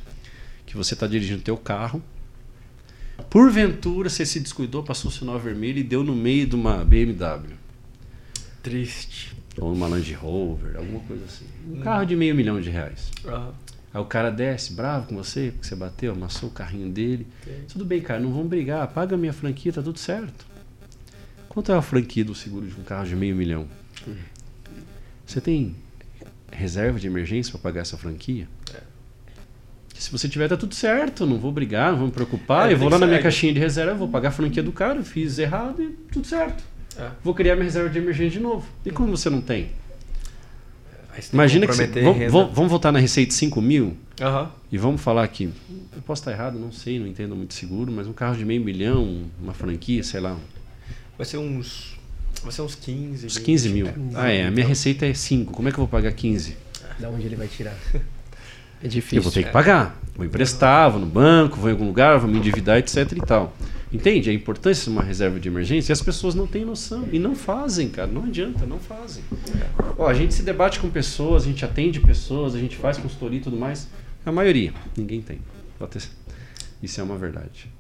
[0.69, 2.03] que você está dirigindo teu carro,
[3.31, 7.57] porventura você se descuidou, passou o sinal vermelho e deu no meio de uma BMW
[8.63, 9.35] Triste.
[9.59, 11.47] ou uma Land Rover, alguma coisa assim.
[11.67, 13.11] Um carro de meio milhão de reais.
[13.25, 13.55] Aham.
[13.95, 17.27] Aí o cara desce bravo com você, porque você bateu, amassou o carrinho dele.
[17.41, 17.65] Ok.
[17.69, 18.87] Tudo bem, cara, não vamos brigar.
[18.89, 20.47] Paga a minha franquia, tá tudo certo.
[21.49, 23.67] Quanto é a franquia do seguro de um carro de meio milhão?
[25.27, 25.75] Você tem
[26.53, 28.47] reserva de emergência para pagar essa franquia?
[28.75, 28.88] É.
[29.99, 31.27] Se você tiver, tá tudo certo.
[31.27, 32.69] Não vou brigar, não vou me preocupar.
[32.71, 34.73] É, eu vou lá que na minha caixinha de reserva, vou pagar a franquia do
[34.73, 36.63] cara, fiz errado e tudo certo.
[36.97, 37.11] É.
[37.23, 38.67] Vou criar minha reserva de emergência de novo.
[38.85, 39.71] E como você não tem?
[41.15, 43.97] Você tem Imagina que você, comprometer vamos, vamos- voltar na receita de 5 mil?
[44.71, 45.51] E vamos falar aqui,
[45.95, 48.63] eu posso estar errado, não sei, não entendo muito seguro, mas um carro de meio
[48.63, 50.37] milhão, uma franquia, sei lá,
[51.17, 51.97] Vai ser uns.
[52.45, 53.27] Vai ser uns 15.
[53.27, 53.45] uns 20.
[53.45, 53.87] 15 mil.
[53.89, 53.95] É.
[54.15, 56.57] Ah, é, a minha receita é 5, como é que eu vou pagar 15?
[57.01, 57.75] Da onde ele vai tirar?
[58.83, 59.19] É difícil.
[59.19, 59.99] Eu vou ter que pagar.
[60.17, 63.55] Vou emprestar, vou no banco, vou em algum lugar, vou me endividar, etc e tal.
[63.93, 64.29] Entende?
[64.29, 67.09] A importância de uma reserva de emergência e as pessoas não têm noção.
[67.11, 68.09] E não fazem, cara.
[68.09, 69.23] Não adianta, não fazem.
[69.97, 73.39] Ó, a gente se debate com pessoas, a gente atende pessoas, a gente faz consultoria
[73.39, 73.89] e tudo mais.
[74.27, 75.39] A maioria, ninguém tem.
[76.83, 77.71] Isso é uma verdade.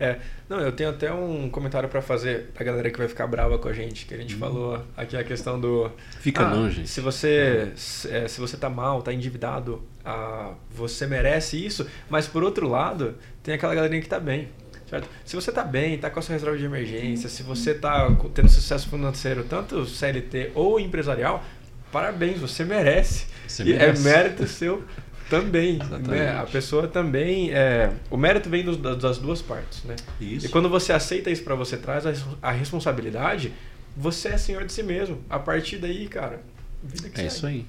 [0.00, 0.18] É,
[0.48, 3.68] não, eu tenho até um comentário pra fazer pra galera que vai ficar brava com
[3.68, 5.90] a gente, que a gente falou aqui a questão do
[6.20, 6.88] Fica ah, não, gente.
[6.88, 12.26] Se você se, é, se você tá mal, tá endividado, ah, você merece isso, mas
[12.26, 14.48] por outro lado, tem aquela galerinha que tá bem.
[14.88, 15.06] Certo?
[15.22, 18.48] Se você tá bem, tá com a sua reserva de emergência, se você tá tendo
[18.48, 21.44] sucesso financeiro, tanto CLT ou empresarial,
[21.92, 23.26] parabéns, você merece.
[23.46, 24.08] Você e merece.
[24.08, 24.82] é mérito seu
[25.28, 25.78] também.
[26.06, 26.36] Né?
[26.38, 27.52] A pessoa também.
[27.52, 29.82] É, o mérito vem dos- das duas partes.
[29.84, 29.96] Né?
[30.20, 30.46] Isso.
[30.46, 33.52] E quando você aceita isso pra você, traz a, a responsabilidade,
[33.96, 35.18] você é senhor de si mesmo.
[35.28, 36.40] A partir daí, cara,
[36.82, 37.28] vida que É segue.
[37.28, 37.66] isso aí.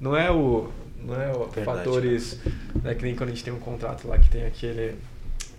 [0.00, 0.70] Não é o.
[1.04, 2.38] Não é o Verdade, fatores.
[2.82, 4.94] Né, que nem quando a gente tem um contrato lá que tem aquele.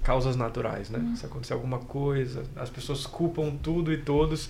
[0.04, 1.16] Causas naturais, né?
[1.18, 4.50] Se acontecer alguma coisa, as pessoas culpam tudo e todos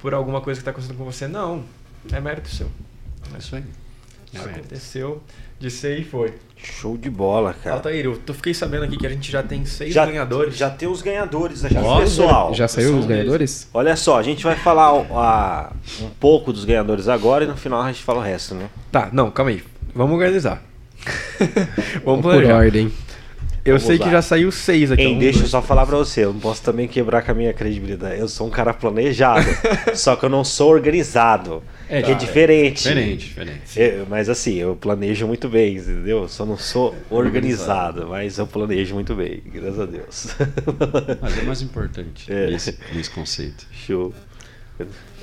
[0.00, 1.28] por alguma coisa que está acontecendo com você.
[1.28, 1.62] Não,
[2.10, 2.70] é mérito seu.
[3.34, 3.64] É isso aí.
[4.38, 4.58] Mérito.
[4.60, 5.22] Aconteceu
[5.58, 6.34] de ser e foi.
[6.56, 7.76] Show de bola, cara.
[7.76, 10.56] Altair, eu tô- fiquei sabendo aqui que a gente já tem seis já, ganhadores.
[10.56, 12.54] Já tem os ganhadores Ó, pessoal.
[12.54, 13.68] Já saiu os ganhadores?
[13.74, 17.82] Olha só, a gente vai falar a- um pouco dos ganhadores agora e no final
[17.82, 18.68] a gente fala o resto, né?
[18.90, 19.62] Tá, não, calma aí.
[19.94, 20.62] Vamos organizar.
[22.04, 22.56] Vamos Por planejar.
[22.56, 22.90] ordem.
[23.64, 24.04] Eu Vamos sei lá.
[24.04, 25.02] que já saiu seis aqui.
[25.02, 27.30] Hein, Um, deixa eu dois, só falar pra você, eu não posso também quebrar com
[27.30, 28.18] a minha credibilidade.
[28.20, 29.44] Eu sou um cara planejado,
[29.94, 31.62] só que eu não sou organizado.
[31.88, 32.18] É, que é tá.
[32.20, 32.76] diferente.
[32.82, 33.80] Diferente, diferente.
[33.80, 36.26] Eu- mas assim, eu planejo muito bem, entendeu?
[36.28, 40.36] Só não sou organizado, mas eu planejo muito bem, graças a Deus.
[41.20, 42.46] Mas é mais importante É.
[42.50, 43.66] nesse, nesse conceito.
[43.72, 44.14] Show.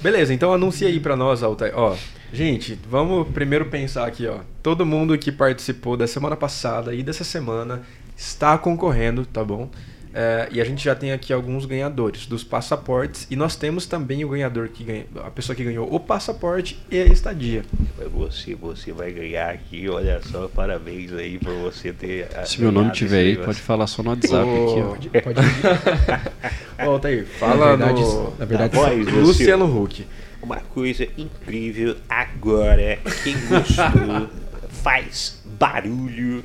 [0.01, 1.73] Beleza, então anuncia aí pra nós, Altair.
[1.75, 1.95] Ó,
[2.31, 4.39] gente, vamos primeiro pensar aqui, ó.
[4.63, 7.81] Todo mundo que participou da semana passada e dessa semana
[8.17, 9.69] está concorrendo, tá bom?
[10.13, 14.25] É, e a gente já tem aqui alguns ganhadores dos passaportes e nós temos também
[14.25, 17.63] o ganhador que ganha, a pessoa que ganhou o passaporte e a estadia.
[18.13, 22.27] Você, você vai ganhar aqui, olha só, parabéns aí por você ter.
[22.45, 24.89] Se meu nome tiver aí, pode falar só no WhatsApp aqui, ó.
[24.89, 25.39] Pode, pode
[26.79, 28.37] Ó, Altair, fala na verdade, no...
[28.37, 30.05] na verdade Tá você- Luciano Huck.
[30.41, 34.27] Uma coisa incrível agora, quem gostou,
[34.83, 36.43] faz barulho.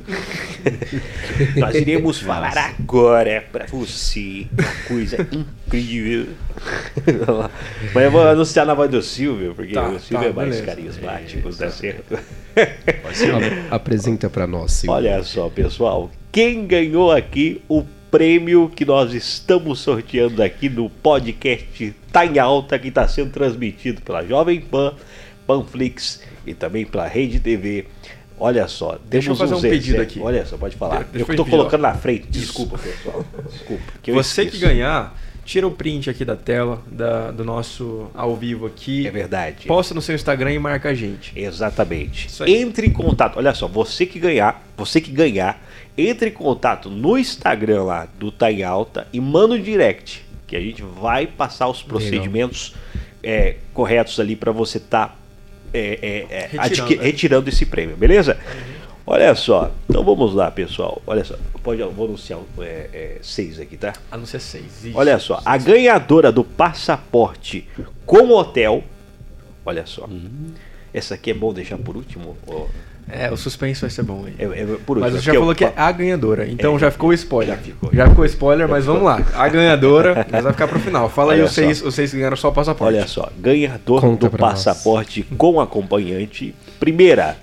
[1.56, 6.28] Nós iremos falar agora pra você uma coisa incrível.
[7.94, 10.60] Mas eu vou anunciar na voz do Silvio, porque Tá, o Silvio tá, é mais
[10.60, 10.66] beleza.
[10.66, 12.18] carismático, tá certo?
[13.70, 14.94] apresenta pra nós, Silvio.
[14.96, 21.94] Olha só, pessoal, quem ganhou aqui o prêmio que nós estamos sorteando aqui no podcast
[22.12, 24.94] Tá em Alta, que está sendo transmitido pela Jovem Pan,
[25.46, 27.86] Panflix e também pela Rede TV.
[28.38, 29.74] Olha só, Deixa eu fazer um Zezé.
[29.74, 30.20] pedido aqui.
[30.20, 31.04] Olha só, pode falar.
[31.04, 32.26] Deixa eu um pedido, colocando na frente.
[32.28, 33.24] Desculpa, pessoal.
[33.50, 33.82] Desculpa.
[34.02, 38.66] que Você que ganhar, tira o print aqui da tela da- do nosso ao vivo
[38.66, 39.06] aqui.
[39.06, 39.66] É verdade.
[39.66, 41.32] Posta no seu Instagram e marca a gente.
[41.38, 42.28] Exatamente.
[42.46, 43.36] Entre em contato.
[43.38, 45.62] Olha só, você que ganhar, você que ganhar,
[45.96, 50.54] entre em contato no Instagram lá do Tá em Alta e manda um direct, que
[50.56, 52.74] a gente vai passar os procedimentos
[53.22, 55.18] é, corretos ali para você estar
[55.72, 57.04] Retirando, retirando, né?
[57.04, 58.38] retirando esse prêmio, beleza?
[59.06, 61.00] Olha só, então vamos lá, pessoal.
[61.06, 63.92] Olha só, pode, vou anunciar é, é, seis aqui, tá?
[64.10, 64.84] A não ser seis.
[64.84, 64.92] Ixi.
[64.96, 67.68] Olha só, a ganhadora do passaporte
[68.04, 68.82] com hotel.
[69.64, 70.08] Olha só.
[70.92, 72.36] Essa aqui é bom deixar por último.
[72.48, 72.66] ó.
[73.08, 74.34] É, o suspense vai ser bom aí.
[74.38, 74.98] É, é por.
[74.98, 77.54] Mas você já falou eu- que é a ganhadora, então É, já ficou o spoiler.
[77.56, 77.90] já ficou.
[77.92, 79.20] Já ficou spoiler, mas vamos lá.
[79.34, 81.08] A ganhadora, mas vai ficar pro final.
[81.08, 82.96] Fala aí Olha os seis, os seis que ganharam só o passaporte.
[82.96, 84.64] Olha só, ganhador Conta do pra nós.
[84.64, 86.52] passaporte com acompanhante.
[86.80, 87.36] Primeira,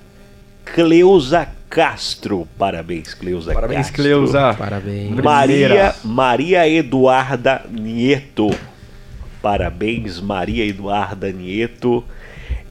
[0.65, 2.45] Cleusa Castro.
[2.57, 3.95] Parabéns, Cleusa Parabéns, Castro.
[4.03, 4.53] Cleusa.
[4.55, 5.11] Parabéns.
[5.15, 5.95] Maria.
[6.03, 8.49] Maria Eduarda Nieto.
[9.41, 12.03] Parabéns, Maria Eduarda Nieto.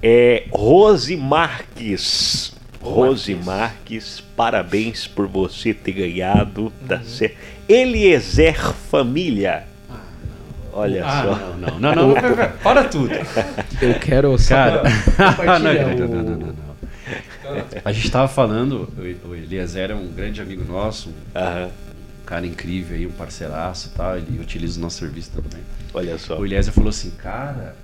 [0.03, 2.52] É, Rose Marques.
[2.83, 6.73] Rose Marques, parabéns por você ter ganhado.
[6.89, 7.05] Tá Uhum.
[7.05, 7.37] certo.
[7.69, 8.59] Eliezer
[8.91, 9.65] Família.
[10.75, 11.35] Olha Ah, só.
[11.37, 12.15] não, não, não, não,
[12.63, 13.11] para tudo.
[13.81, 14.83] Eu quero só Cara,
[15.59, 16.63] não, não, o- não, não, não, não.
[17.85, 18.89] A gente tava falando,
[19.25, 23.97] o o Eliezer é um grande amigo nosso, um cara incrível aí, um parceiraço e
[23.97, 25.61] tal, ele utiliza o nosso serviço também.
[25.93, 26.39] olha só.
[26.39, 27.77] O Eliezer falou assim, cara,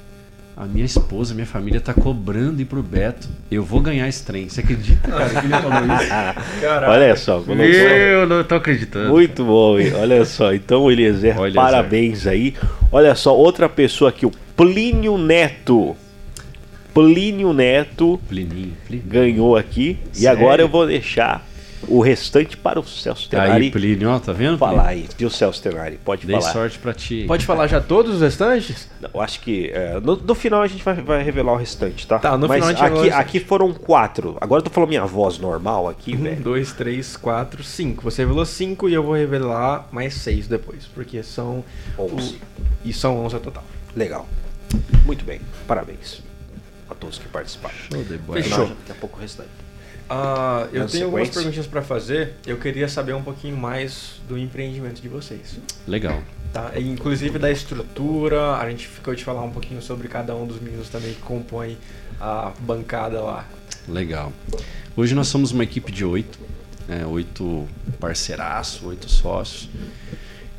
[0.60, 4.48] a minha esposa, minha família tá cobrando ir pro Beto, eu vou ganhar esse trem.
[4.48, 6.08] Você acredita, cara, que ele falou isso?
[6.60, 6.92] Caraca.
[6.92, 7.40] Olha só.
[7.40, 9.10] colocou- Eu não tô acreditando.
[9.10, 9.92] Muito bom, hein?
[9.94, 10.52] Olha só.
[10.52, 11.54] Então, Eliezer, Eliezer.
[11.54, 12.54] parabéns aí.
[12.90, 15.94] Olha só, outra pessoa aqui, o Plínio Neto.
[16.92, 19.08] Plínio Neto Plininho, Plininho.
[19.08, 19.98] ganhou aqui.
[20.14, 20.36] E Sério?
[20.40, 21.46] agora eu vou deixar
[21.86, 23.64] o restante para o Celso Tenari.
[23.66, 24.58] Aí, Plínio, ó, tá vendo?
[24.58, 25.04] Falar Plínio?
[25.04, 25.98] aí, viu, Celso Tenari?
[26.04, 26.52] Pode Dei falar.
[26.52, 27.24] sorte pra ti.
[27.28, 28.88] Pode falar já todos os restantes?
[29.14, 32.18] Eu acho que é, no, no final a gente vai, vai revelar o restante, tá?
[32.18, 33.20] Tá, no Mas final a gente aqui, restante.
[33.20, 34.36] aqui foram quatro.
[34.40, 36.42] Agora eu tô falando minha voz normal aqui, Um, velho.
[36.42, 38.02] dois, três, quatro, cinco.
[38.02, 41.62] Você revelou cinco e eu vou revelar mais seis depois, porque são
[41.98, 42.34] Onze.
[42.34, 42.38] o-
[42.84, 43.64] e são 11 ao total.
[43.94, 44.26] Legal.
[45.06, 45.40] Muito bem.
[45.66, 46.22] Parabéns
[46.90, 47.74] a todos que participaram.
[47.90, 48.42] Show de bola.
[48.42, 48.66] Fechou.
[48.66, 49.48] Daqui a pouco o restante.
[50.08, 51.32] Ah, eu tenho algumas sequência.
[51.32, 52.34] perguntinhas para fazer.
[52.46, 55.58] Eu queria saber um pouquinho mais do empreendimento de vocês.
[55.86, 56.22] Legal.
[56.52, 56.72] Tá?
[56.78, 60.88] Inclusive da estrutura, a gente ficou de falar um pouquinho sobre cada um dos meninos
[60.88, 61.76] também que compõem
[62.20, 63.46] a bancada lá.
[63.86, 64.32] Legal.
[64.96, 66.38] Hoje nós somos uma equipe de oito,
[66.86, 67.68] né, oito
[68.00, 69.68] parceiraços, oito sócios.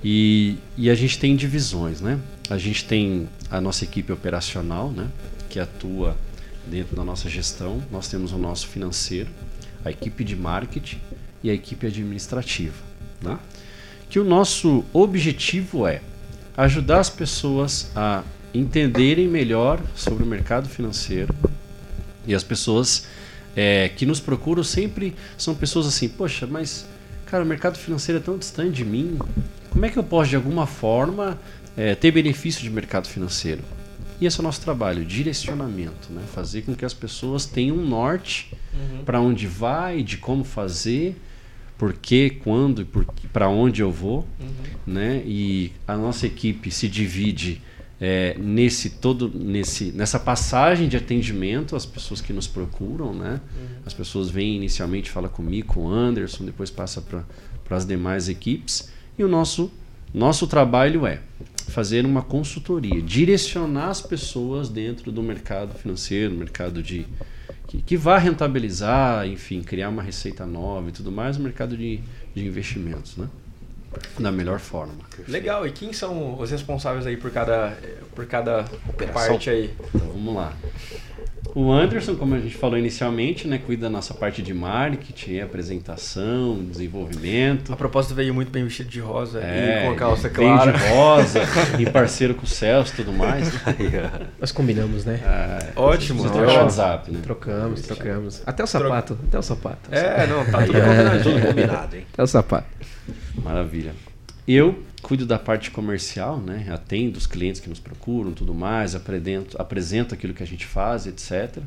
[0.04, 2.20] E, e a gente tem divisões, né?
[2.50, 5.08] A gente tem a nossa equipe operacional, né?
[5.50, 6.16] Que atua
[6.70, 7.82] dentro da nossa gestão.
[7.92, 9.30] Nós temos o nosso financeiro,
[9.84, 11.00] a equipe de marketing
[11.44, 12.76] e a equipe administrativa,
[13.22, 13.38] né?
[14.10, 16.02] Que o nosso objetivo é
[16.56, 18.24] ajudar as pessoas a
[18.54, 21.34] entenderem melhor sobre o mercado financeiro
[22.26, 23.08] e as pessoas
[23.56, 26.86] é, que nos procuram sempre são pessoas assim, poxa, mas
[27.26, 29.20] cara, o mercado financeiro é tão distante de mim.
[29.70, 31.40] Como é que eu posso de alguma forma
[31.78, 33.62] é, ter benefício de mercado financeiro?
[34.20, 36.22] E esse é o nosso trabalho, direcionamento, né?
[36.34, 38.54] fazer com que as pessoas tenham um norte
[39.06, 41.16] para onde vai, de como fazer,
[41.78, 44.28] por quê, quando e para onde eu vou,
[44.86, 45.24] né?
[45.26, 47.62] E a nossa equipe se divide
[48.02, 53.40] é, nesse todo nesse nessa passagem de atendimento às pessoas que nos procuram, né?
[53.86, 57.24] As pessoas vêm inicialmente fala comigo, com o Anderson, depois passa para
[57.70, 59.72] as demais equipes e o nosso
[60.14, 61.22] nosso trabalho é
[61.68, 67.06] fazer uma consultoria, direcionar as pessoas dentro do mercado financeiro, mercado de
[67.68, 72.00] que, que vá rentabilizar, enfim, criar uma receita nova e tudo mais no mercado de,
[72.34, 73.28] de investimentos, né?
[74.20, 74.94] Da melhor forma.
[75.28, 77.78] Legal, e quem são os responsáveis aí por cada,
[78.16, 79.14] por cada Operação.
[79.14, 79.74] parte aí?
[79.94, 80.54] Então vamos lá.
[81.56, 86.64] O Anderson, como a gente falou inicialmente, né, cuida da nossa parte de marketing, apresentação,
[86.64, 87.74] desenvolvimento.
[87.74, 90.72] A propósito veio muito bem vestido de rosa É, e com a calça clara.
[90.72, 91.40] de rosa,
[91.80, 93.52] e parceiro com o Celso e tudo mais.
[94.40, 95.20] Nós combinamos, né?
[95.24, 97.20] É, Ótimo, Você troca o WhatsApp, né?
[97.24, 98.44] Trocamos, trocamos.
[98.46, 99.90] Até o sapato, até o sapato.
[99.92, 101.42] É, não, tá tudo Tudo combinadinho.
[101.48, 102.06] combinado, hein?
[102.14, 102.68] Até o sapato.
[103.44, 103.94] Maravilha.
[104.48, 106.68] Eu cuido da parte comercial, né?
[106.72, 111.08] Atendo os clientes que nos procuram, tudo mais, apresento, apresento aquilo que a gente faz,
[111.08, 111.58] etc.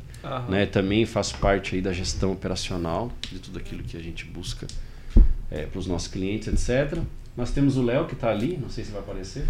[0.47, 0.65] Né?
[0.65, 4.67] Também faço parte aí da gestão operacional de tudo aquilo que a gente busca
[5.49, 6.99] para os nossos clientes, etc.
[7.35, 9.43] Nós temos o Léo que está ali, não sei se vai aparecer.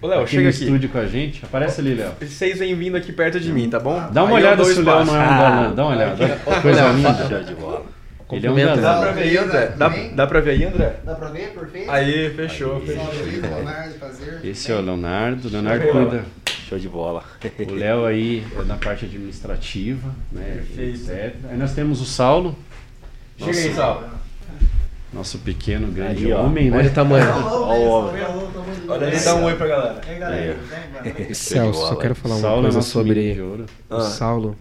[0.00, 0.64] Ô, Léo, chega no aqui.
[0.64, 1.44] estúdio com a gente.
[1.44, 2.12] Aparece ali, Léo.
[2.20, 4.10] Vocês vêm vindo aqui perto de mim, tá bom?
[4.10, 5.74] Dá uma Aí olhada se o Léo não é um galã.
[5.74, 6.36] Dá uma olhada.
[6.60, 7.44] Coisa linda.
[7.44, 7.84] De bola.
[8.32, 8.56] Ele é um.
[8.80, 9.66] Dá pra ver aí, André?
[9.76, 10.96] Dá, dá pra ver aí, André?
[11.04, 11.50] Dá pra ver?
[11.52, 11.90] Perfeito?
[11.90, 12.86] Aí, fechou, Aí.
[12.86, 14.40] fechou.
[14.44, 15.48] Esse é o Leonardo.
[15.48, 16.24] O Leonardo Aí, cuida.
[16.68, 17.22] Show de bola.
[17.68, 20.62] O Léo aí é na parte administrativa, né?
[20.74, 21.46] Perfeito.
[21.50, 22.56] Aí nós temos o Saulo,
[23.38, 24.04] Chega aí, Sal.
[25.12, 26.42] nosso pequeno grande Aí, ó.
[26.44, 26.88] homem, Olha né?
[26.88, 27.26] o tamanho.
[27.30, 28.22] Ó o homem.
[28.88, 30.00] Olha ali, dá um oi pra galera.
[30.04, 31.34] Boa noite.
[31.34, 33.66] Celso, eu quero falar uma Saulo é coisa de sobre ouro.
[33.90, 34.56] o Saulo.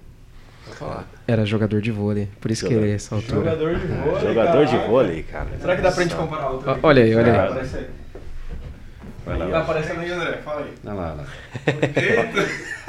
[1.28, 3.36] Era jogador de vôlei, por isso que ele é essa altura.
[3.38, 4.22] Jogador de vôlei.
[4.22, 5.48] Jogador de vôlei, cara.
[5.60, 6.80] Será que dá pra gente comparar outro?
[6.84, 7.86] Olha aí, olha aí.
[9.24, 10.38] Vai lá, Tá aparecendo aí, André.
[10.44, 10.74] Fala aí.
[10.84, 11.26] Olha lá, lá.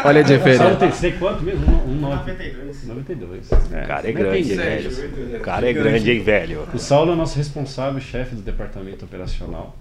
[0.05, 0.77] Olha a O Saulo diferença.
[0.77, 1.67] tem que ser quanto mesmo?
[1.67, 2.87] Um, um nove- 92.
[2.87, 3.53] 92.
[3.53, 4.77] O cara é grande, né?
[4.83, 5.37] 97.
[5.37, 6.69] O cara é grande, hein, velho?
[6.73, 9.77] O Saulo é o nosso responsável, chefe do departamento operacional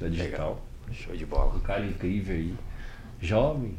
[0.00, 0.60] da digital.
[0.90, 1.54] Show de bola.
[1.54, 2.54] Um cara incrível aí.
[3.20, 3.76] Jovem.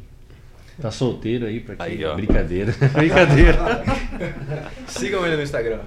[0.80, 1.86] Tá solteiro aí pra quem?
[1.86, 2.14] Aí, ó.
[2.14, 2.74] Brincadeira.
[2.92, 3.82] Brincadeira.
[4.88, 5.80] Sigam ele no Instagram.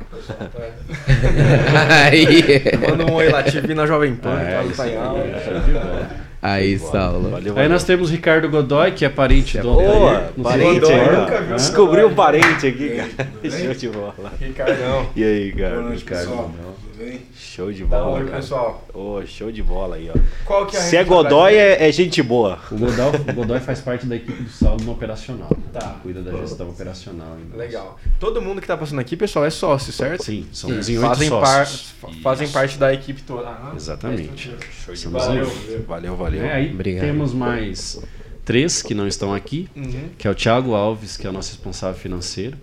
[2.89, 7.29] Manda um oi lá, te vi na Jovem Pan, É, tá aí, aí, Saulo.
[7.29, 7.69] Valeu, Aí valeu.
[7.69, 10.29] nós temos o Ricardo Godoy, que é parente do Boa, André.
[10.37, 11.53] Não sei parente aí, é, vi.
[11.55, 13.31] Descobriu um parente aqui, cara.
[13.49, 14.33] Show de bola.
[14.39, 15.09] Ricardão.
[15.15, 15.69] E aí, cara?
[15.75, 16.43] Boa noite, Ricardo pessoal.
[16.47, 16.73] Godoy.
[16.97, 17.21] Tudo bem?
[17.35, 18.87] Show de bola, oi, pessoal.
[18.93, 20.17] Ô, show de bola aí, ó.
[20.45, 22.57] Qual que é a Se é Godoy, é, é gente boa.
[22.71, 25.49] O Godoy, o Godoy faz parte da equipe do Saulo no operacional.
[25.73, 25.97] Tá.
[26.01, 27.35] Cuida da gestão operacional.
[27.37, 27.55] ainda.
[27.57, 27.99] Legal.
[28.19, 30.23] Todo mundo que tá passando aqui, pessoal, é sócio, certo?
[30.23, 31.91] Sim, somos em oito Fazem, par, sócios.
[32.01, 33.47] fa- fazem parte da equipe toda.
[33.47, 34.51] Ah, Exatamente.
[34.85, 35.23] Show de bola.
[35.25, 35.51] em Valeu.
[35.87, 36.43] Valeu, valeu.
[36.45, 37.05] É, aí Obrigado.
[37.05, 38.01] temos mais
[38.45, 40.09] três que não estão aqui, Uhum.
[40.17, 42.57] que é o Thiago Alves, que é o nosso responsável financeiro.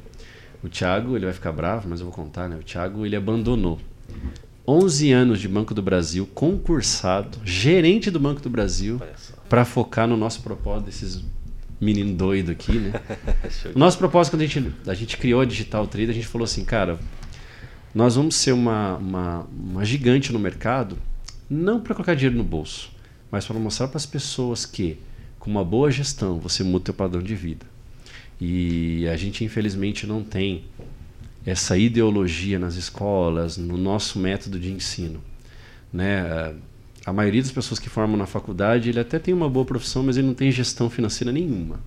[0.63, 2.57] O Thiago, ele vai ficar bravo, mas eu vou contar, né?
[2.57, 3.79] O Thiago, ele abandonou
[4.67, 8.99] 11 anos de Banco do Brasil, concursado, gerente do Banco do Brasil,
[9.49, 11.23] para focar no nosso propósito desses
[11.79, 12.93] menino doido aqui, né?
[13.75, 16.45] O nosso propósito, quando a gente, a gente criou a Digital Trader, a gente falou
[16.45, 16.99] assim, cara,
[17.95, 20.97] nós vamos ser uma, uma, uma gigante no mercado,
[21.51, 22.91] não para colocar dinheiro no bolso,
[23.35, 24.97] mas para mostrar para as pessoas que,
[25.41, 27.67] com uma boa gestão, você muda o padrão de vida.
[28.41, 30.63] E a gente, infelizmente, não tem
[31.45, 35.21] essa ideologia nas escolas, no nosso método de ensino.
[35.93, 36.55] Né?
[37.05, 40.17] A maioria das pessoas que formam na faculdade, ele até tem uma boa profissão, mas
[40.17, 41.81] ele não tem gestão financeira nenhuma.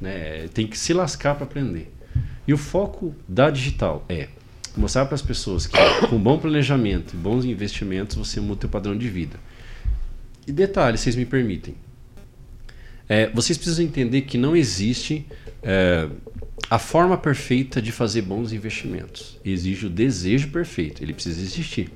[0.00, 0.46] Né?
[0.54, 1.92] Tem que se lascar para aprender.
[2.46, 4.28] E o foco da digital é
[4.76, 5.76] mostrar para as pessoas que
[6.08, 9.40] com bom planejamento e bons investimentos você muda o padrão de vida.
[10.46, 11.74] E detalhe, vocês me permitem.
[13.08, 15.26] É, vocês precisam entender que não existe
[15.62, 16.08] é,
[16.70, 19.38] a forma perfeita de fazer bons investimentos.
[19.44, 21.02] Exige o desejo perfeito.
[21.02, 21.90] Ele precisa existir.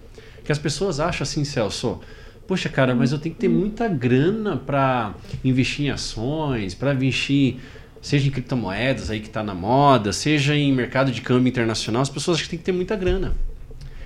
[0.45, 2.01] Que as pessoas acham assim, Celso,
[2.47, 5.15] poxa, cara, mas eu tenho que ter muita grana para
[5.45, 7.57] investir em ações, para investir
[8.01, 12.09] seja em criptomoedas aí que está na moda, seja em mercado de câmbio internacional, as
[12.09, 13.35] pessoas acham que tem que ter muita grana.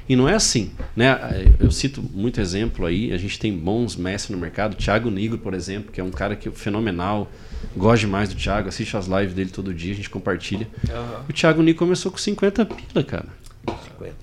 [0.08, 1.16] E não é assim, né?
[1.60, 5.54] Eu cito muito exemplo aí, a gente tem bons mestres no mercado, Thiago Nigro, por
[5.54, 7.30] exemplo, que é um cara que é fenomenal,
[7.76, 10.68] gosto demais do Thiago, assiste as lives dele todo dia, a gente compartilha.
[10.88, 11.24] Uhum.
[11.28, 13.28] O Thiago Nigro começou com 50 pila, cara.
[13.66, 14.14] 50.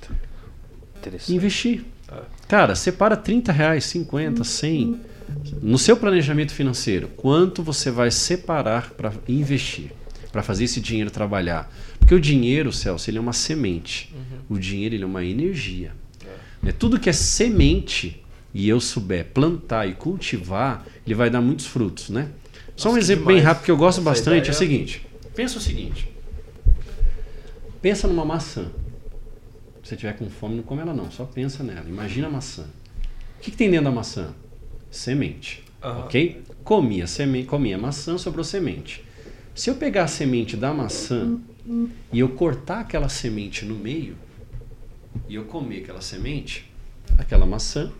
[0.97, 1.33] Interessante.
[1.33, 1.85] Investir.
[2.11, 2.21] É.
[2.47, 4.99] Cara, separa 30 reais, 50, 100
[5.61, 9.91] no seu planejamento financeiro, quanto você vai separar para investir,
[10.31, 11.71] para fazer esse dinheiro trabalhar?
[12.09, 14.11] Porque o dinheiro, Celso, ele é uma semente.
[14.11, 14.55] Uhum.
[14.55, 15.91] O dinheiro ele é uma energia.
[16.65, 16.71] É.
[16.71, 22.09] Tudo que é semente e eu souber plantar e cultivar, ele vai dar muitos frutos,
[22.09, 22.31] né?
[22.75, 23.37] Só um exemplo demais.
[23.37, 25.05] bem rápido que eu gosto Essa bastante é o seguinte.
[25.35, 26.11] Pensa o seguinte.
[27.79, 28.71] Pensa numa maçã.
[29.83, 31.85] Se você tiver com fome, não come ela não, só pensa nela.
[31.87, 32.63] Imagina a maçã.
[33.37, 34.33] O que, que tem dentro da maçã?
[34.89, 35.63] semente.
[35.83, 35.99] Uhum.
[35.99, 36.41] Ok?
[36.63, 39.05] Comi a, seme comi a maçã, sobrou semente.
[39.53, 41.39] Se eu pegar a semente da maçã
[42.11, 44.15] e eu cortar aquela semente no meio
[45.27, 46.69] e eu comer aquela semente,
[47.17, 47.91] aquela maçã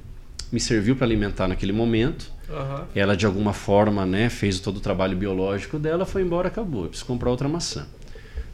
[0.52, 2.32] me serviu para alimentar naquele momento.
[2.50, 2.86] Uhum.
[2.96, 6.84] Ela de alguma forma, né, fez todo o trabalho biológico dela, foi embora, acabou.
[6.84, 7.88] Eu preciso comprar outra maçã,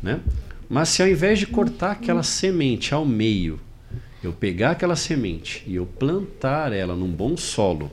[0.04, 0.20] né?
[0.68, 3.60] Mas se ao invés de cortar aquela semente ao meio,
[4.22, 7.92] eu pegar aquela semente e eu plantar ela num bom solo,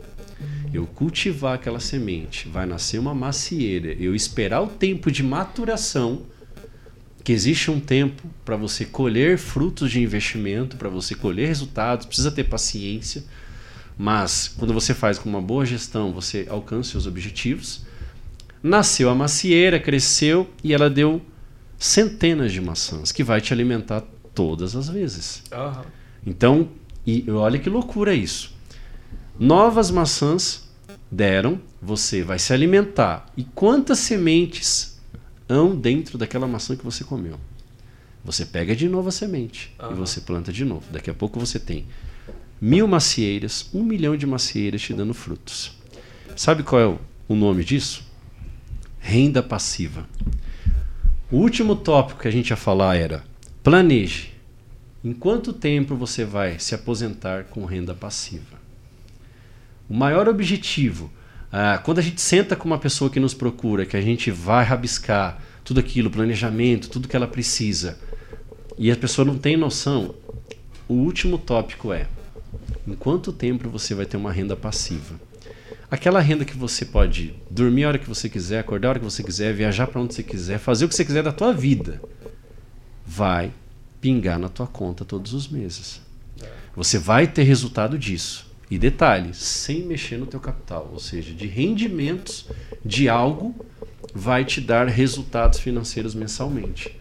[0.73, 6.23] eu cultivar aquela semente, vai nascer uma macieira, eu esperar o tempo de maturação,
[7.25, 12.31] que existe um tempo para você colher frutos de investimento, para você colher resultados, precisa
[12.31, 13.25] ter paciência,
[13.97, 17.85] mas quando você faz com uma boa gestão, você alcança seus objetivos.
[18.63, 21.21] Nasceu a macieira, cresceu e ela deu
[21.79, 24.03] centenas de maçãs, que vai te alimentar
[24.35, 25.43] todas as vezes.
[25.53, 25.83] Uhum.
[26.27, 26.69] Então,
[27.07, 28.53] e olha que loucura isso.
[29.39, 30.69] Novas maçãs
[31.11, 33.27] deram, você vai se alimentar.
[33.37, 34.92] E quantas sementes
[35.53, 37.39] hão dentro daquela maçã que você comeu?
[38.25, 39.93] Você pega de novo a semente uhum.
[39.93, 40.85] e você planta de novo.
[40.91, 41.87] Daqui a pouco você tem
[42.61, 45.77] mil macieiras, um milhão de macieiras te dando frutos.
[46.35, 46.99] Sabe qual é
[47.29, 48.03] o nome disso?
[48.99, 50.09] Renda passiva.
[51.31, 53.25] O último tópico que a gente ia falar era
[53.63, 54.33] planeje.
[55.05, 58.63] Em quanto tempo você vai se aposentar com renda passiva?
[59.89, 61.11] O maior objetivo,
[61.53, 64.65] ah, quando a gente senta com uma pessoa que nos procura, que a gente vai
[64.65, 67.99] rabiscar tudo aquilo, planejamento, tudo que ela precisa,
[68.79, 70.15] e a pessoa não tem noção,
[70.89, 72.07] o último tópico é:
[72.89, 75.21] em quanto tempo você vai ter uma renda passiva?
[75.91, 79.05] Aquela renda que você pode dormir a hora que você quiser, acordar a hora que
[79.05, 82.01] você quiser, viajar para onde você quiser, fazer o que você quiser da tua vida,
[83.07, 83.53] vai
[84.01, 86.01] pingar na tua conta todos os meses.
[86.75, 88.51] Você vai ter resultado disso.
[88.73, 92.47] E detalhe, sem mexer no teu capital, ou seja, de rendimentos
[92.83, 93.55] de algo
[94.15, 96.99] vai te dar resultados financeiros mensalmente,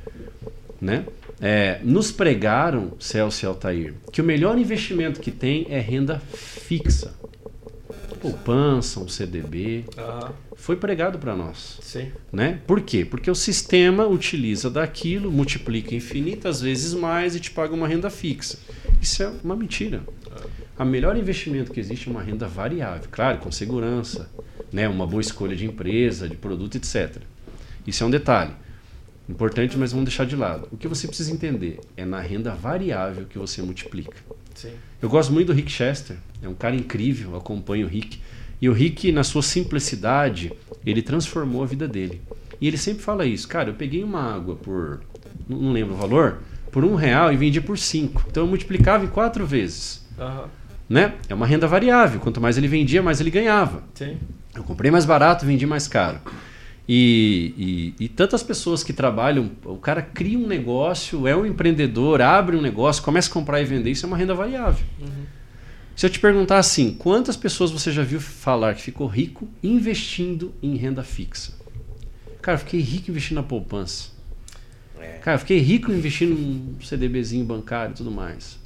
[0.81, 1.06] né?
[1.39, 7.14] É, nos pregaram, Celso e Altair, que o melhor investimento que tem é renda fixa.
[8.19, 9.85] Poupança, um CDB.
[9.98, 10.30] Uhum.
[10.57, 11.80] Foi pregado para nós.
[11.81, 12.11] Sim.
[12.34, 12.60] Né?
[12.68, 13.06] Por quê?
[13.06, 18.60] Porque o sistema utiliza daquilo, multiplica infinitas vezes mais e te paga uma renda fixa.
[19.02, 20.03] Isso é uma mentira.
[20.81, 24.27] A melhor investimento que existe é uma renda variável, claro, com segurança,
[24.73, 27.17] né, uma boa escolha de empresa, de produto, etc.
[27.85, 28.49] Isso é um detalhe
[29.29, 30.67] importante, mas vamos deixar de lado.
[30.71, 34.17] O que você precisa entender é na renda variável que você multiplica.
[34.55, 34.71] Sim.
[34.99, 38.19] Eu gosto muito do Rick Chester, é um cara incrível, acompanho o Rick.
[38.59, 40.51] E o Rick, na sua simplicidade,
[40.83, 42.23] ele transformou a vida dele.
[42.59, 45.01] E ele sempre fala isso, cara, eu peguei uma água por,
[45.47, 46.39] não lembro o valor,
[46.71, 48.25] por um real e vendi por cinco.
[48.27, 50.03] Então eu multiplicava em quatro vezes.
[50.17, 50.60] Uhum.
[50.91, 51.13] Né?
[51.30, 52.19] É uma renda variável.
[52.19, 53.81] Quanto mais ele vendia, mais ele ganhava.
[53.93, 54.18] Sim.
[54.53, 56.19] Eu comprei mais barato, vendi mais caro.
[56.85, 62.22] E, e, e tantas pessoas que trabalham, o cara cria um negócio, é um empreendedor,
[62.22, 64.85] abre um negócio, começa a comprar e vender, isso é uma renda variável.
[65.95, 70.53] Se eu te perguntar assim, quantas pessoas você já viu falar que ficou rico investindo
[70.61, 71.53] em renda fixa?
[72.41, 74.09] Cara, eu fiquei rico investindo na poupança.
[74.99, 75.19] É.
[75.19, 78.59] Cara, eu fiquei rico investindo num CDBzinho bancário e tudo mais.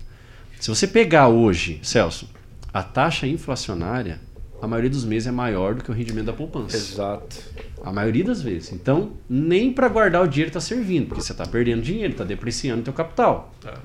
[0.65, 2.27] Se você pegar hoje, Celso,
[2.73, 4.19] a taxa inflacionária,
[4.59, 6.75] a maioria dos meses é maior do que o rendimento da poupança.
[6.75, 7.37] Exato.
[7.83, 8.71] A maioria das vezes.
[8.71, 12.81] Então, nem para guardar o dinheiro está servindo, porque você está perdendo dinheiro, está depreciando
[12.81, 13.53] o teu capital.
[13.61, 13.75] Tá.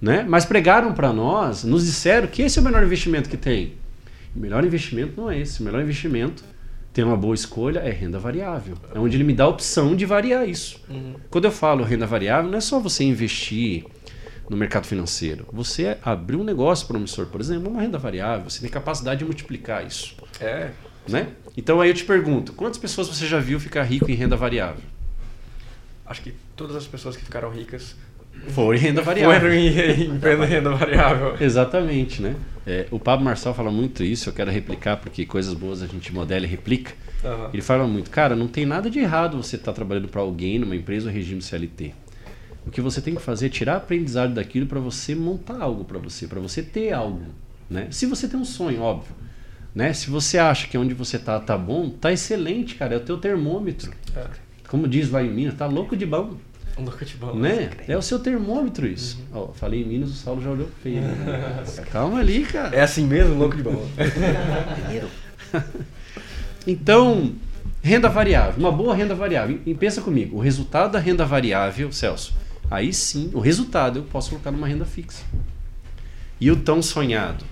[0.00, 0.24] Né?
[0.26, 3.74] Mas pregaram para nós, nos disseram que esse é o melhor investimento que tem.
[4.34, 5.60] O melhor investimento não é esse.
[5.60, 6.42] O melhor investimento,
[6.90, 8.78] ter uma boa escolha, é renda variável.
[8.94, 10.80] É onde ele me dá a opção de variar isso.
[10.88, 11.16] Uhum.
[11.28, 13.84] Quando eu falo renda variável, não é só você investir
[14.50, 15.46] no mercado financeiro.
[15.52, 19.86] Você abrir um negócio promissor, por exemplo, uma renda variável, você tem capacidade de multiplicar
[19.86, 20.16] isso.
[20.40, 20.70] É.
[21.08, 21.28] Né?
[21.56, 24.82] Então aí eu te pergunto, quantas pessoas você já viu ficar rico em renda variável?
[26.04, 27.94] Acho que todas as pessoas que ficaram ricas
[28.48, 29.40] Foi em renda variável.
[29.40, 31.36] foram em, em renda- variável.
[31.40, 32.34] Exatamente, né?
[32.66, 36.12] É, o Pablo Marçal fala muito isso, eu quero replicar porque coisas boas a gente
[36.12, 36.92] modela e replica.
[37.24, 37.50] Aham.
[37.52, 40.74] Ele fala muito, cara, não tem nada de errado você estar trabalhando para alguém numa
[40.74, 41.94] empresa ou regime CLT.
[42.66, 45.98] O que você tem que fazer é tirar aprendizado daquilo para você montar algo para
[45.98, 47.22] você, para você ter algo,
[47.68, 47.88] né?
[47.90, 49.14] Se você tem um sonho, óbvio,
[49.74, 49.92] né?
[49.92, 53.18] Se você acha que onde você tá tá bom, tá excelente, cara, é o teu
[53.18, 53.92] termômetro.
[54.14, 54.26] É.
[54.68, 56.36] Como diz lá em Minas, tá louco de bom,
[56.78, 57.34] louco de bom.
[57.34, 57.70] né?
[57.88, 59.18] É o seu termômetro isso.
[59.32, 61.00] Ó, falei em Minas, o Saulo já olhou feio.
[61.02, 61.64] né?
[61.90, 62.76] Calma ali, cara.
[62.76, 63.86] É assim mesmo, louco de bom.
[66.66, 67.32] Então,
[67.82, 69.58] renda variável, uma boa renda variável.
[69.64, 72.34] E pensa comigo, o resultado da renda variável, Celso,
[72.70, 75.24] aí sim, o resultado eu posso colocar numa renda fixa.
[76.40, 77.44] E o tão sonhado?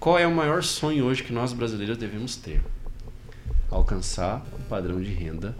[0.00, 2.60] Qual é o maior sonho hoje que nós brasileiros devemos ter?
[3.70, 5.56] Alcançar o padrão de renda.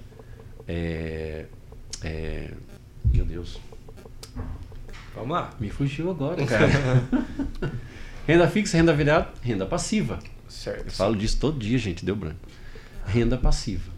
[0.66, 1.46] É,
[2.02, 2.50] é,
[3.12, 3.58] meu Deus,
[5.14, 5.50] Vamos lá.
[5.58, 6.70] me fugiu agora, cara.
[8.26, 10.18] renda fixa, renda variável, renda passiva.
[10.48, 10.86] Certo.
[10.86, 12.38] Eu falo disso todo dia, gente, deu branco.
[13.06, 13.90] Renda passiva.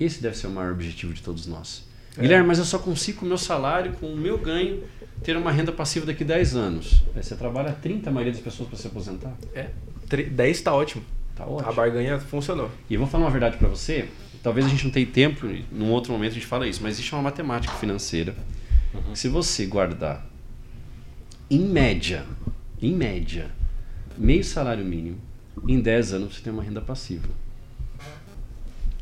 [0.00, 1.86] Esse deve ser o maior objetivo de todos nós.
[2.16, 2.20] É.
[2.22, 4.82] Guilherme, mas eu só consigo com o meu salário, com o meu ganho,
[5.22, 7.02] ter uma renda passiva daqui a 10 anos.
[7.14, 9.32] Aí você trabalha 30, a maioria das pessoas para se aposentar.
[9.54, 9.70] É.
[10.08, 11.02] Tri- 10 tá ótimo.
[11.34, 11.72] Tá A ótimo.
[11.74, 12.70] barganha funcionou.
[12.88, 14.08] E eu vou falar uma verdade para você.
[14.42, 17.12] Talvez a gente não tenha tempo, num outro momento a gente fala isso, mas existe
[17.14, 18.34] uma matemática financeira.
[19.12, 20.24] que Se você guardar,
[21.50, 22.24] em média,
[22.80, 23.50] em média,
[24.18, 25.18] meio salário mínimo,
[25.66, 27.26] em 10 anos você tem uma renda passiva.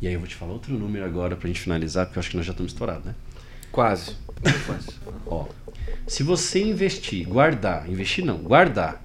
[0.02, 2.30] E aí eu vou te falar outro número agora pra gente finalizar, porque eu acho
[2.30, 3.14] que nós já estamos estourados, né?
[3.70, 4.16] Quase.
[5.24, 5.46] Ó,
[6.08, 9.00] se você investir, guardar, investir não, guardar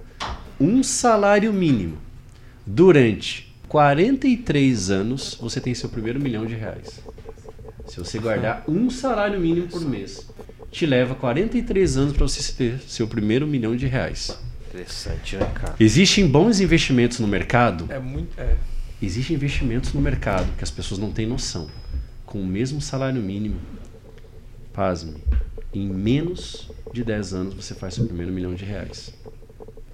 [0.60, 1.98] um salário mínimo
[2.66, 7.00] durante 43 anos, você tem seu primeiro milhão de reais.
[7.86, 10.28] Se você guardar um salário mínimo por mês,
[10.68, 14.36] te leva 43 anos para você ter seu primeiro milhão de reais.
[14.68, 15.76] Interessante, né, cara?
[15.78, 17.86] Existem bons investimentos no mercado?
[17.88, 18.38] É muito.
[18.38, 18.56] É.
[19.00, 21.68] Existem investimentos no mercado que as pessoas não têm noção.
[22.26, 23.60] Com o mesmo salário mínimo,
[24.72, 25.22] pasme,
[25.72, 29.14] em menos de 10 anos você faz seu primeiro milhão de reais.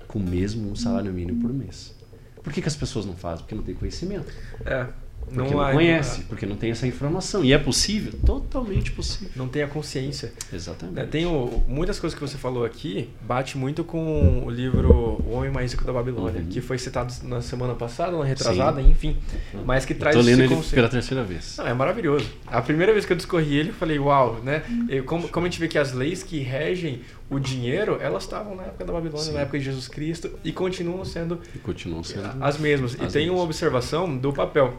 [0.09, 1.95] Com o mesmo salário mínimo por mês.
[2.43, 3.45] Por que, que as pessoas não fazem?
[3.45, 4.33] Porque não tem conhecimento.
[4.65, 4.89] É.
[5.33, 7.45] Porque não, há- conhece, porque não tem essa informação.
[7.45, 8.13] E é possível?
[8.25, 9.31] Totalmente possível.
[9.37, 10.33] Não tem a consciência.
[10.53, 10.95] Exatamente.
[10.97, 14.93] Né, Tem o- muitas coisas que você falou aqui, bate muito com o livro
[15.27, 16.49] O Homem Mais Rico da Babilônia, Uhum.
[16.49, 19.17] que foi citado na semana passada, na retrasada, enfim.
[19.65, 21.57] Mas que traz Estou lendo esse ele pela terceira vez.
[21.59, 22.27] Não, é maravilhoso.
[22.47, 24.63] A primeira vez que eu discorri ele, eu falei, uau, né?
[24.89, 28.55] Eu- como, como a gente vê que as leis que regem o dinheiro, elas estavam
[28.55, 29.33] na época da Babilônia, Sim.
[29.33, 32.29] na época de Jesus Cristo, e continuam sendo E continuam sendo.
[32.41, 32.95] as mesmas.
[32.95, 33.45] E As tem uma mesmas.
[33.45, 34.75] observação do papel.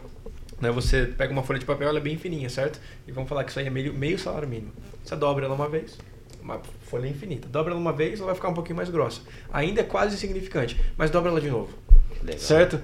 [0.60, 2.80] Né, você pega uma folha de papel, ela é bem fininha, certo?
[3.06, 4.72] E vamos falar que isso aí é meio, meio salário mínimo.
[5.04, 5.98] Você dobra ela uma vez,
[6.42, 7.46] uma folha infinita.
[7.48, 9.20] Dobra ela uma vez, ela vai ficar um pouquinho mais grossa.
[9.52, 11.76] Ainda é quase insignificante, mas dobra ela de novo.
[12.22, 12.40] Legal.
[12.40, 12.80] Certo?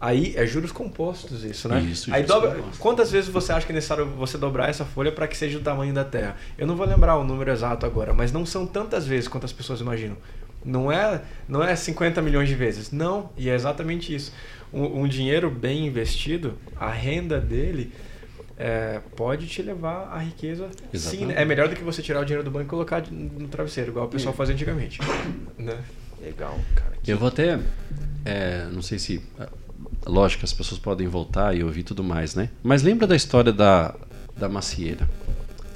[0.00, 1.80] Aí é juros compostos isso, né?
[1.80, 2.56] Isso, Aí dobra.
[2.56, 2.78] compostos.
[2.78, 5.64] Quantas vezes você acha que é necessário você dobrar essa folha para que seja do
[5.64, 6.34] tamanho da Terra?
[6.58, 9.52] Eu não vou lembrar o número exato agora, mas não são tantas vezes quanto as
[9.52, 10.16] pessoas imaginam.
[10.64, 12.90] Não é, não é 50 milhões de vezes.
[12.90, 14.32] Não, e é exatamente isso.
[14.72, 17.92] Um, um dinheiro bem investido, a renda dele
[18.56, 20.68] é, pode te levar à riqueza.
[20.68, 21.26] Sim, Exatamente.
[21.26, 21.42] né?
[21.42, 24.06] é melhor do que você tirar o dinheiro do banco e colocar no travesseiro, igual
[24.06, 25.00] o pessoal fazia antigamente.
[25.58, 25.78] né?
[26.22, 26.92] Legal, cara.
[27.06, 27.58] Eu vou até.
[28.24, 29.20] é, não sei se.
[29.38, 29.48] é,
[30.06, 32.48] Lógico, as pessoas podem voltar e ouvir tudo mais, né?
[32.62, 33.94] Mas lembra da história da,
[34.36, 35.08] da macieira.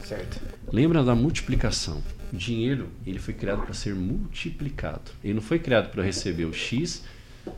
[0.05, 0.40] Certo.
[0.73, 2.02] Lembra da multiplicação.
[2.32, 5.12] O dinheiro, ele foi criado para ser multiplicado.
[5.23, 7.05] Ele não foi criado para receber o X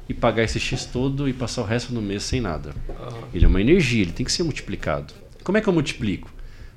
[0.09, 2.74] e pagar esse X todo e passar o resto do mês sem nada.
[2.89, 3.28] Aham.
[3.32, 5.15] Ele é uma energia, ele tem que ser multiplicado.
[5.44, 6.31] Como é que eu multiplico?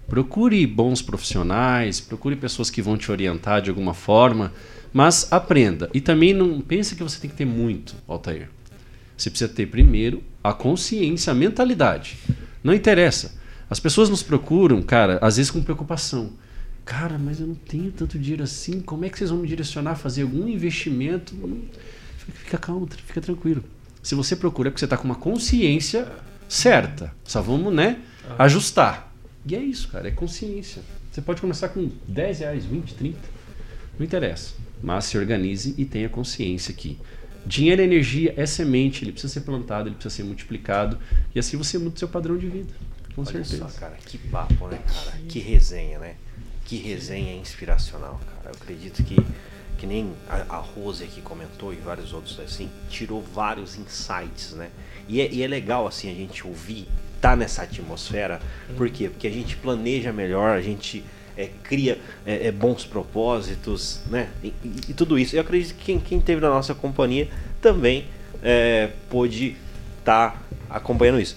[0.08, 4.52] Procure bons profissionais, procure pessoas que vão te orientar de alguma forma,
[4.92, 5.90] mas aprenda.
[5.94, 8.50] E também não pense que você tem que ter muito, Altair.
[9.16, 12.18] Você precisa ter primeiro a consciência, a mentalidade.
[12.64, 13.40] Não interessa.
[13.70, 16.34] As pessoas nos procuram, cara, às vezes com preocupação.
[16.84, 18.82] Cara, mas eu não tenho tanto dinheiro assim.
[18.82, 21.36] Como é que vocês vão me direcionar a fazer algum investimento?
[22.26, 23.64] Fica, calmo, fica tranquilo.
[24.02, 26.12] Se você procura é porque você está com uma consciência
[26.48, 27.14] certa.
[27.24, 28.02] Só vamos, né,
[28.38, 29.14] ajustar.
[29.46, 30.82] E é isso, cara, é consciência.
[31.12, 33.20] Você pode começar com 10 reais, 20, 30.
[33.98, 34.54] Não interessa.
[34.82, 36.98] Mas se organize e tenha consciência que
[37.46, 40.98] dinheiro é energia, é semente, ele precisa ser plantado, ele precisa ser multiplicado.
[41.34, 42.74] E assim você muda o seu padrão de vida.
[43.16, 43.68] Com Olha certeza.
[43.68, 45.18] só, cara, que papo, né, cara?
[45.28, 46.16] Que resenha, né?
[46.66, 48.56] Que resenha inspiracional, cara.
[48.56, 49.18] Eu acredito que,
[49.82, 54.70] que nem a, a Rose aqui comentou e vários outros assim, tirou vários insights, né?
[55.10, 56.88] E é, e é legal, assim, a gente ouvir,
[57.20, 58.40] tá nessa atmosfera.
[58.78, 59.10] Por quê?
[59.10, 61.04] Porque a gente planeja melhor, a gente
[61.36, 64.30] é, cria é, é, bons propósitos, né?
[64.44, 65.36] E, e- e tudo isso.
[65.36, 67.28] Eu acredito que quem, quem teve na nossa companhia
[67.60, 68.06] também
[68.44, 69.58] é, pôde
[69.98, 71.36] estar acompanhando isso.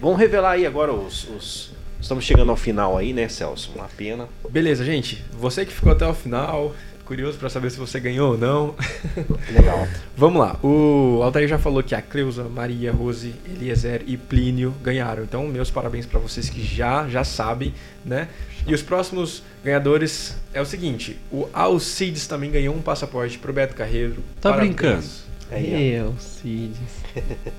[0.00, 3.70] Vamos revelar aí agora os, os- Estamos chegando ao final aí, né, Celso?
[3.76, 4.28] Uma pena.
[4.50, 5.22] Beleza, gente.
[5.34, 6.74] Você que ficou até o final,
[7.04, 8.74] curioso pra saber se você ganhou ou não.
[9.52, 9.86] Legal.
[10.16, 10.56] Vamos lá.
[10.62, 15.24] O Altair já falou que a Cleusa, Maria, Rose, Eliezer e Plínio ganharam.
[15.24, 17.74] Então, meus parabéns pra vocês que já já sabem,
[18.04, 18.28] né?
[18.66, 23.74] E os próximos ganhadores é o seguinte: o Alcides também ganhou um passaporte pro Beto
[23.74, 24.22] Carreiro.
[24.40, 24.74] Tá Parabéns.
[24.74, 25.04] brincando?
[25.50, 27.01] Aí, Eu, Cides.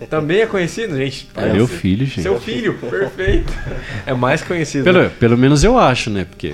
[0.09, 1.29] Também é conhecido, gente?
[1.35, 2.21] É meu filho, gente.
[2.21, 3.53] Seu filho, perfeito.
[4.05, 4.83] É mais conhecido.
[4.83, 5.11] Pelo, né?
[5.19, 6.25] pelo menos eu acho, né?
[6.25, 6.53] Porque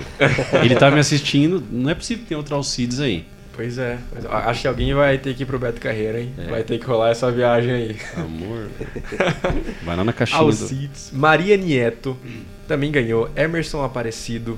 [0.63, 3.25] ele tá me assistindo, não é possível que tenha outro Alcides aí.
[3.59, 3.97] Pois é.
[4.29, 6.31] Acho que alguém vai ter que ir pro Beto Carreira, hein?
[6.37, 6.49] É.
[6.49, 7.97] Vai ter que rolar essa viagem aí.
[8.15, 8.69] Amor.
[9.83, 10.45] Vai lá na caixinha do...
[10.45, 11.11] Alcides.
[11.11, 12.17] Maria Nieto
[12.69, 13.29] também ganhou.
[13.35, 14.57] Emerson Aparecido.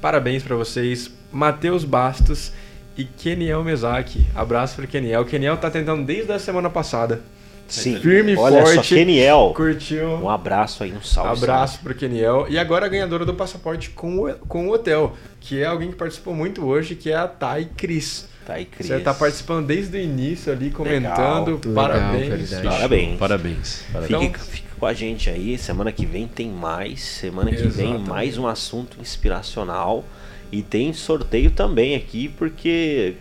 [0.00, 1.10] Parabéns pra vocês.
[1.30, 2.50] Matheus Bastos
[2.96, 4.26] e Keniel Mezaki.
[4.34, 5.20] Abraço pro Keniel.
[5.20, 7.20] O Keniel tá tentando desde a semana passada.
[7.72, 8.00] Sim.
[8.00, 8.94] Firme e Olha só, forte.
[8.94, 9.52] Keniel.
[9.54, 10.08] Curtiu?
[10.08, 11.42] Um abraço aí, um salve.
[11.44, 12.46] Abraço pro Keniel.
[12.48, 15.96] E agora a ganhadora do passaporte com o, com o hotel, que é alguém que
[15.96, 18.28] participou muito hoje, que é a Thay Cris.
[18.48, 18.88] Aí, Cris.
[18.88, 21.60] Você tá participando desde o início ali, comentando.
[21.64, 22.28] Legal, Parabéns.
[22.50, 22.66] verdade.
[22.66, 23.18] Parabéns.
[23.18, 23.84] Parabéns.
[23.92, 24.10] Parabéns.
[24.10, 25.56] Então- Fique, com a gente aí.
[25.56, 27.00] Semana que vem tem mais.
[27.00, 28.08] Semana que vem Exatamente.
[28.08, 30.04] mais um assunto inspiracional.
[30.50, 33.14] E tem sorteio também aqui, porque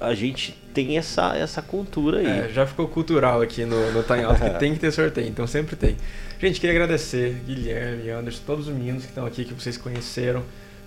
[0.00, 2.26] a gente tem essa, essa cultura aí.
[2.26, 5.46] É, já ficou cultural aqui no, no Time Out, que tem que ter sorteio, então
[5.46, 5.96] sempre tem.
[6.40, 10.42] Gente, queria agradecer Guilherme, Anderson, todos os meninos que estão aqui, que vocês conheceram.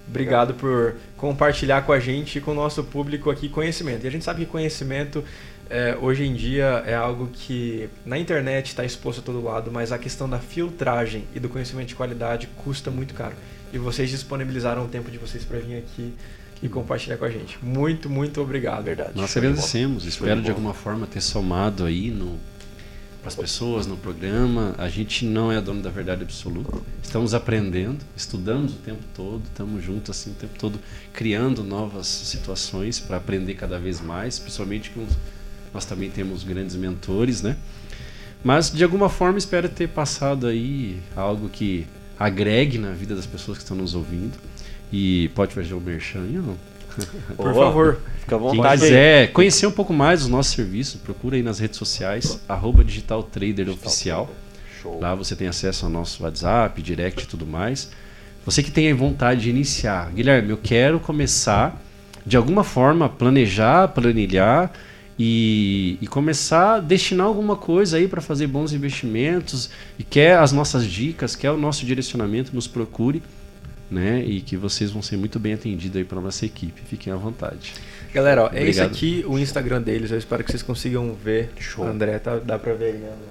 [0.08, 4.04] Obrigado por compartilhar com a gente e com o nosso público aqui conhecimento.
[4.04, 5.24] E a gente sabe que conhecimento
[5.70, 9.92] é, hoje em dia é algo que na internet está exposto a todo lado, mas
[9.92, 13.34] a questão da filtragem e do conhecimento de qualidade custa muito caro.
[13.72, 16.14] E vocês disponibilizaram o tempo de vocês para vir aqui
[16.64, 17.60] e compartilhar com a gente.
[17.62, 18.86] Muito, muito obrigado.
[18.86, 19.12] Verdade.
[19.16, 20.06] Nós agradecemos.
[20.06, 22.40] Espero de alguma forma ter somado aí no
[23.20, 24.74] para as pessoas no programa.
[24.78, 26.78] A gente não é dono da verdade absoluta.
[27.02, 30.80] Estamos aprendendo, estudamos o tempo todo, estamos juntos assim o tempo todo,
[31.14, 35.06] criando novas situações para aprender cada vez mais, principalmente com
[35.74, 37.58] nós também temos grandes mentores, né?
[38.44, 41.88] Mas de alguma forma espero ter passado aí algo que
[42.20, 44.38] agregue na vida das pessoas que estão nos ouvindo.
[44.94, 46.58] E pode fazer o merchan aí ou não?
[47.36, 48.00] Por Ô, favor.
[48.20, 48.90] Fica à Quem vontade aí.
[48.90, 53.24] quiser conhecer um pouco mais dos nossos serviços, procura aí nas redes sociais, arroba Digital
[53.24, 54.30] Trader Oficial.
[55.02, 57.90] Lá você tem acesso ao nosso WhatsApp, direct e tudo mais.
[58.46, 61.82] Você que tem vontade de iniciar, Guilherme, eu quero começar
[62.26, 64.72] de alguma forma planejar, planilhar
[65.18, 70.52] e, e começar a destinar alguma coisa aí para fazer bons investimentos e quer as
[70.52, 73.24] nossas dicas, quer o nosso direcionamento, nos procure,
[73.94, 74.24] né?
[74.26, 76.82] E que vocês vão ser muito bem atendidos aí pela nossa equipe.
[76.82, 77.74] Fiquem à vontade.
[78.14, 80.12] Galera, ó, é esse aqui o Instagram deles.
[80.12, 81.52] Eu espero que vocês consigam ver.
[81.60, 81.86] Show.
[81.86, 83.08] André, tá, dá pra ver aí, né?
[83.08, 83.30] André?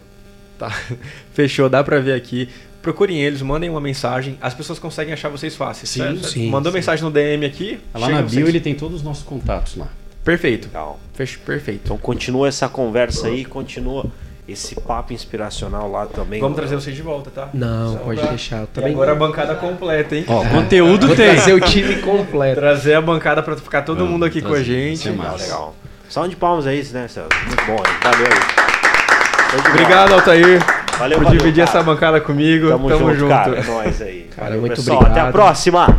[0.59, 0.71] Tá.
[1.35, 2.49] Fechou, dá pra ver aqui.
[2.81, 4.37] Procurem eles, mandem uma mensagem.
[4.41, 5.89] As pessoas conseguem achar vocês fáceis.
[5.89, 6.27] Sim, certo?
[6.27, 6.79] sim, Mandou sim.
[6.79, 7.79] mensagem no DM aqui.
[7.95, 8.35] Lá na vocês.
[8.35, 9.89] bio ele tem todos os nossos contatos lá.
[10.25, 10.67] Perfeito.
[10.67, 10.99] Legal.
[11.15, 11.83] Fecho, perfeito.
[11.85, 14.11] Então continua essa conversa aí, continua
[14.53, 16.41] esse papo inspiracional lá também.
[16.41, 17.49] Vamos trazer vocês de volta, tá?
[17.55, 18.57] Não, Só pode pra- deixar.
[18.59, 20.25] Eu E também agora a bancada completa, hein?
[20.29, 21.35] Ó, conteúdo tem.
[21.35, 22.61] trazer o time completo.
[22.61, 24.95] Trazer a bancada pra ficar todo Vamos mundo aqui com a gente.
[24.95, 25.75] Isso é Legal, legal.
[26.09, 27.29] Salve de palmas aí, né, Celso?
[27.47, 27.93] Muito bom aí.
[28.13, 29.71] Valeu aí.
[29.71, 30.59] Obrigado, Altair,
[30.99, 31.79] Valeu, por valeu, dividir cara.
[31.79, 32.69] essa bancada comigo.
[32.69, 33.29] Tamo, Tamo, junto, junto.
[33.29, 33.59] cara.
[33.59, 34.23] É nóis aí.
[34.35, 34.99] Cara, Valeu, muito pessoal.
[34.99, 35.19] obrigado.
[35.19, 35.99] Até a próxima.